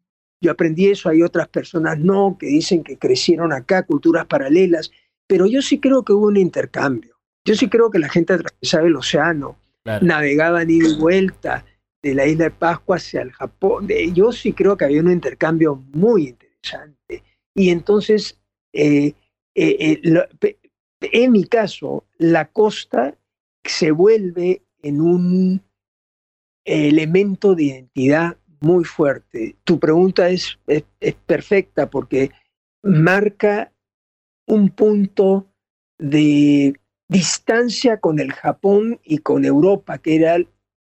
yo 0.41 0.51
aprendí 0.51 0.87
eso, 0.87 1.09
hay 1.09 1.21
otras 1.21 1.47
personas 1.47 1.99
no, 1.99 2.35
que 2.39 2.47
dicen 2.47 2.83
que 2.83 2.97
crecieron 2.97 3.53
acá, 3.53 3.83
culturas 3.83 4.25
paralelas, 4.25 4.91
pero 5.27 5.45
yo 5.45 5.61
sí 5.61 5.79
creo 5.79 6.03
que 6.03 6.13
hubo 6.13 6.27
un 6.27 6.37
intercambio. 6.37 7.15
Yo 7.45 7.55
sí 7.55 7.69
creo 7.69 7.89
que 7.89 7.99
la 7.99 8.09
gente 8.09 8.33
atravesaba 8.33 8.87
el 8.87 8.95
océano, 8.95 9.57
navegaban 10.01 10.69
ida 10.69 10.89
y 10.89 10.95
vuelta 10.97 11.65
de 12.01 12.15
la 12.15 12.25
isla 12.25 12.45
de 12.45 12.51
Pascua 12.51 12.97
hacia 12.97 13.21
el 13.21 13.31
Japón. 13.31 13.87
Yo 14.13 14.31
sí 14.31 14.53
creo 14.53 14.75
que 14.77 14.85
había 14.85 15.01
un 15.01 15.11
intercambio 15.11 15.75
muy 15.93 16.29
interesante. 16.29 17.23
Y 17.55 17.69
entonces, 17.69 18.39
eh, 18.73 19.13
eh, 19.55 19.99
eh, 20.03 20.57
en 21.01 21.31
mi 21.31 21.45
caso, 21.45 22.05
la 22.17 22.51
costa 22.51 23.17
se 23.63 23.91
vuelve 23.91 24.63
en 24.81 25.01
un 25.01 25.61
elemento 26.65 27.55
de 27.55 27.63
identidad 27.63 28.37
muy 28.62 28.86
fuerte. 28.86 29.57
Tu 29.66 29.80
pregunta 29.80 30.30
es, 30.30 30.57
es, 30.68 30.84
perfecta 31.26 31.89
porque 31.89 32.32
marca 32.84 33.72
un 34.45 34.70
punto 34.70 35.47
de 35.97 36.74
distancia 37.09 37.99
con 37.99 38.20
el 38.20 38.32
Japón 38.32 38.99
y 39.03 39.18
con 39.18 39.43
Europa, 39.43 39.97
que 39.97 40.16
era 40.16 40.38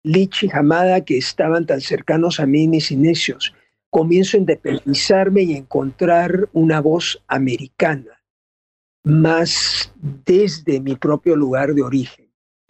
Lichi 0.04 0.48
Hamada, 0.52 1.04
que 1.04 1.18
estaban 1.18 1.66
tan 1.66 1.80
cercanos 1.80 2.38
a 2.38 2.46
mí, 2.46 2.68
mis 2.68 2.90
inicios. 2.90 3.54
Comienzo 3.90 4.36
a 4.36 4.40
independizarme 4.40 5.42
y 5.42 5.54
encontrar 5.54 6.48
una 6.52 6.80
voz 6.80 7.22
americana, 7.26 8.22
más 9.04 9.92
desde 10.24 10.80
mi 10.80 10.96
propio 10.96 11.36
lugar 11.36 11.74
de 11.74 11.82
origen. 11.82 12.21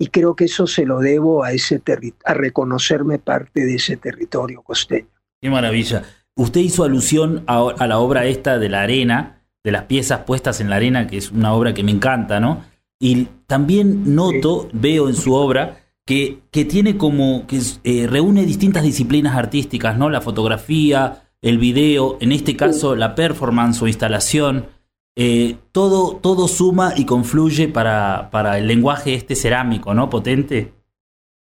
Y 0.03 0.09
creo 0.09 0.35
que 0.35 0.47
eso 0.47 0.67
se 0.67 0.85
lo 0.85 0.99
debo 0.99 1.45
a, 1.45 1.53
ese 1.53 1.81
a 2.25 2.35
reconocerme 2.35 3.21
parte 3.21 3.65
de 3.65 3.77
ese 3.77 3.97
territorio 3.97 4.61
costeño. 4.61 5.07
Qué 5.41 5.49
maravilla. 5.49 6.03
Usted 6.35 6.61
hizo 6.61 6.83
alusión 6.83 7.45
a, 7.47 7.87
la 7.87 8.01
obra 8.01 8.25
esta 8.25 8.59
de 8.59 8.69
la 8.69 8.83
arena, 8.83 9.45
de 9.63 9.71
las 9.71 9.85
piezas 9.85 10.25
puestas 10.27 10.61
en 10.61 10.71
la 10.71 10.75
arena, 10.75 11.07
que 11.07 11.19
es 11.19 11.31
una 11.31 11.55
obra 11.55 11.73
que 11.73 11.85
me 11.85 11.93
encanta, 11.93 12.41
¿no? 12.41 12.65
Y 12.99 13.29
también 13.47 14.17
noto, 14.17 14.69
veo 14.73 15.09
en 15.09 15.15
su 15.15 15.35
obra, 15.35 15.79
que, 16.05 16.41
que 16.51 16.65
tiene 16.65 16.97
como, 16.97 17.47
que 17.47 17.61
eh, 17.85 18.09
reúne 18.09 18.45
distintas 18.45 18.83
disciplinas 18.83 19.37
artísticas, 19.37 19.97
¿no? 19.97 20.11
La 20.11 20.21
fotografía, 20.21 21.29
el 21.43 21.59
video, 21.59 22.19
en 22.21 22.33
este 22.33 22.57
caso 22.57 22.97
la 22.97 23.15
performance 23.15 23.81
o 23.81 23.87
instalación. 23.87 24.67
Eh, 25.15 25.59
todo, 25.73 26.17
todo 26.17 26.49
suma 26.49 26.95
y 26.97 27.05
confluye 27.05 27.69
para, 27.69 28.31
para 28.31 28.59
el 28.59 28.67
lenguaje 28.67 29.15
este 29.15 29.35
cerámico, 29.35 29.93
¿no? 29.93 30.09
Potente. 30.09 30.73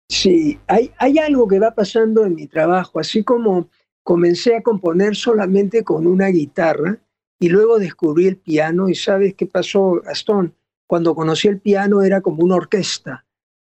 Sí, 0.10 0.60
hay, 0.68 0.91
hay 0.97 1.20
algo 1.20 1.47
que 1.47 1.60
va 1.60 1.72
pasando 1.72 2.26
en 2.26 2.36
mi 2.36 2.47
trabajo, 2.47 2.99
así 2.99 3.24
como 3.24 3.70
comencé 4.04 4.56
a 4.56 4.62
componer 4.62 5.16
solamente 5.16 5.84
con 5.84 6.08
una 6.08 6.28
guitarra 6.28 6.99
y 7.39 7.49
luego 7.49 7.80
descubrí 7.80 8.28
el 8.28 8.38
piano 8.38 8.89
y 8.89 8.95
sabes 8.95 9.34
qué 9.36 9.45
pasó, 9.45 10.01
Gastón, 10.04 10.56
cuando 10.88 11.16
conocí 11.16 11.47
el 11.47 11.60
piano 11.60 12.01
era 12.01 12.22
como 12.22 12.43
una 12.43 12.56
orquesta. 12.56 13.26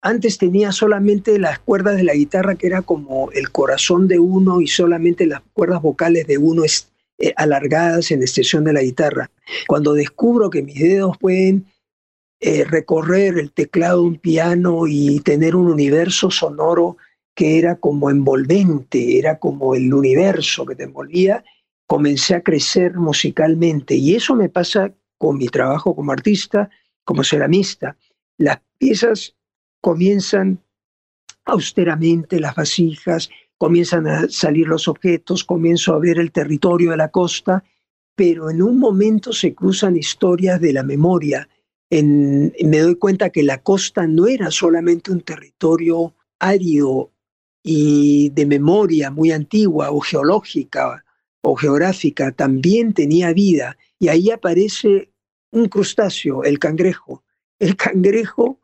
Antes 0.02 0.38
tenía 0.38 0.72
solamente 0.72 1.38
las 1.38 1.58
cuerdas 1.58 1.96
de 1.96 2.04
la 2.04 2.14
guitarra 2.14 2.54
que 2.54 2.66
era 2.66 2.82
como 2.82 3.30
el 3.32 3.50
corazón 3.50 4.08
de 4.08 4.18
uno 4.18 4.60
y 4.60 4.66
solamente 4.66 5.26
las 5.26 5.42
cuerdas 5.52 5.82
vocales 5.82 6.26
de 6.26 6.38
uno 6.38 6.64
eh, 7.20 7.34
alargadas 7.36 8.10
en 8.10 8.20
la 8.20 8.24
extensión 8.24 8.64
de 8.64 8.72
la 8.72 8.82
guitarra. 8.82 9.30
Cuando 9.68 9.92
descubro 9.92 10.48
que 10.48 10.62
mis 10.62 10.80
dedos 10.80 11.18
pueden 11.18 11.66
eh, 12.40 12.64
recorrer 12.64 13.38
el 13.38 13.52
teclado 13.52 14.00
de 14.00 14.08
un 14.08 14.16
piano 14.16 14.86
y 14.86 15.20
tener 15.20 15.54
un 15.54 15.70
universo 15.70 16.30
sonoro 16.30 16.96
que 17.34 17.58
era 17.58 17.76
como 17.76 18.10
envolvente, 18.10 19.18
era 19.18 19.38
como 19.38 19.74
el 19.74 19.92
universo 19.92 20.64
que 20.64 20.74
te 20.74 20.84
envolvía, 20.84 21.44
comencé 21.86 22.34
a 22.34 22.42
crecer 22.42 22.94
musicalmente. 22.94 23.94
Y 23.94 24.14
eso 24.14 24.34
me 24.34 24.48
pasa 24.48 24.94
con 25.18 25.36
mi 25.36 25.48
trabajo 25.48 25.94
como 25.94 26.12
artista, 26.12 26.70
como 27.04 27.22
ceramista. 27.22 27.98
Las 28.38 28.60
piezas 28.78 29.36
comienzan 29.82 30.58
austeramente, 31.44 32.40
las 32.40 32.54
vasijas, 32.54 33.28
comienzan 33.60 34.06
a 34.06 34.26
salir 34.30 34.66
los 34.66 34.88
objetos, 34.88 35.44
comienzo 35.44 35.92
a 35.92 35.98
ver 35.98 36.18
el 36.18 36.32
territorio 36.32 36.92
de 36.92 36.96
la 36.96 37.10
costa, 37.10 37.62
pero 38.16 38.48
en 38.48 38.62
un 38.62 38.78
momento 38.78 39.34
se 39.34 39.54
cruzan 39.54 39.98
historias 39.98 40.62
de 40.62 40.72
la 40.72 40.82
memoria. 40.82 41.46
me 41.90 42.78
doy 42.78 42.94
cuenta 42.94 43.28
que 43.28 43.42
la 43.42 43.62
costa 43.62 44.06
no 44.06 44.26
era 44.26 44.50
solamente 44.50 45.12
un 45.12 45.20
territorio 45.20 46.14
árido 46.38 47.10
y 47.62 48.30
de 48.30 48.46
memoria 48.46 49.10
muy 49.10 49.30
antigua 49.30 49.90
o 49.90 50.00
geológica 50.00 51.04
o 51.42 51.54
geográfica, 51.54 52.32
también 52.32 52.94
tenía 52.94 53.34
vida. 53.34 53.76
Y 53.98 54.08
ahí 54.08 54.30
aparece 54.30 55.12
un 55.50 55.68
crustáceo, 55.68 56.44
el 56.44 56.58
cangrejo. 56.58 57.24
El 57.58 57.76
cangrejo 57.76 58.58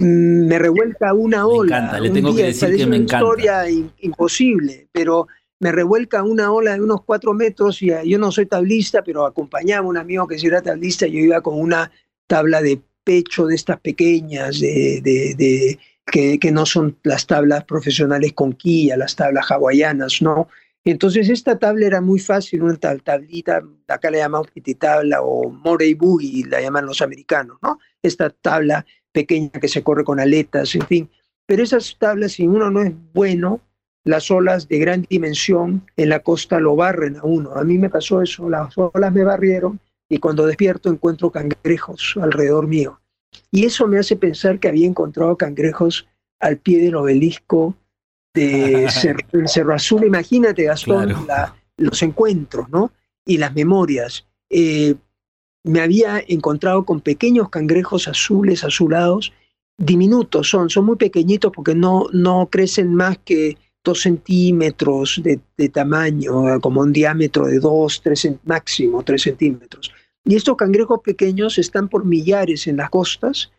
me 0.00 0.58
revuelca 0.58 1.12
una 1.12 1.46
ola. 1.46 1.76
Me 1.76 1.82
encanta, 1.82 2.00
le 2.00 2.10
tengo 2.10 2.34
que 2.34 2.44
decir 2.44 2.76
que 2.76 2.86
me 2.86 2.96
encanta. 2.96 3.18
Es 3.18 3.22
una 3.22 3.68
historia 3.68 3.92
imposible, 3.98 4.88
pero 4.92 5.26
me 5.60 5.72
revuelca 5.72 6.22
una 6.22 6.50
ola 6.50 6.74
de 6.74 6.80
unos 6.80 7.04
cuatro 7.04 7.34
metros 7.34 7.82
y 7.82 7.90
eh, 7.90 8.00
yo 8.06 8.18
no 8.18 8.32
soy 8.32 8.46
tablista, 8.46 9.02
pero 9.02 9.26
acompañaba 9.26 9.86
a 9.86 9.88
un 9.88 9.98
amigo 9.98 10.26
que 10.26 10.38
sí 10.38 10.46
era 10.46 10.62
tablista, 10.62 11.06
yo 11.06 11.18
iba 11.18 11.40
con 11.42 11.60
una 11.60 11.90
tabla 12.26 12.62
de 12.62 12.80
pecho 13.04 13.46
de 13.46 13.54
estas 13.54 13.78
pequeñas, 13.80 14.60
de, 14.60 15.00
de, 15.02 15.78
que, 16.06 16.38
que, 16.38 16.50
no 16.50 16.64
son 16.64 16.96
las 17.02 17.26
tablas 17.26 17.64
profesionales 17.64 18.32
con 18.32 18.54
quilla, 18.54 18.96
las 18.96 19.16
tablas 19.16 19.50
hawaianas, 19.50 20.22
¿no? 20.22 20.48
Entonces 20.84 21.28
esta 21.28 21.58
tabla 21.58 21.86
era 21.86 22.00
muy 22.00 22.18
fácil, 22.18 22.62
una 22.62 22.76
tablita, 22.76 23.62
acá 23.86 24.10
la 24.10 24.18
llamamos 24.18 24.48
tabla 24.78 25.20
o 25.22 25.50
morey 25.50 25.92
boogie, 25.92 26.46
la 26.48 26.60
llaman 26.60 26.86
los 26.86 27.02
americanos, 27.02 27.58
¿no? 27.62 27.78
Esta 28.02 28.30
tabla 28.30 28.86
pequeña 29.12 29.50
que 29.50 29.68
se 29.68 29.82
corre 29.82 30.04
con 30.04 30.20
aletas, 30.20 30.74
en 30.74 30.86
fin. 30.86 31.10
Pero 31.46 31.62
esas 31.62 31.96
tablas, 31.98 32.32
si 32.32 32.46
uno 32.46 32.70
no 32.70 32.82
es 32.82 32.92
bueno, 33.12 33.60
las 34.04 34.30
olas 34.30 34.68
de 34.68 34.78
gran 34.78 35.06
dimensión 35.08 35.86
en 35.96 36.08
la 36.08 36.20
costa 36.20 36.60
lo 36.60 36.76
barren 36.76 37.16
a 37.16 37.24
uno. 37.24 37.52
A 37.54 37.64
mí 37.64 37.78
me 37.78 37.90
pasó 37.90 38.22
eso, 38.22 38.48
las 38.48 38.76
olas 38.76 39.12
me 39.12 39.24
barrieron 39.24 39.80
y 40.08 40.18
cuando 40.18 40.46
despierto 40.46 40.90
encuentro 40.90 41.30
cangrejos 41.30 42.14
alrededor 42.20 42.66
mío. 42.66 43.00
Y 43.50 43.64
eso 43.64 43.86
me 43.86 43.98
hace 43.98 44.16
pensar 44.16 44.58
que 44.58 44.68
había 44.68 44.86
encontrado 44.86 45.36
cangrejos 45.36 46.08
al 46.40 46.58
pie 46.58 46.82
del 46.82 46.96
obelisco 46.96 47.76
de 48.34 48.88
Cerro, 49.46 49.74
Azul. 49.74 50.04
Imagínate, 50.04 50.64
Gastón, 50.64 51.14
los 51.76 52.02
encuentros, 52.02 52.68
¿no? 52.70 52.92
Y 53.24 53.38
las 53.38 53.54
memorias. 53.54 54.26
Eh, 54.48 54.94
me 55.64 55.80
había 55.80 56.22
encontrado 56.26 56.84
con 56.84 57.00
pequeños 57.00 57.50
cangrejos 57.50 58.08
azules, 58.08 58.64
azulados, 58.64 59.32
diminutos 59.76 60.48
son, 60.48 60.70
son 60.70 60.86
muy 60.86 60.96
pequeñitos 60.96 61.52
porque 61.54 61.74
no, 61.74 62.06
no 62.12 62.48
crecen 62.50 62.94
más 62.94 63.18
que 63.18 63.56
dos 63.82 64.02
centímetros 64.02 65.22
de, 65.22 65.68
tamaño, 65.68 66.60
como 66.60 66.82
un 66.82 66.92
diámetro 66.92 67.46
de 67.46 67.58
dos, 67.58 68.02
tres, 68.02 68.28
máximo 68.44 69.02
tres 69.02 69.22
centímetros. 69.22 69.92
Y 70.24 70.36
estos 70.36 70.56
cangrejos 70.56 71.00
pequeños 71.02 71.58
están 71.58 71.88
por 71.88 72.04
millares 72.04 72.66
en 72.66 72.76
las 72.76 72.90
costas 72.90 73.50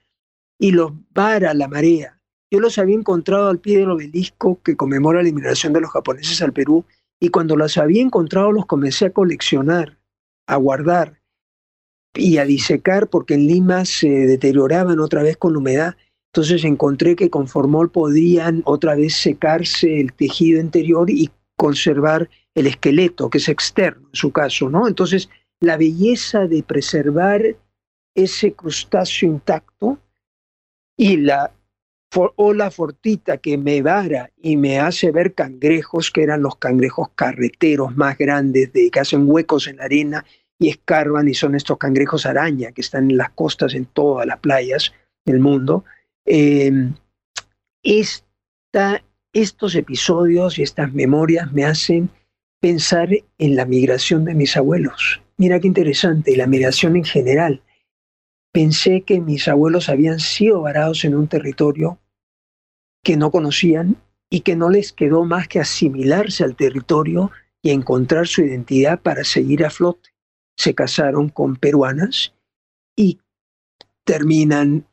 y 0.59 0.71
los 0.71 0.91
vara 1.11 1.53
la 1.55 1.67
marea. 1.67 2.19
Yo 2.51 2.59
los 2.59 2.77
había 2.77 2.95
encontrado 2.95 3.49
al 3.49 3.59
pie 3.59 3.79
del 3.79 3.91
obelisco 3.91 4.61
que 4.61 4.75
conmemora 4.75 5.17
la 5.17 5.29
eliminación 5.29 5.73
de 5.73 5.81
los 5.81 5.91
japoneses 5.91 6.41
al 6.41 6.53
Perú 6.53 6.85
y 7.19 7.29
cuando 7.29 7.55
los 7.55 7.77
había 7.77 8.01
encontrado 8.01 8.51
los 8.51 8.65
comencé 8.65 9.05
a 9.05 9.13
coleccionar, 9.13 9.97
a 10.47 10.57
guardar 10.57 11.20
y 12.13 12.37
a 12.37 12.45
disecar 12.45 13.07
porque 13.07 13.35
en 13.35 13.47
Lima 13.47 13.85
se 13.85 14.09
deterioraban 14.09 14.99
otra 14.99 15.23
vez 15.23 15.37
con 15.37 15.55
humedad. 15.55 15.95
Entonces 16.33 16.63
encontré 16.63 17.15
que 17.15 17.29
con 17.29 17.47
formol 17.47 17.91
podían 17.91 18.61
otra 18.65 18.95
vez 18.95 19.15
secarse 19.15 19.99
el 19.99 20.13
tejido 20.13 20.59
interior 20.59 21.09
y 21.09 21.29
conservar 21.57 22.29
el 22.55 22.67
esqueleto, 22.67 23.29
que 23.29 23.37
es 23.37 23.49
externo 23.49 24.07
en 24.09 24.15
su 24.15 24.31
caso, 24.31 24.69
¿no? 24.69 24.87
Entonces, 24.87 25.29
la 25.59 25.77
belleza 25.77 26.47
de 26.47 26.63
preservar 26.63 27.55
ese 28.15 28.53
crustáceo 28.53 29.29
intacto 29.29 29.99
y 30.97 31.17
la 31.17 31.53
ola 32.35 32.71
fortita 32.71 33.37
que 33.37 33.57
me 33.57 33.81
vara 33.81 34.31
y 34.37 34.57
me 34.57 34.79
hace 34.79 35.11
ver 35.11 35.33
cangrejos, 35.33 36.11
que 36.11 36.23
eran 36.23 36.41
los 36.41 36.57
cangrejos 36.57 37.09
carreteros 37.15 37.95
más 37.95 38.17
grandes, 38.17 38.73
de, 38.73 38.89
que 38.89 38.99
hacen 38.99 39.29
huecos 39.29 39.67
en 39.67 39.77
la 39.77 39.85
arena 39.85 40.25
y 40.61 40.69
escarban 40.69 41.27
y 41.27 41.33
son 41.33 41.55
estos 41.55 41.79
cangrejos 41.79 42.27
araña 42.27 42.71
que 42.71 42.81
están 42.81 43.09
en 43.09 43.17
las 43.17 43.31
costas 43.31 43.73
en 43.73 43.85
todas 43.85 44.27
las 44.27 44.37
playas 44.37 44.93
del 45.25 45.39
mundo. 45.39 45.85
Em, 46.23 46.93
estos 47.83 49.73
episodios 49.73 50.59
y 50.59 50.61
estas 50.61 50.93
memorias 50.93 51.51
me 51.51 51.65
hacen 51.65 52.11
pensar 52.59 53.09
en 53.39 53.55
la 53.55 53.65
migración 53.65 54.23
de 54.23 54.35
mis 54.35 54.55
abuelos. 54.55 55.23
Mira 55.35 55.59
qué 55.59 55.65
interesante, 55.65 56.37
la 56.37 56.45
migración 56.45 56.95
en 56.95 57.05
general. 57.05 57.63
Pensé 58.51 59.01
que 59.01 59.19
mis 59.19 59.47
abuelos 59.47 59.89
habían 59.89 60.19
sido 60.19 60.61
varados 60.61 61.03
en 61.05 61.15
un 61.15 61.27
territorio 61.27 61.97
que 63.03 63.17
no 63.17 63.31
conocían 63.31 63.95
y 64.29 64.41
que 64.41 64.55
no 64.55 64.69
les 64.69 64.93
quedó 64.93 65.25
más 65.25 65.47
que 65.47 65.59
asimilarse 65.59 66.43
al 66.43 66.55
territorio 66.55 67.31
y 67.63 67.71
encontrar 67.71 68.27
su 68.27 68.43
identidad 68.43 69.01
para 69.01 69.23
seguir 69.23 69.65
a 69.65 69.71
flote. 69.71 70.10
Se 70.55 70.73
casaron 70.75 71.29
con 71.29 71.55
peruanas 71.55 72.33
y 72.95 73.19
terminan 74.03 74.85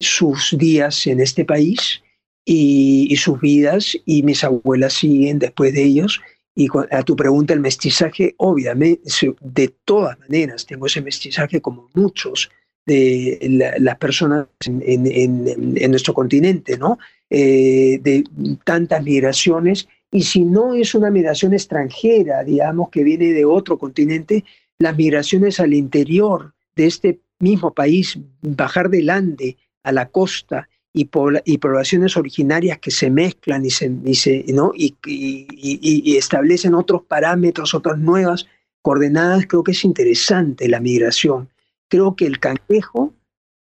sus 0.00 0.56
días 0.58 1.06
en 1.06 1.20
este 1.20 1.44
país 1.44 2.02
y, 2.44 3.14
sus 3.16 3.40
vidas 3.40 3.96
y 4.04 4.22
mis 4.22 4.42
abuelas 4.44 4.94
siguen 4.94 5.38
después 5.38 5.72
de 5.72 5.84
ellos. 5.84 6.20
Y 6.54 6.68
a 6.90 7.02
tu 7.02 7.16
pregunta, 7.16 7.54
el 7.54 7.60
mestizaje, 7.60 8.34
obviamente, 8.36 9.02
de 9.40 9.68
todas 9.84 10.18
maneras, 10.18 10.66
tengo 10.66 10.86
ese 10.86 11.00
mestizaje 11.00 11.62
como 11.62 11.88
muchos 11.94 12.50
de 12.84 13.38
las 13.78 13.96
personas 13.96 14.46
en, 14.66 15.90
nuestro 15.90 16.12
continente, 16.12 16.76
¿no? 16.76 16.98
Eh, 17.30 18.00
de 18.02 18.24
tantas 18.64 19.02
migraciones. 19.02 19.88
Y 20.10 20.24
si 20.24 20.42
no 20.42 20.74
es 20.74 20.94
una 20.94 21.10
migración 21.10 21.54
extranjera, 21.54 22.44
digamos, 22.44 22.90
que 22.90 23.02
viene 23.02 23.32
de 23.32 23.46
otro 23.46 23.78
continente, 23.78 24.44
las 24.82 24.96
migraciones 24.96 25.60
al 25.60 25.74
interior 25.74 26.54
de 26.76 26.86
este 26.86 27.20
mismo 27.38 27.72
país, 27.72 28.18
bajar 28.40 28.88
del 28.90 29.10
Ande 29.10 29.56
a 29.82 29.92
la 29.92 30.08
costa 30.08 30.68
y, 30.92 31.06
poblaciones 31.06 32.16
originarias 32.16 32.78
que 32.78 32.90
se 32.90 33.10
mezclan 33.10 33.64
y, 33.64 33.70
se, 33.70 34.44
y, 34.46 34.52
¿no? 34.52 34.72
y, 34.74 36.16
establecen 36.16 36.74
otros 36.74 37.02
parámetros, 37.02 37.74
otras 37.74 37.98
nuevas 37.98 38.46
coordenadas, 38.82 39.46
creo 39.46 39.64
que 39.64 39.72
es 39.72 39.84
interesante 39.84 40.68
la 40.68 40.80
migración. 40.80 41.48
Creo 41.88 42.14
que 42.14 42.26
el 42.26 42.40
cangrejo 42.40 43.14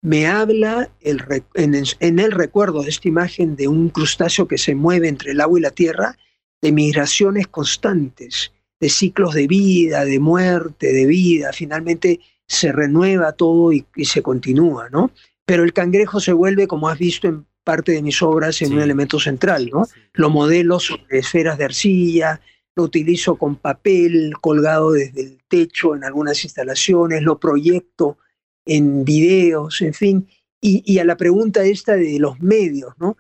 me 0.03 0.27
habla 0.27 0.91
el, 1.01 1.23
en, 1.55 1.75
en 1.75 2.19
el 2.19 2.33
recuerdo 2.33 2.83
de 2.83 2.91
esta 2.91 3.09
imagen 3.09 3.57
de 3.57 3.67
un 3.67 3.89
crustáceo 3.89 4.47
que 4.47 4.59
se 4.59 4.75
mueve 4.75 5.09
entre 5.09 5.33
el 5.33 5.41
agua 5.41 5.59
y 5.59 5.63
la 5.63 5.71
tierra, 5.71 6.17
de 6.63 6.73
migraciones 6.73 7.49
constantes, 7.49 8.53
de 8.81 8.89
ciclos 8.89 9.35
de 9.35 9.47
vida, 9.47 10.05
de 10.05 10.19
muerte, 10.19 10.93
de 10.93 11.07
vida, 11.07 11.53
finalmente 11.53 12.21
se 12.47 12.73
renueva 12.73 13.33
todo 13.33 13.73
y, 13.73 13.87
se 14.05 14.23
continúa, 14.23 14.89
¿no? 14.91 15.11
Pero 15.45 15.65
el 15.65 15.73
cangrejo 15.73 16.21
se 16.21 16.33
vuelve, 16.33 16.67
como 16.67 16.89
has 16.89 16.99
visto 16.99 17.29
en 17.29 17.47
parte 17.65 17.93
de 17.93 18.03
mis 18.03 18.23
obras, 18.23 18.63
en 18.63 18.75
un 18.75 18.81
elemento 18.81 19.19
central, 19.19 19.71
¿no? 19.73 19.87
Lo 20.13 20.31
modelo 20.31 20.79
sobre 20.79 21.19
esferas 21.19 21.59
de 21.59 21.65
arcilla, 21.65 22.41
lo 22.77 22.85
utilizo 22.85 23.37
con 23.37 23.57
papel 23.57 24.35
colgado 24.41 24.93
desde 24.93 25.23
el 25.23 25.39
techo 25.49 25.97
en 25.97 26.05
algunas 26.05 26.45
instalaciones, 26.45 27.23
lo 27.23 27.41
proyecto 27.41 28.19
en 28.65 29.05
videos, 29.05 29.81
en 29.83 29.95
fin. 29.95 30.29
Y, 30.61 30.83
y, 30.85 30.99
a 30.99 31.05
la 31.05 31.17
pregunta 31.17 31.65
esta 31.65 31.97
de 31.97 32.19
los 32.19 32.41
medios, 32.41 32.95
¿no? 32.99 33.17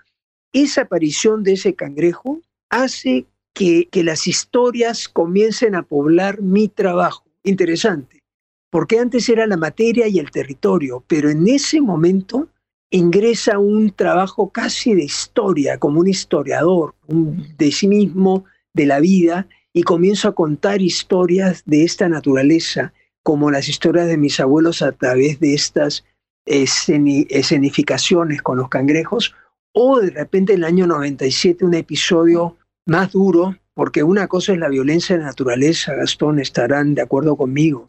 Esa 0.52 0.82
aparición 0.82 1.42
de 1.42 1.52
ese 1.52 1.74
cangrejo 1.74 2.40
hace 2.68 3.26
que, 3.56 3.88
las 4.04 4.26
historias 4.26 5.08
comiencen 5.08 5.74
a 5.74 5.82
poblar 5.82 6.42
mi 6.42 6.68
trabajo. 6.68 7.24
Interesante 7.42 8.22
porque 8.70 8.98
antes 8.98 9.28
era 9.30 9.46
la 9.46 9.56
materia 9.56 10.06
y 10.06 10.18
el 10.18 10.30
territorio, 10.30 11.02
pero 11.06 11.30
en 11.30 11.48
ese 11.48 11.80
momento 11.80 12.48
ingresa 12.90 13.58
un 13.58 13.90
trabajo 13.90 14.50
casi 14.50 14.94
de 14.94 15.04
historia, 15.04 15.78
como 15.78 16.00
un 16.00 16.08
historiador, 16.08 16.94
de 17.08 17.72
sí 17.72 17.88
mismo, 17.88 18.44
de 18.74 18.84
la 18.84 19.00
vida, 19.00 19.48
y 19.72 19.82
comienzo 19.82 20.28
a 20.28 20.34
contar 20.34 20.82
historias 20.82 21.62
de 21.64 21.84
esta 21.84 22.10
naturaleza, 22.10 22.92
como 23.22 23.50
las 23.50 23.70
historias 23.70 24.08
de 24.08 24.18
mis 24.18 24.40
abuelos 24.40 24.82
a 24.82 24.92
través 24.92 25.40
de 25.40 25.54
estas 25.54 26.04
escenificaciones 26.44 28.42
con 28.42 28.58
los 28.58 28.68
cangrejos, 28.68 29.34
o 29.72 30.00
de 30.00 30.10
repente 30.10 30.52
en 30.52 30.58
el 30.58 30.64
año 30.64 30.86
97 30.86 31.64
un 31.64 31.72
episodio 31.74 32.58
más 32.86 33.12
duro, 33.12 33.56
porque 33.74 34.02
una 34.02 34.28
cosa 34.28 34.52
es 34.52 34.58
la 34.58 34.68
violencia 34.68 35.16
de 35.16 35.22
la 35.22 35.28
naturaleza, 35.28 35.94
Gastón, 35.94 36.38
estarán 36.38 36.94
de 36.94 37.02
acuerdo 37.02 37.36
conmigo, 37.36 37.88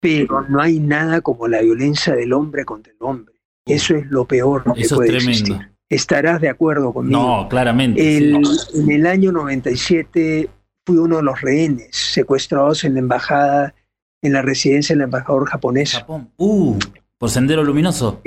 pero 0.00 0.42
no 0.48 0.60
hay 0.60 0.78
nada 0.78 1.20
como 1.22 1.48
la 1.48 1.62
violencia 1.62 2.14
del 2.14 2.32
hombre 2.32 2.64
contra 2.64 2.92
el 2.92 2.98
hombre. 3.00 3.34
Eso 3.66 3.96
es 3.96 4.06
lo 4.10 4.26
peor 4.26 4.62
que 4.74 4.86
puede 4.88 5.16
existir. 5.16 5.56
Estarás 5.88 6.40
de 6.40 6.48
acuerdo 6.48 6.92
conmigo. 6.92 7.18
No, 7.18 7.48
claramente. 7.48 8.18
En 8.18 8.90
el 8.90 9.06
año 9.06 9.32
97 9.32 10.50
fui 10.84 10.96
uno 10.98 11.16
de 11.16 11.22
los 11.22 11.40
rehenes 11.40 11.88
secuestrados 11.96 12.84
en 12.84 12.94
la 12.94 13.00
embajada, 13.00 13.74
en 14.22 14.32
la 14.32 14.42
residencia 14.42 14.94
del 14.94 15.04
embajador 15.04 15.48
japonés. 15.48 15.94
Japón. 15.94 16.30
Uh, 16.36 16.78
por 17.18 17.30
Sendero 17.30 17.64
Luminoso. 17.64 18.20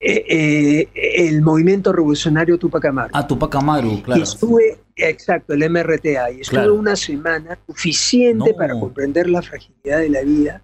Eh, 0.00 0.88
el 0.94 1.42
movimiento 1.42 1.92
revolucionario 1.92 2.58
Tupac 2.58 2.84
Amaru. 2.84 3.10
Ah, 3.12 3.26
Tupac 3.26 3.54
Amaru, 3.56 4.02
claro. 4.02 4.22
estuve, 4.22 4.78
exacto, 4.94 5.54
el 5.54 5.68
MRTA, 5.68 6.30
y 6.30 6.40
estuve 6.42 6.70
una 6.70 6.94
semana 6.94 7.58
suficiente 7.66 8.54
para 8.54 8.78
comprender 8.78 9.28
la 9.28 9.42
fragilidad 9.42 9.98
de 9.98 10.08
la 10.08 10.22
vida 10.22 10.62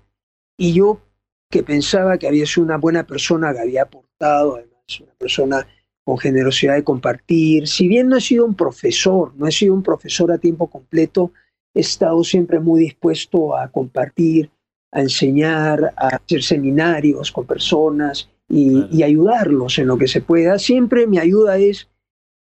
y 0.57 0.73
yo 0.75 1.01
que 1.51 1.63
pensaba 1.63 2.19
que 2.19 2.29
había 2.29 2.47
sido 2.47 2.65
una 2.65 2.79
buena 2.79 3.07
persona, 3.07 3.53
que 3.53 3.61
había 3.61 3.83
aportado, 3.83 4.57
además, 4.57 5.01
una 5.01 5.15
persona 5.15 5.67
con 6.05 6.19
generosidad 6.19 6.75
de 6.75 6.85
compartir. 6.85 7.67
Si 7.67 7.89
bien 7.89 8.09
no 8.09 8.17
he 8.17 8.21
sido 8.21 8.45
un 8.45 8.55
profesor, 8.55 9.33
no 9.37 9.47
he 9.47 9.53
sido 9.53 9.75
un 9.75 9.83
profesor 9.83 10.31
a 10.33 10.39
tiempo 10.39 10.69
completo, 10.69 11.33
he 11.73 11.81
estado 11.81 12.23
siempre 12.25 12.61
muy 12.61 12.81
dispuesto 12.81 13.57
a 13.57 13.69
compartir, 13.69 14.51
a 14.93 15.01
enseñar, 15.01 15.93
a 15.97 16.09
hacer 16.09 16.43
seminarios 16.43 17.33
con 17.33 17.47
personas 17.47 18.29
y, 18.49 18.87
y, 18.91 19.03
ayudarlos 19.03 19.79
en 19.79 19.89
lo 19.89 19.99
que 19.99 20.09
se 20.09 20.21
pueda. 20.21 20.59
Siempre 20.59 21.07
mi 21.07 21.19
ayuda 21.19 21.59
es, 21.59 21.89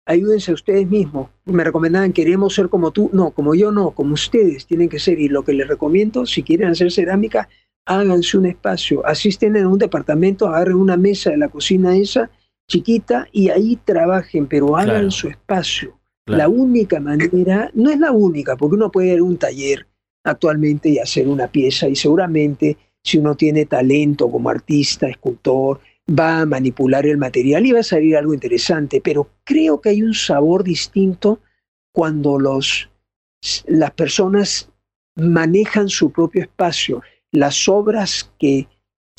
ayúdense 0.05 0.51
a 0.51 0.55
ustedes 0.55 0.89
mismos. 0.89 1.31
Me 1.45 1.65
recomendaban, 1.65 2.13
queremos 2.13 2.55
ser 2.55 2.69
como 2.69 2.91
tú. 2.91 3.11
No, 3.13 3.31
como 3.31 3.55
yo 3.55 3.71
no, 3.73 3.93
como 3.93 4.15
ustedes 4.15 4.67
tienen 4.67 4.89
que 4.89 4.99
ser. 4.99 5.21
Y 5.21 5.29
lo 5.29 5.45
que 5.45 5.53
les 5.53 5.69
recomiendo, 5.69 6.27
si 6.27 6.43
quieren 6.43 6.69
hacer 6.69 6.91
cerámica, 6.91 7.49
háganse 7.87 8.37
un 8.37 8.47
espacio, 8.47 9.07
asisten 9.07 9.57
en 9.57 9.67
un 9.67 9.79
departamento, 9.79 10.49
agarren 10.49 10.77
una 10.77 10.97
mesa 10.97 11.31
de 11.31 11.39
la 11.39 11.49
cocina 11.49 11.97
esa, 11.97 12.31
chiquita, 12.69 13.29
y 13.33 13.49
ahí 13.49 13.79
trabajen, 13.85 14.47
pero 14.47 14.77
hagan 14.77 15.11
su 15.11 15.29
espacio. 15.29 15.99
La 16.27 16.49
única 16.49 16.99
manera, 16.99 17.71
no 17.75 17.89
es 17.89 18.01
la 18.01 18.11
única, 18.11 18.57
porque 18.57 18.75
uno 18.75 18.91
puede 18.91 19.15
ir 19.15 19.21
a 19.21 19.23
un 19.23 19.37
taller 19.37 19.87
actualmente 20.25 20.89
y 20.89 20.99
hacer 20.99 21.29
una 21.29 21.47
pieza, 21.47 21.89
y 21.89 21.95
seguramente 21.95 22.77
si 23.07 23.19
uno 23.19 23.37
tiene 23.37 23.67
talento 23.67 24.29
como 24.29 24.51
artista, 24.51 25.07
escultor, 25.07 25.79
va 26.11 26.41
a 26.41 26.47
manipular 26.47 27.07
el 27.07 27.19
material 27.19 27.65
y 27.65 27.71
va 27.71 27.81
a 27.81 27.85
salir 27.85 28.17
algo 28.17 28.35
interesante, 28.35 29.01
pero 29.01 29.31
creo 29.45 29.81
que 29.81 29.91
hay 29.91 30.03
un 30.03 30.13
sabor 30.13 30.65
distinto 30.65 31.39
cuando 31.93 32.37
los, 32.41 32.91
las 33.67 33.93
personas 33.93 34.71
manejan 35.15 35.89
su 35.89 36.11
propio 36.11 36.43
espacio 36.43 37.01
las 37.31 37.69
obras 37.69 38.33
que, 38.41 38.67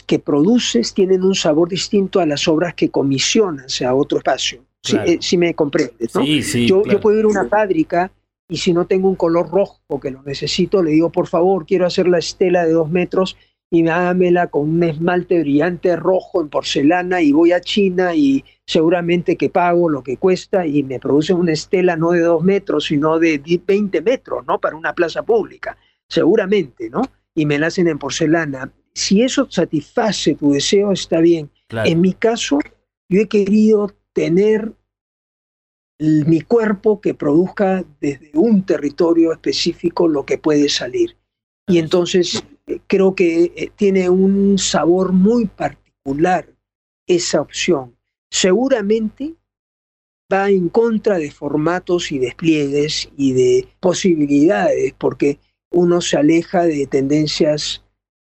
que 0.05 0.19
produces 0.19 0.93
tienen 0.93 1.23
un 1.23 1.35
sabor 1.35 1.69
distinto 1.69 2.19
a 2.19 2.25
las 2.25 2.47
obras 2.49 2.73
que 2.73 2.89
comisionas 2.89 3.81
a 3.81 3.95
otro 3.95 4.17
espacio. 4.17 4.65
Si, 4.83 4.97
si, 5.19 5.37
me 5.37 5.53
comprendes, 5.53 6.13
¿no? 6.13 6.23
yo, 6.23 6.83
yo 6.83 6.99
puedo 6.99 7.19
ir 7.19 7.25
a 7.25 7.27
una 7.27 7.49
fábrica 7.49 8.11
y 8.49 8.57
si 8.57 8.71
no 8.73 8.85
tengo 8.85 9.09
un 9.09 9.15
color 9.15 9.49
rojo 9.49 9.99
que 10.01 10.11
lo 10.11 10.23
necesito, 10.23 10.81
le 10.81 10.91
digo, 10.91 11.11
por 11.11 11.27
favor, 11.27 11.65
quiero 11.65 11.85
hacer 11.85 12.07
la 12.07 12.19
estela 12.19 12.65
de 12.65 12.71
dos 12.71 12.89
metros 12.89 13.35
y 13.69 13.87
hágamela 13.87 14.47
con 14.47 14.69
un 14.69 14.83
esmalte 14.83 15.39
brillante 15.39 15.95
rojo 15.95 16.41
en 16.41 16.49
porcelana 16.49 17.21
y 17.21 17.31
voy 17.31 17.51
a 17.51 17.59
China 17.59 18.15
y 18.15 18.45
seguramente 18.65 19.35
que 19.35 19.49
pago 19.49 19.89
lo 19.89 20.03
que 20.03 20.17
cuesta 20.17 20.65
y 20.65 20.83
me 20.83 20.99
produce 20.99 21.33
una 21.33 21.51
estela 21.51 21.95
no 21.95 22.11
de 22.11 22.21
dos 22.21 22.43
metros, 22.43 22.85
sino 22.85 23.19
de 23.19 23.41
20 23.65 24.01
metros, 24.01 24.45
¿no? 24.47 24.59
Para 24.59 24.75
una 24.75 24.93
plaza 24.93 25.23
pública, 25.23 25.77
seguramente, 26.07 26.89
¿no? 26.89 27.01
y 27.37 27.45
me 27.45 27.59
la 27.59 27.67
hacen 27.67 27.87
en 27.87 27.99
porcelana. 27.99 28.73
Si 28.95 29.21
eso 29.21 29.47
satisface 29.49 30.33
tu 30.33 30.53
deseo, 30.53 30.91
está 30.91 31.19
bien. 31.19 31.51
En 31.69 32.01
mi 32.01 32.13
caso, 32.13 32.57
yo 33.09 33.21
he 33.21 33.27
querido 33.27 33.91
tener 34.11 34.73
mi 35.99 36.41
cuerpo 36.41 36.99
que 36.99 37.13
produzca 37.13 37.85
desde 38.01 38.31
un 38.33 38.65
territorio 38.65 39.31
específico 39.31 40.07
lo 40.07 40.25
que 40.25 40.39
puede 40.39 40.67
salir. 40.67 41.15
Y 41.67 41.77
entonces 41.77 42.43
creo 42.87 43.15
que 43.15 43.51
eh, 43.55 43.71
tiene 43.75 44.09
un 44.09 44.57
sabor 44.57 45.13
muy 45.13 45.45
particular 45.45 46.47
esa 47.07 47.41
opción. 47.41 47.95
Seguramente 48.29 49.35
va 50.31 50.49
en 50.49 50.69
contra 50.69 51.17
de 51.17 51.31
formatos 51.31 52.11
y 52.11 52.19
despliegues 52.19 53.09
y 53.15 53.33
de 53.33 53.67
posibilidades, 53.79 54.93
porque 54.97 55.39
uno 55.71 56.01
se 56.01 56.17
aleja 56.17 56.63
de 56.63 56.85
tendencias 56.87 57.83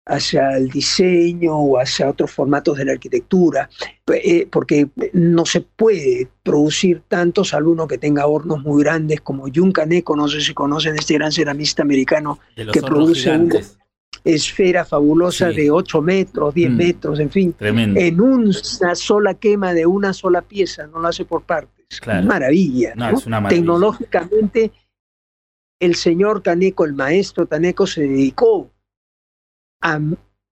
hacia 0.06 0.56
el 0.56 0.70
diseño 0.70 1.56
o 1.56 1.78
hacia 1.78 2.08
otros 2.08 2.30
formatos 2.30 2.78
de 2.78 2.86
la 2.86 2.92
arquitectura, 2.92 3.68
eh, 4.12 4.48
porque 4.50 4.88
no 5.12 5.44
se 5.44 5.60
puede 5.60 6.28
producir 6.42 7.02
tanto, 7.06 7.44
salvo 7.44 7.72
uno 7.72 7.86
que 7.86 7.98
tenga 7.98 8.26
hornos 8.26 8.62
muy 8.62 8.82
grandes 8.82 9.20
como 9.20 9.46
Yuncaneco, 9.48 10.16
no 10.16 10.26
sé 10.26 10.40
si 10.40 10.54
conocen 10.54 10.96
este 10.96 11.14
gran 11.14 11.30
ceramista 11.30 11.82
americano 11.82 12.40
que 12.72 12.80
produce 12.80 13.30
una 13.30 13.60
esfera 14.24 14.84
fabulosa 14.84 15.48
de 15.48 15.70
8 15.70 16.02
metros, 16.02 16.54
10 16.54 16.70
mm. 16.70 16.76
metros, 16.76 17.20
en 17.20 17.30
fin, 17.30 17.54
en 17.60 18.20
una 18.20 18.94
sola 18.94 19.34
quema 19.34 19.72
de 19.74 19.86
una 19.86 20.12
sola 20.12 20.42
pieza, 20.42 20.86
no 20.86 21.00
lo 21.00 21.08
hace 21.08 21.24
por 21.24 21.42
partes. 21.42 21.86
Maravilla, 22.24 22.94
Tecnológicamente 23.48 24.70
el 25.80 25.94
señor 25.94 26.42
Taneco, 26.42 26.84
el 26.84 26.92
maestro 26.92 27.46
Taneco, 27.46 27.86
se 27.86 28.02
dedicó 28.02 28.70
a 29.80 29.98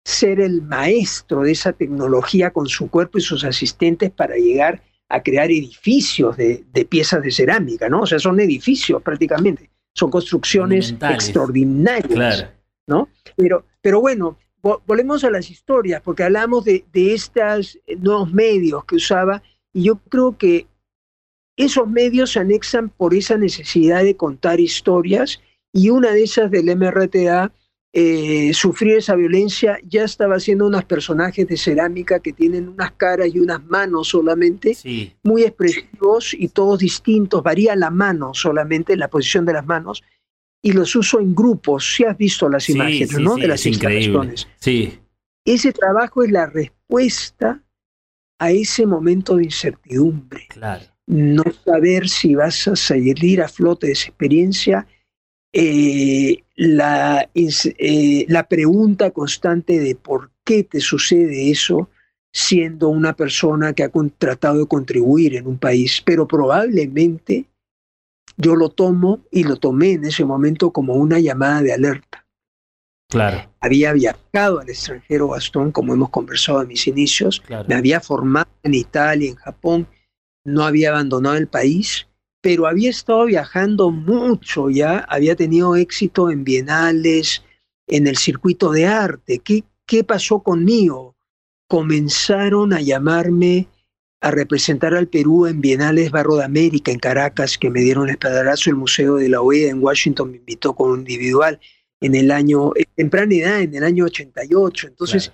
ser 0.06 0.40
el 0.40 0.62
maestro 0.62 1.42
de 1.42 1.52
esa 1.52 1.74
tecnología 1.74 2.52
con 2.52 2.68
su 2.68 2.90
cuerpo 2.90 3.18
y 3.18 3.22
sus 3.22 3.44
asistentes 3.44 4.12
para 4.12 4.36
llegar 4.36 4.84
a 5.10 5.22
crear 5.22 5.50
edificios 5.50 6.38
de, 6.38 6.64
piezas 6.88 7.24
de 7.24 7.32
cerámica, 7.32 7.90
¿no? 7.90 8.02
O 8.02 8.06
sea, 8.06 8.20
son 8.20 8.40
edificios 8.40 9.02
prácticamente, 9.02 9.72
son 9.96 10.12
construcciones 10.12 10.96
extraordinarias, 11.02 12.48
¿no? 12.88 13.10
Pero, 13.36 13.66
pero 13.82 14.02
bueno, 14.02 14.38
volvemos 14.62 15.24
a 15.24 15.30
las 15.30 15.50
historias, 15.50 16.02
porque 16.02 16.24
hablamos 16.24 16.66
de, 16.66 16.86
de 16.92 17.14
estos 17.14 17.80
nuevos 18.00 18.32
medios 18.32 18.86
que 18.86 18.96
usaba, 18.96 19.44
y 19.74 19.84
yo 19.84 19.98
creo 20.10 20.38
que 20.38 20.68
esos 21.58 21.88
medios 21.88 22.32
se 22.32 22.40
anexan 22.40 22.90
por 22.90 23.14
esa 23.14 23.38
necesidad 23.38 24.04
de 24.04 24.16
contar 24.16 24.60
historias, 24.60 25.42
y 25.72 25.90
una 25.90 26.12
de 26.12 26.24
esas 26.24 26.50
del 26.52 26.76
MRTA 26.76 27.52
eh, 27.98 28.54
sufrir 28.54 28.98
esa 28.98 29.16
violencia, 29.16 29.80
ya 29.88 30.04
estaba 30.04 30.36
haciendo 30.36 30.68
unos 30.68 30.84
personajes 30.84 31.48
de 31.48 31.56
cerámica 31.56 32.20
que 32.20 32.34
tienen 32.34 32.68
unas 32.68 32.92
caras 32.92 33.34
y 33.34 33.40
unas 33.40 33.64
manos 33.64 34.10
solamente, 34.10 34.76
muy 35.24 35.44
expresivos 35.44 36.34
y 36.34 36.50
todos 36.50 36.80
distintos, 36.80 37.42
varía 37.42 37.74
la 37.78 37.92
mano 37.92 38.34
solamente, 38.34 38.98
la 38.98 39.08
posición 39.08 39.46
de 39.46 39.54
las 39.54 39.66
manos, 39.66 40.04
y 40.66 40.72
los 40.72 40.96
uso 40.96 41.20
en 41.20 41.36
grupos, 41.36 41.94
si 41.94 42.06
has 42.06 42.18
visto 42.18 42.50
las 42.50 42.68
imágenes, 42.72 43.20
¿no? 43.20 43.36
de 43.36 43.48
las 43.48 43.68
instalaciones. 43.68 44.48
Sí. 44.60 44.98
Ese 45.46 45.72
trabajo 45.72 46.24
es 46.24 46.32
la 46.32 46.48
respuesta 46.48 47.64
a 48.40 48.50
ese 48.50 48.88
momento 48.88 49.36
de 49.36 49.44
incertidumbre. 49.44 50.48
Claro. 50.50 50.84
No 51.06 51.44
saber 51.64 52.10
si 52.10 52.34
vas 52.34 52.68
a 52.68 52.76
salir 52.76 53.44
a 53.44 53.48
flote 53.48 53.86
de 53.86 53.94
esa 53.94 54.08
experiencia 54.08 54.88
eh, 55.54 56.44
la, 56.56 57.30
eh, 57.36 58.26
la 58.28 58.48
pregunta 58.48 59.12
constante 59.12 59.80
de 59.80 59.94
por 59.94 60.32
qué 60.44 60.64
te 60.64 60.82
sucede 60.82 61.52
eso 61.52 61.92
siendo 62.34 62.90
una 62.90 63.16
persona 63.16 63.74
que 63.74 63.84
ha 63.84 63.92
tratado 64.18 64.62
de 64.62 64.68
contribuir 64.68 65.36
en 65.36 65.46
un 65.46 65.60
país, 65.60 66.02
pero 66.04 66.28
probablemente 66.28 67.46
yo 68.38 68.56
lo 68.56 68.70
tomo 68.70 69.22
y 69.32 69.44
lo 69.44 69.58
tomé 69.58 69.94
en 69.94 70.06
ese 70.06 70.26
momento 70.26 70.72
como 70.72 70.94
una 70.94 71.20
llamada 71.20 71.62
de 71.62 71.74
alerta. 71.74 72.26
Claro. 73.10 73.50
Había 73.60 73.94
viajado 73.94 74.60
al 74.60 74.70
extranjero 74.70 75.30
Gastón, 75.30 75.72
como 75.72 75.94
hemos 75.94 76.10
conversado 76.10 76.62
en 76.62 76.70
mis 76.70 76.88
inicios, 76.88 77.42
me 77.68 77.76
había 77.76 78.02
formado 78.02 78.50
en 78.64 78.74
Italia, 78.74 79.30
en 79.30 79.36
Japón, 79.36 79.88
no 80.44 80.64
había 80.64 80.90
abandonado 80.90 81.36
el 81.36 81.48
país 81.48 82.08
pero 82.46 82.68
había 82.68 82.92
estado 82.92 83.26
viajando 83.26 83.90
mucho 83.90 84.70
ya, 84.70 85.00
había 85.10 85.36
tenido 85.36 85.76
éxito 85.76 86.30
en 86.30 86.44
bienales, 86.44 87.44
en 87.88 88.06
el 88.06 88.18
circuito 88.18 88.72
de 88.72 88.86
arte. 88.86 89.40
¿Qué, 89.40 89.64
qué 89.88 90.04
pasó 90.04 90.44
conmigo? 90.44 91.16
Comenzaron 91.68 92.72
a 92.72 92.82
llamarme 92.82 93.68
a 94.22 94.32
representar 94.32 94.94
al 94.94 95.08
Perú 95.08 95.46
en 95.46 95.62
Bienales 95.62 96.12
Barro 96.12 96.38
de 96.38 96.46
América 96.46 96.92
en 96.92 97.00
Caracas, 97.00 97.58
que 97.58 97.70
me 97.70 97.82
dieron 97.82 98.06
el 98.06 98.12
espaldarazo, 98.12 98.70
el 98.70 98.76
Museo 98.76 99.16
de 99.16 99.30
la 99.30 99.42
OEA 99.42 99.70
en 99.70 99.84
Washington 99.84 100.32
me 100.32 100.38
invitó 100.38 100.74
con 100.74 100.92
un 100.92 101.00
individual 101.00 101.60
en 102.02 102.16
el 102.16 102.32
año, 102.32 102.72
en 102.76 102.86
temprana 102.96 103.36
edad, 103.36 103.62
en 103.62 103.76
el 103.76 103.84
año 103.84 104.06
88. 104.06 104.88
Entonces, 104.88 105.32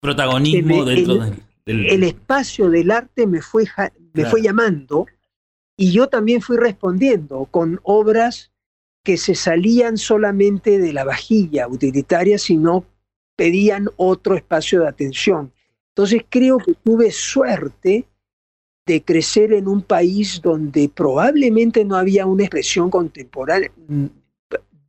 protagonismo 0.00 0.84
dentro 0.84 1.14
del, 1.64 1.86
El 1.86 2.02
espacio 2.04 2.68
del 2.68 2.90
arte 2.90 3.26
me 3.26 3.40
fue, 3.40 3.66
me 4.12 4.26
fue 4.26 4.42
llamando 4.42 5.06
y 5.76 5.92
yo 5.92 6.08
también 6.08 6.40
fui 6.40 6.56
respondiendo 6.56 7.46
con 7.50 7.80
obras 7.82 8.52
que 9.02 9.16
se 9.16 9.34
salían 9.34 9.96
solamente 9.96 10.78
de 10.78 10.92
la 10.92 11.04
vajilla 11.04 11.68
utilitaria, 11.68 12.38
sino 12.38 12.84
pedían 13.36 13.88
otro 13.96 14.36
espacio 14.36 14.80
de 14.80 14.88
atención. 14.88 15.52
Entonces 15.90 16.24
creo 16.28 16.58
que 16.58 16.74
tuve 16.74 17.10
suerte 17.10 18.06
de 18.86 19.02
crecer 19.02 19.52
en 19.52 19.68
un 19.68 19.82
país 19.82 20.40
donde 20.42 20.90
probablemente 20.94 21.84
no 21.84 21.96
había 21.96 22.26
una 22.26 22.44
expresión 22.44 22.90
contemporánea 22.90 23.70
mm, 23.88 24.06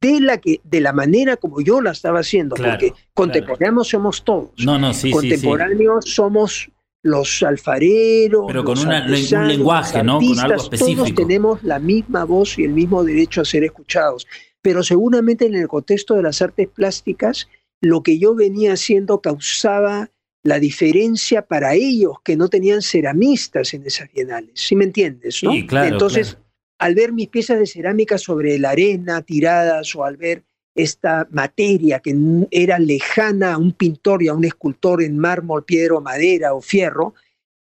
de 0.02 0.20
la 0.20 0.38
que 0.38 0.60
de 0.64 0.82
la 0.82 0.94
manera 0.94 1.38
como 1.38 1.62
yo 1.62 1.82
la 1.82 1.92
estaba 1.92 2.20
haciendo, 2.20 2.56
porque 2.56 2.94
contemporáneos 3.14 3.88
somos 3.88 4.24
todos. 4.24 4.52
No, 4.64 4.78
no, 4.78 4.94
sí, 4.94 5.12
contemporáneos 5.12 6.06
somos 6.06 6.70
los 7.02 7.44
alfareros, 7.44 8.46
pero 8.48 8.64
con 8.64 8.78
un 8.80 9.48
lenguaje, 9.48 10.04
¿no? 10.04 10.20
Con 10.20 10.40
algo 10.40 10.62
específico. 10.62 11.04
Todos 11.04 11.16
tenemos 11.16 11.64
la 11.64 11.80
misma 11.80 12.24
voz 12.26 12.58
y 12.60 12.64
el 12.64 12.74
mismo 12.74 13.04
derecho 13.04 13.42
a 13.42 13.46
ser 13.46 13.64
escuchados. 13.64 14.28
Pero 14.62 14.84
seguramente 14.84 15.46
en 15.46 15.56
el 15.56 15.68
contexto 15.68 16.16
de 16.16 16.24
las 16.24 16.42
artes 16.42 16.68
plásticas, 16.68 17.48
lo 17.82 18.02
que 18.02 18.18
yo 18.18 18.34
venía 18.34 18.74
haciendo 18.74 19.22
causaba 19.22 20.10
la 20.46 20.60
diferencia 20.60 21.42
para 21.42 21.74
ellos 21.74 22.18
que 22.24 22.38
no 22.38 22.50
tenían 22.50 22.84
ceramistas 22.84 23.74
en 23.74 23.84
esas 23.84 24.14
bienales. 24.14 24.52
¿Sí 24.54 24.76
me 24.76 24.86
entiendes? 24.86 25.42
¿no? 25.44 25.52
Sí, 25.52 25.66
claro, 25.66 25.94
Entonces, 25.94 26.38
al 26.78 26.94
ver 26.94 27.14
mis 27.14 27.30
piezas 27.30 27.58
de 27.58 27.66
cerámica 27.66 28.20
sobre 28.20 28.60
la 28.60 28.70
arena 28.70 29.24
tiradas 29.24 29.96
o 29.96 30.04
al 30.04 30.18
ver 30.18 30.44
esta 30.76 31.28
materia 31.32 32.00
que 32.00 32.16
era 32.52 32.78
lejana 32.78 33.54
a 33.54 33.58
un 33.58 33.72
pintor 33.72 34.22
y 34.22 34.28
a 34.28 34.36
un 34.36 34.46
escultor 34.46 35.02
en 35.02 35.18
mármol, 35.18 35.66
piedra, 35.66 36.00
madera 36.00 36.54
o 36.54 36.62
fierro, 36.62 37.16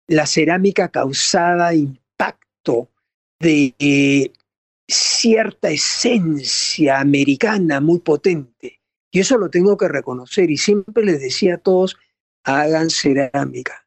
la 0.06 0.26
cerámica 0.26 0.88
causaba 0.88 1.74
impacto 1.74 2.90
de 3.40 3.74
eh, 3.78 4.30
cierta 4.86 5.70
esencia 5.70 7.00
americana 7.00 7.80
muy 7.80 8.00
potente. 8.00 8.82
Y 9.10 9.20
eso 9.20 9.38
lo 9.38 9.48
tengo 9.48 9.78
que 9.78 9.88
reconocer. 9.88 10.50
Y 10.50 10.58
siempre 10.58 11.02
les 11.02 11.20
decía 11.20 11.54
a 11.54 11.58
todos, 11.58 11.96
hagan 12.44 12.90
cerámica. 12.90 13.86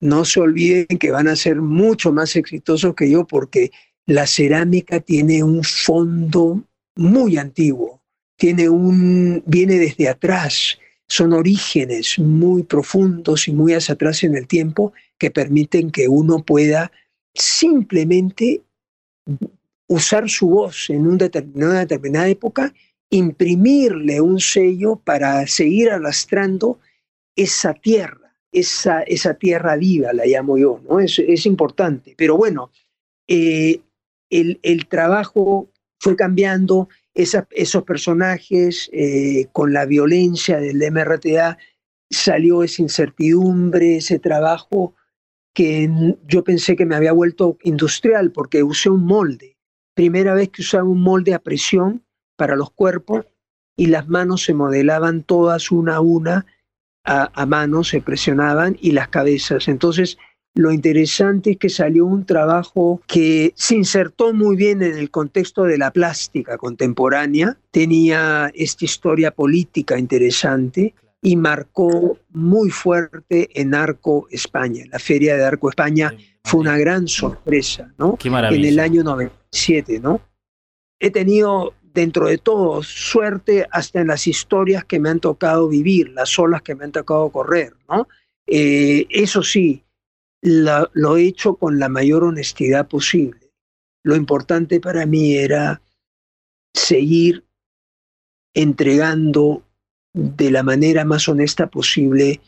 No 0.00 0.24
se 0.24 0.40
olviden 0.40 0.98
que 0.98 1.10
van 1.10 1.28
a 1.28 1.36
ser 1.36 1.56
mucho 1.56 2.12
más 2.12 2.36
exitosos 2.36 2.94
que 2.94 3.10
yo 3.10 3.26
porque 3.26 3.70
la 4.06 4.26
cerámica 4.26 5.00
tiene 5.00 5.42
un 5.42 5.64
fondo 5.64 6.62
muy 6.94 7.38
antiguo 7.38 7.96
tiene 8.36 8.68
un, 8.68 9.42
viene 9.46 9.78
desde 9.78 10.08
atrás, 10.08 10.78
son 11.08 11.32
orígenes 11.32 12.18
muy 12.18 12.62
profundos 12.62 13.48
y 13.48 13.52
muy 13.52 13.72
hacia 13.72 13.94
atrás 13.94 14.22
en 14.24 14.36
el 14.36 14.46
tiempo 14.46 14.92
que 15.18 15.30
permiten 15.30 15.90
que 15.90 16.08
uno 16.08 16.44
pueda 16.44 16.92
simplemente 17.34 18.62
usar 19.88 20.28
su 20.28 20.48
voz 20.48 20.90
en 20.90 21.06
una 21.06 21.28
determinada 21.80 22.28
época, 22.28 22.74
imprimirle 23.08 24.20
un 24.20 24.40
sello 24.40 24.96
para 24.96 25.46
seguir 25.46 25.90
arrastrando 25.90 26.80
esa 27.36 27.74
tierra, 27.74 28.34
esa, 28.50 29.02
esa 29.02 29.34
tierra 29.34 29.76
viva, 29.76 30.12
la 30.12 30.24
llamo 30.24 30.58
yo, 30.58 30.80
¿no? 30.88 30.98
Es, 30.98 31.18
es 31.18 31.46
importante. 31.46 32.14
Pero 32.16 32.36
bueno, 32.36 32.70
eh, 33.28 33.80
el, 34.30 34.58
el 34.62 34.86
trabajo 34.86 35.70
fue 35.98 36.16
cambiando, 36.16 36.88
esos 37.14 37.82
personajes 37.84 38.90
eh, 38.92 39.46
con 39.52 39.72
la 39.72 39.86
violencia 39.86 40.58
del 40.58 40.82
MRTA, 40.92 41.56
salió 42.10 42.62
esa 42.62 42.82
incertidumbre, 42.82 43.96
ese 43.96 44.18
trabajo 44.18 44.94
que 45.54 46.14
yo 46.26 46.44
pensé 46.44 46.76
que 46.76 46.84
me 46.84 46.94
había 46.94 47.12
vuelto 47.12 47.56
industrial 47.62 48.30
porque 48.32 48.62
usé 48.62 48.90
un 48.90 49.06
molde. 49.06 49.56
Primera 49.94 50.34
vez 50.34 50.50
que 50.50 50.60
usaba 50.60 50.84
un 50.84 51.00
molde 51.00 51.32
a 51.32 51.38
presión 51.38 52.04
para 52.36 52.54
los 52.54 52.70
cuerpos 52.70 53.24
y 53.76 53.86
las 53.86 54.08
manos 54.08 54.44
se 54.44 54.52
modelaban 54.52 55.22
todas 55.22 55.70
una 55.70 55.96
a 55.96 56.00
una 56.00 56.46
a, 57.06 57.30
a 57.32 57.46
mano, 57.46 57.84
se 57.84 58.02
presionaban 58.02 58.76
y 58.80 58.90
las 58.92 59.08
cabezas. 59.08 59.68
Entonces 59.68 60.18
lo 60.56 60.72
interesante 60.72 61.50
es 61.50 61.56
que 61.58 61.68
salió 61.68 62.06
un 62.06 62.24
trabajo 62.24 63.02
que 63.06 63.52
se 63.56 63.76
insertó 63.76 64.32
muy 64.32 64.56
bien 64.56 64.82
en 64.82 64.96
el 64.96 65.10
contexto 65.10 65.64
de 65.64 65.76
la 65.76 65.90
plástica 65.90 66.56
contemporánea, 66.56 67.58
tenía 67.70 68.50
esta 68.54 68.86
historia 68.86 69.32
política 69.32 69.98
interesante 69.98 70.94
y 71.20 71.36
marcó 71.36 72.18
muy 72.30 72.70
fuerte 72.70 73.50
en 73.60 73.74
Arco 73.74 74.28
España. 74.30 74.84
La 74.90 74.98
Feria 74.98 75.36
de 75.36 75.44
Arco 75.44 75.68
España 75.68 76.14
fue 76.42 76.60
una 76.60 76.78
gran 76.78 77.06
sorpresa, 77.06 77.92
¿no? 77.98 78.16
en 78.24 78.64
el 78.64 78.78
año 78.78 79.04
97, 79.04 80.00
¿no? 80.00 80.22
He 80.98 81.10
tenido 81.10 81.74
dentro 81.96 82.28
de 82.28 82.36
todo 82.36 82.82
suerte 82.82 83.66
hasta 83.70 84.02
en 84.02 84.08
las 84.08 84.26
historias 84.26 84.84
que 84.84 85.00
me 85.00 85.08
han 85.08 85.18
tocado 85.18 85.66
vivir, 85.66 86.10
las 86.10 86.38
olas 86.38 86.60
que 86.60 86.74
me 86.74 86.84
han 86.84 86.92
tocado 86.92 87.30
correr, 87.30 87.72
¿no? 87.88 88.06
Eh, 88.46 89.06
eso 89.08 89.42
sí, 89.42 89.82
lo 90.42 91.16
he 91.16 91.24
hecho 91.24 91.54
con 91.54 91.78
la 91.78 91.88
mayor 91.88 92.22
honestidad 92.22 92.86
posible. 92.86 93.50
Lo 94.04 94.14
importante 94.14 94.78
para 94.78 95.06
mí 95.06 95.36
era 95.36 95.80
seguir 96.74 97.44
entregando 98.54 99.64
de 100.12 100.50
la 100.50 100.62
manera 100.62 101.06
más 101.06 101.26
honesta 101.28 101.68
posible 101.68 102.40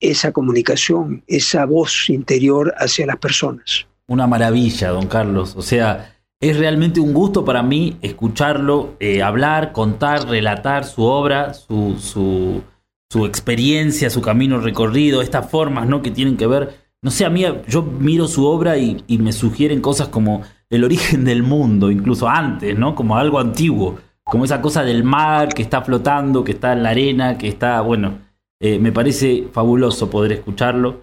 esa 0.00 0.32
comunicación, 0.32 1.22
esa 1.28 1.64
voz 1.64 2.10
interior 2.10 2.74
hacia 2.76 3.06
las 3.06 3.18
personas. 3.18 3.86
Una 4.08 4.26
maravilla, 4.26 4.90
don 4.90 5.06
Carlos. 5.06 5.54
O 5.56 5.62
sea, 5.62 6.13
Es 6.40 6.58
realmente 6.58 7.00
un 7.00 7.14
gusto 7.14 7.44
para 7.44 7.62
mí 7.62 7.96
escucharlo, 8.02 8.96
eh, 9.00 9.22
hablar, 9.22 9.72
contar, 9.72 10.28
relatar 10.28 10.84
su 10.84 11.02
obra, 11.02 11.54
su, 11.54 11.96
su, 11.98 12.62
su 13.10 13.26
experiencia, 13.26 14.10
su 14.10 14.20
camino 14.20 14.60
recorrido, 14.60 15.22
estas 15.22 15.48
formas 15.50 15.86
¿no? 15.86 16.02
que 16.02 16.10
tienen 16.10 16.36
que 16.36 16.46
ver. 16.46 16.84
No 17.04 17.10
sé, 17.10 17.26
a 17.26 17.30
mí 17.30 17.44
yo 17.68 17.82
miro 17.82 18.26
su 18.26 18.46
obra 18.46 18.78
y, 18.78 19.04
me 19.18 19.32
sugieren 19.32 19.82
cosas 19.82 20.08
como 20.08 20.42
el 20.70 20.84
origen 20.84 21.24
del 21.24 21.42
mundo, 21.42 21.90
incluso 21.90 22.26
antes, 22.28 22.78
¿no? 22.78 22.94
Como 22.94 23.18
algo 23.18 23.38
antiguo, 23.38 23.98
como 24.24 24.46
esa 24.46 24.62
cosa 24.62 24.82
del 24.82 25.04
mar 25.04 25.52
que 25.52 25.60
está 25.60 25.82
flotando, 25.82 26.42
que 26.42 26.52
está 26.52 26.72
en 26.72 26.82
la 26.82 26.88
arena, 26.88 27.36
que 27.36 27.46
está, 27.46 27.82
bueno, 27.82 28.20
eh, 28.58 28.78
me 28.78 28.90
parece 28.90 29.48
fabuloso 29.52 30.08
poder 30.08 30.32
escucharlo. 30.32 31.02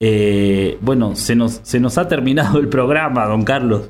Eh, 0.00 0.78
bueno, 0.80 1.14
se 1.14 1.36
nos, 1.36 1.60
se 1.62 1.78
nos 1.78 1.98
ha 1.98 2.08
terminado 2.08 2.58
el 2.58 2.68
programa, 2.68 3.26
don 3.26 3.44
Carlos. 3.44 3.88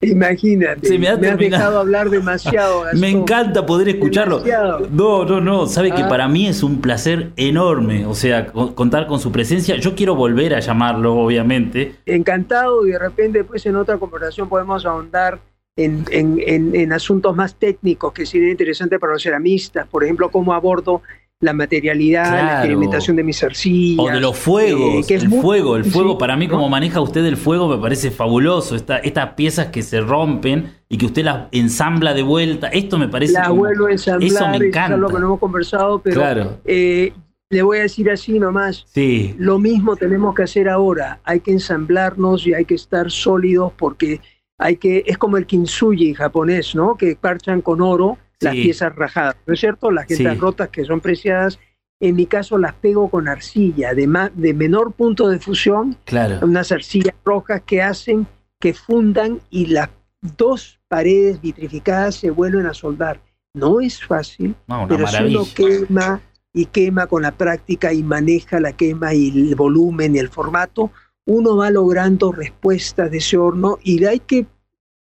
Imagínate, 0.00 0.96
me, 0.96 1.08
has 1.08 1.20
dejado 1.20 1.80
hablar 1.80 2.08
demasiado. 2.08 2.84
me 2.94 3.08
encanta 3.10 3.66
poder 3.66 3.88
escucharlo. 3.88 4.42
No, 4.90 5.24
no, 5.24 5.40
no, 5.40 5.66
sabe 5.66 5.90
que 5.90 6.02
ah. 6.02 6.08
para 6.08 6.28
mí 6.28 6.46
es 6.46 6.62
un 6.62 6.80
placer 6.80 7.32
enorme, 7.34 8.06
o 8.06 8.14
sea, 8.14 8.46
contar 8.46 9.08
con 9.08 9.18
su 9.18 9.32
presencia. 9.32 9.74
Yo 9.76 9.96
quiero 9.96 10.14
volver 10.14 10.54
a 10.54 10.60
llamarlo, 10.60 11.16
obviamente. 11.16 11.96
Encantado 12.06 12.86
y 12.86 12.92
de 12.92 12.98
repente 13.00 13.42
pues 13.42 13.66
en 13.66 13.74
otra 13.74 13.98
conversación 13.98 14.48
podemos 14.48 14.86
ahondar 14.86 15.40
en, 15.76 16.04
en, 16.10 16.74
en 16.76 16.92
asuntos 16.92 17.34
más 17.34 17.56
técnicos 17.56 18.12
que 18.12 18.24
serían 18.24 18.50
interesantes 18.50 19.00
para 19.00 19.14
los 19.14 19.22
ceramistas, 19.22 19.88
por 19.88 20.04
ejemplo, 20.04 20.30
cómo 20.30 20.54
abordo 20.54 21.02
la 21.40 21.52
materialidad, 21.52 22.32
la 22.32 22.52
experimentación 22.54 23.16
de 23.16 23.22
mis 23.22 23.42
arcillas. 23.44 24.04
O 24.04 24.10
de 24.10 24.20
los 24.20 24.36
fuegos, 24.36 25.08
eh, 25.08 25.14
el 25.14 25.30
fuego, 25.30 25.76
el 25.76 25.84
fuego, 25.84 26.18
para 26.18 26.36
mí 26.36 26.48
como 26.48 26.68
maneja 26.68 27.00
usted 27.00 27.24
el 27.24 27.36
fuego 27.36 27.68
me 27.68 27.78
parece 27.78 28.10
fabuloso, 28.10 28.74
Esta, 28.74 28.98
estas 28.98 29.34
piezas 29.34 29.68
que 29.68 29.82
se 29.82 30.00
rompen 30.00 30.74
y 30.88 30.98
que 30.98 31.06
usted 31.06 31.24
las 31.24 31.46
ensambla 31.52 32.12
de 32.12 32.22
vuelta, 32.22 32.68
esto 32.68 32.98
me 32.98 33.08
parece... 33.08 33.34
La 33.34 33.50
vuelvo 33.50 33.86
a 33.86 33.92
ensamblar, 33.92 34.32
eso 34.32 34.48
me 34.48 34.56
encanta. 34.66 34.94
es 34.94 35.00
lo 35.00 35.08
que 35.08 35.20
no 35.20 35.26
hemos 35.26 35.38
conversado, 35.38 36.00
pero 36.00 36.58
eh, 36.64 37.12
le 37.50 37.62
voy 37.62 37.78
a 37.78 37.82
decir 37.82 38.10
así 38.10 38.40
nomás, 38.40 38.84
sí. 38.92 39.36
lo 39.38 39.60
mismo 39.60 39.94
tenemos 39.94 40.34
que 40.34 40.42
hacer 40.42 40.68
ahora, 40.68 41.20
hay 41.22 41.38
que 41.38 41.52
ensamblarnos 41.52 42.48
y 42.48 42.54
hay 42.54 42.64
que 42.64 42.74
estar 42.74 43.12
sólidos 43.12 43.72
porque 43.76 44.20
hay 44.58 44.76
que, 44.76 45.04
es 45.06 45.16
como 45.18 45.36
el 45.36 45.46
kintsugi 45.46 46.14
japonés, 46.14 46.74
¿no? 46.74 46.96
Que 46.96 47.14
parchan 47.14 47.62
con 47.62 47.80
oro 47.80 48.18
las 48.40 48.54
piezas 48.54 48.94
rajadas, 48.94 49.36
¿no 49.46 49.54
es 49.54 49.60
cierto? 49.60 49.90
Las 49.90 50.06
piezas 50.06 50.38
rotas 50.38 50.68
que 50.68 50.84
son 50.84 51.00
preciadas. 51.00 51.58
En 52.00 52.14
mi 52.14 52.26
caso 52.26 52.58
las 52.58 52.74
pego 52.74 53.10
con 53.10 53.26
arcilla 53.26 53.92
de, 53.92 54.30
de 54.34 54.54
menor 54.54 54.92
punto 54.92 55.28
de 55.28 55.40
fusión, 55.40 55.96
claro. 56.04 56.38
unas 56.46 56.70
arcillas 56.70 57.14
rojas 57.24 57.62
que 57.66 57.82
hacen 57.82 58.26
que 58.60 58.72
fundan 58.72 59.40
y 59.50 59.66
las 59.66 59.90
dos 60.36 60.80
paredes 60.88 61.40
vitrificadas 61.40 62.16
se 62.16 62.30
vuelven 62.30 62.66
a 62.66 62.74
soldar. 62.74 63.20
No 63.54 63.80
es 63.80 64.04
fácil, 64.04 64.54
pero 64.88 65.06
si 65.06 65.24
uno 65.24 65.44
quema 65.54 66.20
y 66.52 66.66
quema 66.66 67.06
con 67.06 67.22
la 67.22 67.32
práctica 67.32 67.92
y 67.92 68.02
maneja 68.02 68.60
la 68.60 68.72
quema 68.72 69.14
y 69.14 69.30
el 69.30 69.54
volumen 69.54 70.14
y 70.14 70.18
el 70.18 70.28
formato, 70.28 70.92
uno 71.26 71.56
va 71.56 71.70
logrando 71.70 72.32
respuestas 72.32 73.10
de 73.10 73.18
ese 73.18 73.36
horno 73.36 73.78
y 73.82 74.04
hay 74.04 74.20
que, 74.20 74.46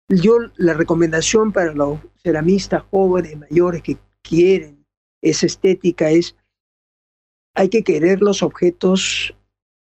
yo 0.09 0.37
la 0.57 0.75
recomendación 0.75 1.53
para 1.53 1.73
los 1.73 1.99
ceramistas 2.25 2.83
jóvenes, 2.91 3.39
mayores 3.39 3.83
que 3.83 3.99
quieren 4.23 4.85
esa 5.25 5.47
estética 5.47 6.11
es, 6.11 6.37
hay 7.55 7.69
que 7.69 7.83
querer 7.83 8.21
los 8.21 8.43
objetos 8.43 9.35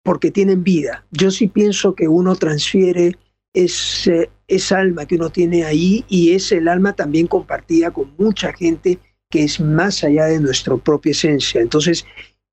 porque 0.03 0.31
tienen 0.31 0.62
vida. 0.62 1.07
Yo 1.11 1.31
sí 1.31 1.49
pienso 1.49 1.95
que 1.95 2.07
uno 2.07 2.37
transfiere 2.37 3.16
ese, 3.53 4.31
esa 4.47 4.79
alma 4.79 5.07
que 5.07 5.16
uno 5.16 5.31
tiene 5.31 5.64
ahí 5.64 6.05
y 6.09 6.33
es 6.33 6.53
el 6.53 6.68
alma 6.68 6.95
también 6.95 7.27
compartida 7.27 7.91
con 7.91 8.14
mucha 8.18 8.53
gente 8.53 8.99
que 9.31 9.45
es 9.45 9.59
más 9.61 10.05
allá 10.05 10.27
de 10.27 10.39
nuestra 10.39 10.77
propia 10.77 11.11
esencia. 11.11 11.61
Entonces, 11.61 12.05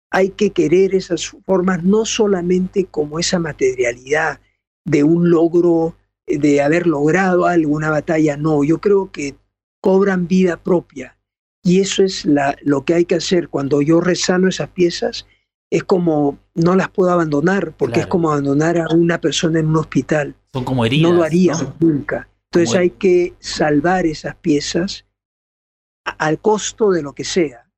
hay 0.10 0.30
que 0.30 0.52
querer 0.52 0.96
esas 0.96 1.28
formas 1.46 1.84
no 1.84 2.06
solamente 2.06 2.86
como 2.86 3.20
esa 3.20 3.38
materialidad 3.40 4.40
de 4.86 5.04
un 5.04 5.30
logro, 5.30 5.96
de 6.26 6.62
haber 6.62 6.88
logrado 6.88 7.46
alguna 7.46 7.90
batalla, 7.90 8.38
no, 8.38 8.64
yo 8.64 8.80
creo 8.80 9.12
que 9.12 9.36
cobran 9.84 10.30
vida 10.30 10.56
propia. 10.56 11.18
Y 11.62 11.82
eso 11.82 12.04
es 12.04 12.26
la, 12.26 12.56
lo 12.62 12.86
que 12.86 12.94
hay 12.94 13.06
que 13.06 13.16
hacer. 13.16 13.50
Cuando 13.50 13.82
yo 13.82 14.00
resano 14.00 14.48
esas 14.48 14.70
piezas, 14.70 15.28
es 15.70 15.84
como, 15.84 16.40
no 16.56 16.76
las 16.76 16.90
puedo 16.90 17.12
abandonar, 17.12 17.74
porque 17.74 18.00
es 18.00 18.08
como 18.08 18.32
abandonar 18.32 18.78
a 18.78 18.88
una 18.94 19.20
persona 19.20 19.60
en 19.60 19.68
un 19.68 19.78
hospital. 19.78 20.36
Son 20.54 20.64
como 20.64 20.86
heridas. 20.86 21.12
No 21.12 21.18
lo 21.18 21.24
haría 21.24 21.54
nunca. 21.82 22.30
Entonces 22.50 22.76
hay 22.80 22.92
que 22.92 23.34
salvar 23.40 24.06
esas 24.06 24.36
piezas 24.36 25.06
al 26.06 26.40
costo 26.40 26.92
de 26.92 27.02
lo 27.02 27.12
que 27.12 27.26
sea. 27.26 27.70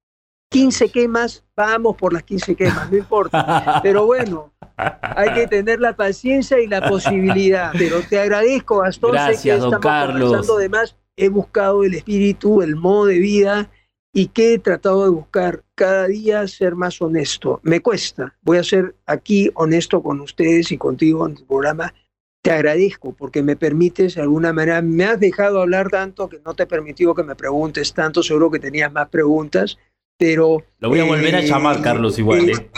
15 0.51 0.89
quemas, 0.89 1.43
vamos 1.55 1.95
por 1.95 2.13
las 2.13 2.21
15 2.21 2.55
quemas, 2.55 2.91
no 2.91 2.97
importa. 2.97 3.79
Pero 3.83 4.05
bueno, 4.05 4.53
hay 4.77 5.33
que 5.33 5.47
tener 5.47 5.79
la 5.79 5.95
paciencia 5.95 6.59
y 6.59 6.67
la 6.67 6.87
posibilidad. 6.87 7.71
Pero 7.75 8.01
te 8.07 8.19
agradezco, 8.19 8.79
Gastón. 8.79 9.13
Gracias, 9.13 9.41
sé 9.41 9.49
que 9.49 9.57
don 9.57 9.81
Carlos. 9.81 10.57
de 10.57 10.69
más 10.69 10.95
he 11.17 11.29
buscado 11.29 11.83
el 11.83 11.93
espíritu, 11.93 12.61
el 12.61 12.75
modo 12.75 13.05
de 13.05 13.19
vida 13.19 13.69
y 14.13 14.27
que 14.27 14.53
he 14.53 14.59
tratado 14.59 15.03
de 15.03 15.09
buscar 15.09 15.63
cada 15.75 16.07
día 16.07 16.47
ser 16.47 16.75
más 16.75 17.01
honesto. 17.01 17.59
Me 17.63 17.81
cuesta, 17.81 18.33
voy 18.41 18.57
a 18.57 18.63
ser 18.63 18.95
aquí 19.05 19.51
honesto 19.55 20.01
con 20.01 20.21
ustedes 20.21 20.71
y 20.71 20.77
contigo 20.77 21.27
en 21.27 21.35
tu 21.35 21.45
programa. 21.45 21.93
Te 22.41 22.51
agradezco 22.51 23.13
porque 23.13 23.43
me 23.43 23.55
permites 23.55 24.15
de 24.15 24.21
alguna 24.21 24.53
manera, 24.53 24.81
me 24.81 25.03
has 25.03 25.19
dejado 25.19 25.61
hablar 25.61 25.89
tanto 25.89 26.29
que 26.29 26.39
no 26.45 26.53
te 26.53 26.63
he 26.63 26.67
permitido 26.67 27.13
que 27.13 27.23
me 27.23 27.35
preguntes 27.35 27.93
tanto, 27.93 28.23
seguro 28.23 28.51
que 28.51 28.59
tenías 28.59 28.91
más 28.91 29.09
preguntas, 29.09 29.77
pero... 30.17 30.63
Lo 30.79 30.89
voy 30.89 30.99
a 30.99 31.05
volver 31.05 31.35
a 31.35 31.39
eh, 31.41 31.47
llamar, 31.47 31.81
Carlos, 31.81 32.17
igual. 32.17 32.49
¿eh? 32.49 32.69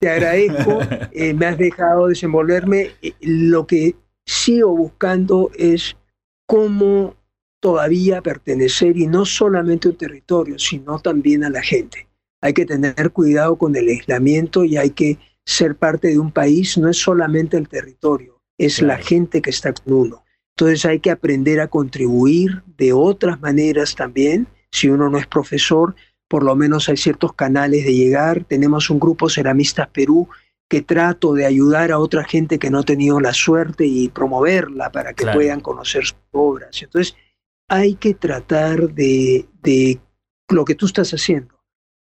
Te 0.00 0.10
agradezco, 0.10 0.80
eh, 1.12 1.32
me 1.32 1.46
has 1.46 1.56
dejado 1.56 2.08
desenvolverme. 2.08 2.90
Lo 3.20 3.66
que 3.66 3.94
sigo 4.26 4.76
buscando 4.76 5.50
es 5.56 5.96
cómo 6.46 7.14
todavía 7.62 8.20
pertenecer 8.22 8.96
y 8.96 9.06
no 9.06 9.24
solamente 9.24 9.86
a 9.86 9.92
un 9.92 9.96
territorio, 9.96 10.58
sino 10.58 10.98
también 10.98 11.44
a 11.44 11.48
la 11.48 11.62
gente. 11.62 12.08
Hay 12.40 12.54
que 12.54 12.66
tener 12.66 13.12
cuidado 13.12 13.54
con 13.56 13.76
el 13.76 13.86
aislamiento 13.88 14.64
y 14.64 14.76
hay 14.76 14.90
que 14.90 15.18
ser 15.46 15.76
parte 15.76 16.08
de 16.08 16.18
un 16.18 16.32
país, 16.32 16.76
no 16.76 16.88
es 16.88 16.96
solamente 16.96 17.56
el 17.56 17.68
territorio, 17.68 18.42
es 18.58 18.82
la 18.82 18.98
gente 18.98 19.40
que 19.40 19.50
está 19.50 19.72
con 19.72 19.92
uno. 19.92 20.24
Entonces 20.56 20.84
hay 20.84 20.98
que 20.98 21.12
aprender 21.12 21.60
a 21.60 21.68
contribuir 21.68 22.64
de 22.76 22.92
otras 22.92 23.40
maneras 23.40 23.94
también. 23.94 24.48
Si 24.72 24.88
uno 24.88 25.08
no 25.08 25.16
es 25.16 25.28
profesor, 25.28 25.94
por 26.28 26.42
lo 26.42 26.56
menos 26.56 26.88
hay 26.88 26.96
ciertos 26.96 27.32
canales 27.32 27.84
de 27.84 27.94
llegar. 27.94 28.44
Tenemos 28.44 28.90
un 28.90 28.98
grupo 28.98 29.30
Ceramistas 29.30 29.86
Perú 29.88 30.28
que 30.68 30.82
trato 30.82 31.32
de 31.34 31.46
ayudar 31.46 31.92
a 31.92 32.00
otra 32.00 32.24
gente 32.24 32.58
que 32.58 32.70
no 32.70 32.80
ha 32.80 32.82
tenido 32.82 33.20
la 33.20 33.32
suerte 33.32 33.86
y 33.86 34.08
promoverla 34.08 34.90
para 34.90 35.12
que 35.12 35.26
puedan 35.26 35.60
conocer 35.60 36.06
sus 36.06 36.16
obras. 36.32 36.82
Entonces, 36.82 37.14
hay 37.72 37.94
que 37.94 38.12
tratar 38.12 38.92
de, 38.92 39.48
lo 40.50 40.64
que 40.66 40.74
tú 40.74 40.84
estás 40.84 41.10
haciendo. 41.12 41.54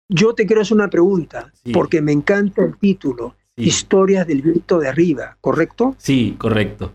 Yo 0.07 0.33
te 0.33 0.45
quiero 0.45 0.61
hacer 0.61 0.77
una 0.77 0.89
pregunta, 0.89 1.51
porque 1.73 2.01
me 2.01 2.13
encanta 2.13 2.63
el 2.63 2.77
título, 2.77 3.35
Historias 3.57 4.25
del 4.27 4.43
viento 4.43 4.79
de 4.79 4.87
arriba, 4.87 5.37
¿correcto? 5.41 5.95
Sí, 5.97 6.35
correcto. 6.37 6.93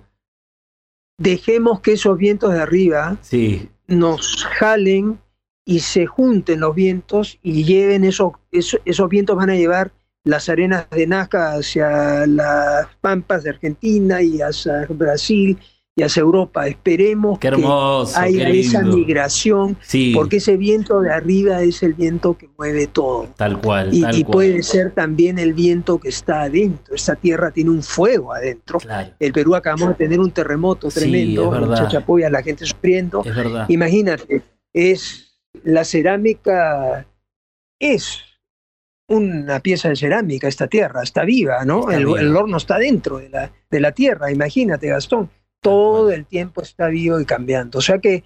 Dejemos 1.18 1.81
que 1.81 1.93
esos 1.93 2.16
vientos 2.16 2.55
de 2.55 2.61
arriba 2.61 3.18
sí. 3.20 3.68
nos 3.89 4.45
jalen 4.45 5.18
y 5.66 5.81
se 5.81 6.07
junten 6.07 6.61
los 6.61 6.75
vientos 6.75 7.39
y 7.43 7.64
lleven 7.64 8.05
esos, 8.05 8.33
esos, 8.53 8.81
esos 8.85 9.09
vientos 9.11 9.37
van 9.37 9.51
a 9.51 9.57
llevar 9.57 9.93
las 10.25 10.49
arenas 10.49 10.89
de 10.91 11.07
Nazca 11.07 11.55
hacia 11.55 12.27
las 12.27 12.87
pampas 13.01 13.43
de 13.43 13.51
Argentina 13.51 14.23
y 14.23 14.41
hacia 14.41 14.87
Brasil 14.89 15.59
y 15.95 16.03
hacia 16.03 16.20
Europa. 16.20 16.66
Esperemos 16.66 17.38
que 17.38 17.49
haya 17.49 18.49
esa 18.49 18.82
migración, 18.82 19.76
porque 20.14 20.36
ese 20.36 20.57
viento 20.57 21.01
de 21.01 21.12
arriba 21.12 21.62
es 21.62 21.82
el 21.82 21.95
viento 21.95 22.36
que 22.36 22.49
mueve 22.57 22.86
todo. 22.86 23.28
Tal 23.36 23.61
cual. 23.61 23.90
Y, 23.93 24.24
puede 24.24 24.62
ser 24.62 24.93
también 24.93 25.38
el 25.38 25.53
viento 25.53 25.99
que 25.99 26.09
está 26.09 26.43
adentro. 26.43 26.95
Esta 26.95 27.16
tierra 27.16 27.51
tiene 27.51 27.70
un 27.70 27.82
fuego 27.82 28.32
adentro. 28.32 28.78
El 29.18 29.32
Perú 29.32 29.55
acabamos 29.55 29.90
de 29.90 29.95
tener 29.95 30.20
un 30.20 30.30
terremoto 30.30 30.88
tremendo, 30.88 31.55
en 31.55 31.74
Chachapoya, 31.74 32.30
la 32.30 32.43
gente 32.43 32.64
sufriendo. 32.64 33.22
Imagínate, 33.68 34.43
es 34.72 35.38
la 35.64 35.84
cerámica 35.84 37.07
es 37.78 38.20
una 39.09 39.61
pieza 39.61 39.90
de 39.90 39.97
cerámica, 39.97 40.49
esta 40.49 40.68
tierra, 40.68 41.03
está 41.03 41.24
viva, 41.24 41.64
¿no? 41.66 41.90
El, 41.90 42.09
el, 42.16 42.34
horno 42.34 42.57
está 42.57 42.78
dentro 42.78 43.18
de 43.18 43.28
la, 43.28 43.53
de 43.70 43.80
la 43.80 43.93
tierra, 43.93 44.30
imagínate, 44.30 44.86
Gastón 44.86 45.28
todo 45.63 46.11
el 46.11 46.27
tiempo 46.27 46.61
está 46.61 46.89
vivo 46.89 47.19
y 47.19 47.25
cambiando. 47.25 47.79
O 47.79 47.83
sea 47.83 47.99
que 47.99 48.25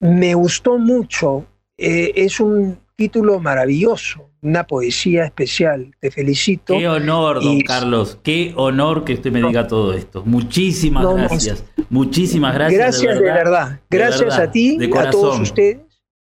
me 0.00 0.34
gustó 0.34 0.78
mucho 0.78 1.46
eh, 1.78 2.12
es 2.24 2.38
un 2.38 2.78
título 2.96 3.40
maravilloso, 3.40 4.30
una 4.42 4.64
poesía 4.64 5.24
especial. 5.24 5.94
Te 6.00 6.10
felicito. 6.10 6.76
Qué 6.76 6.88
honor, 6.88 7.42
don 7.42 7.60
Carlos. 7.62 8.18
Qué 8.22 8.52
honor 8.56 9.04
que 9.04 9.14
usted 9.14 9.32
me 9.32 9.42
diga 9.42 9.66
todo 9.66 9.92
esto. 9.92 10.22
Muchísimas 10.24 11.12
gracias. 11.14 11.64
Muchísimas 11.88 12.54
gracias. 12.54 12.78
Gracias 12.78 13.18
de 13.18 13.22
verdad. 13.22 13.80
gracias 13.90 14.38
a 14.38 14.50
ti, 14.50 14.78
a 14.96 15.10
todos 15.10 15.40
ustedes. 15.40 15.80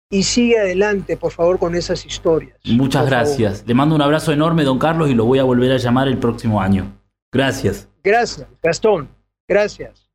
Y 0.08 0.22
sigue 0.22 0.58
adelante, 0.58 1.16
por 1.16 1.32
favor, 1.32 1.58
con 1.58 1.74
esas 1.74 2.06
historias. 2.06 2.56
Muchas 2.64 3.06
gracias. 3.06 3.64
Le 3.66 3.74
mando 3.74 3.94
un 3.94 4.02
abrazo 4.02 4.32
enorme, 4.32 4.62
don 4.62 4.78
Carlos, 4.78 5.10
y 5.10 5.14
lo 5.14 5.24
voy 5.24 5.40
a 5.40 5.44
volver 5.44 5.72
a 5.72 5.78
llamar 5.78 6.06
el 6.06 6.18
próximo 6.18 6.60
año. 6.60 6.96
Gracias. 7.32 7.88
Gracias, 8.04 8.46
Gastón. 8.62 9.08
Gracias. 9.48 10.05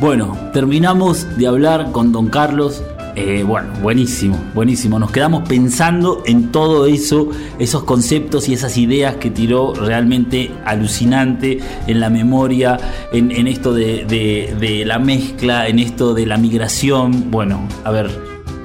Bueno, 0.00 0.36
terminamos 0.52 1.38
de 1.38 1.46
hablar 1.46 1.92
con 1.92 2.10
don 2.10 2.26
Carlos 2.26 2.82
eh, 3.14 3.44
bueno, 3.46 3.68
buenísimo, 3.80 4.36
buenísimo. 4.52 4.98
Nos 4.98 5.12
quedamos 5.12 5.48
pensando 5.48 6.24
en 6.26 6.50
todo 6.50 6.86
eso, 6.86 7.30
esos 7.60 7.84
conceptos 7.84 8.48
y 8.48 8.54
esas 8.54 8.76
ideas 8.78 9.14
que 9.14 9.30
tiró 9.30 9.74
realmente 9.74 10.50
alucinante 10.64 11.60
en 11.86 12.00
la 12.00 12.10
memoria, 12.10 12.80
en, 13.12 13.46
esto 13.46 13.72
de, 13.72 14.82
la 14.84 14.98
mezcla, 14.98 15.68
en 15.68 15.78
esto 15.78 16.12
de 16.12 16.26
la 16.26 16.36
migración. 16.36 17.30
Bueno, 17.30 17.68
a 17.84 17.92
ver, 17.92 18.10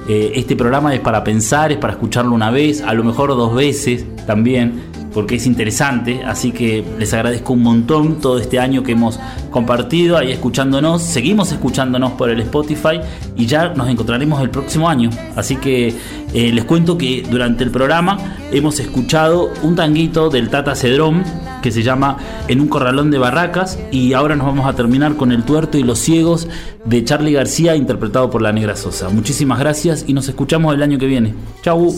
eh, 0.08 0.32
este 0.34 0.56
programa 0.56 0.92
es 0.92 1.00
para 1.00 1.22
pensar, 1.22 1.70
es 1.70 1.78
para 1.78 1.92
escucharlo 1.92 2.34
una 2.34 2.50
vez, 2.50 2.82
a 2.82 2.94
lo 2.94 3.04
mejor 3.04 3.28
dos 3.28 3.54
veces 3.54 4.04
también 4.26 4.91
porque 5.12 5.36
es 5.36 5.46
interesante, 5.46 6.22
así 6.24 6.52
que 6.52 6.84
les 6.98 7.12
agradezco 7.14 7.52
un 7.52 7.62
montón 7.62 8.20
todo 8.20 8.38
este 8.38 8.58
año 8.58 8.82
que 8.82 8.92
hemos 8.92 9.18
compartido 9.50 10.16
ahí 10.16 10.32
escuchándonos, 10.32 11.02
seguimos 11.02 11.52
escuchándonos 11.52 12.12
por 12.12 12.30
el 12.30 12.40
Spotify 12.40 13.00
y 13.36 13.46
ya 13.46 13.70
nos 13.70 13.88
encontraremos 13.88 14.40
el 14.42 14.50
próximo 14.50 14.88
año, 14.88 15.10
así 15.36 15.56
que 15.56 15.94
eh, 16.34 16.52
les 16.52 16.64
cuento 16.64 16.96
que 16.96 17.22
durante 17.28 17.62
el 17.64 17.70
programa 17.70 18.36
hemos 18.52 18.80
escuchado 18.80 19.50
un 19.62 19.76
tanguito 19.76 20.30
del 20.30 20.48
Tata 20.48 20.74
Cedrón 20.74 21.24
que 21.62 21.70
se 21.70 21.82
llama 21.82 22.16
En 22.48 22.60
un 22.60 22.68
corralón 22.68 23.10
de 23.10 23.18
barracas 23.18 23.78
y 23.90 24.14
ahora 24.14 24.34
nos 24.34 24.46
vamos 24.46 24.66
a 24.66 24.74
terminar 24.74 25.16
con 25.16 25.32
El 25.32 25.44
tuerto 25.44 25.78
y 25.78 25.82
los 25.82 25.98
ciegos 25.98 26.48
de 26.84 27.04
Charlie 27.04 27.32
García 27.32 27.76
interpretado 27.76 28.30
por 28.30 28.42
la 28.42 28.52
Negra 28.52 28.76
Sosa. 28.76 29.08
Muchísimas 29.08 29.58
gracias 29.58 30.04
y 30.06 30.12
nos 30.12 30.28
escuchamos 30.28 30.74
el 30.74 30.82
año 30.82 30.98
que 30.98 31.06
viene. 31.06 31.34
Chau. 31.62 31.94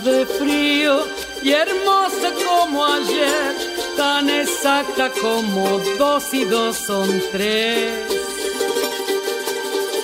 De 0.00 0.26
frío 0.26 1.04
y 1.42 1.50
hermosa 1.50 2.30
como 2.46 2.84
ayer, 2.84 3.56
tan 3.96 4.30
exacta 4.30 5.10
como 5.20 5.78
dos 5.98 6.32
y 6.32 6.44
dos 6.44 6.76
son 6.76 7.08
tres. 7.32 7.92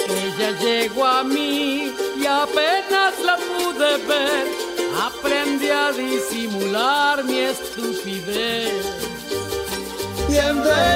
Ella 0.09 0.51
llegó 0.61 1.05
a 1.05 1.23
mí 1.23 1.93
y 2.21 2.27
apenas 2.27 3.15
la 3.25 3.37
pude 3.37 3.97
ver, 4.09 4.47
aprendí 5.01 5.71
a 5.71 5.93
disimular 5.93 7.23
mi 7.23 7.39
estupidez. 7.39 8.73
Bienvenida, 10.29 10.94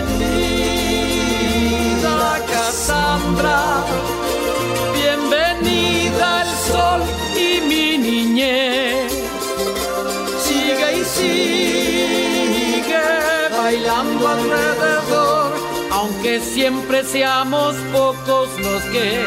siempre 16.68 17.02
seamos 17.02 17.74
pocos 17.94 18.48
los 18.60 18.82
que 18.92 19.24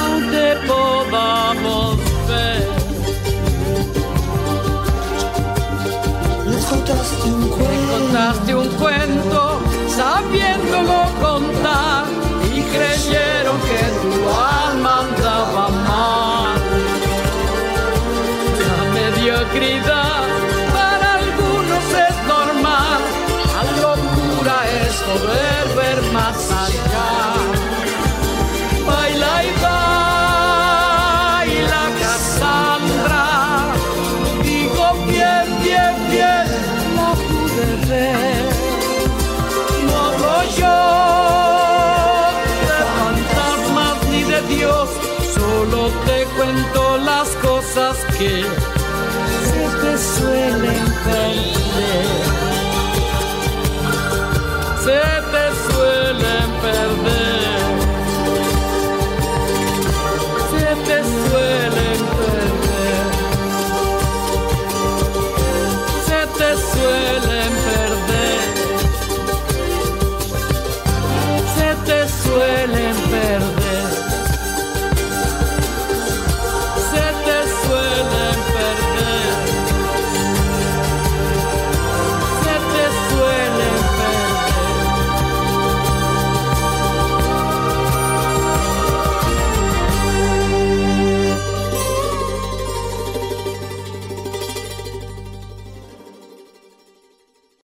aún 0.00 0.30
te 0.30 0.54
podamos 0.68 1.96
ver. 2.28 2.68
Me 6.46 6.58
contaste 6.70 7.28
un 7.28 7.48
cuento, 7.48 7.92
contaste 7.92 8.54
un 8.54 8.68
cuento 8.82 9.60
sabiéndolo 9.88 10.98
contar 11.20 12.04
y 12.54 12.62
creyeron 12.62 13.58
que 13.68 13.82
tu 14.02 14.30
alma 14.30 15.00
andaba 15.00 15.68
mal 15.70 16.60
para 20.72 21.14
algunos 21.14 21.84
es 22.06 22.16
normal, 22.28 23.00
la 23.54 23.62
locura 23.82 24.56
es 24.84 24.94
poder 25.08 25.62
ver 25.76 26.12
más 26.12 26.50
allá. 26.52 26.59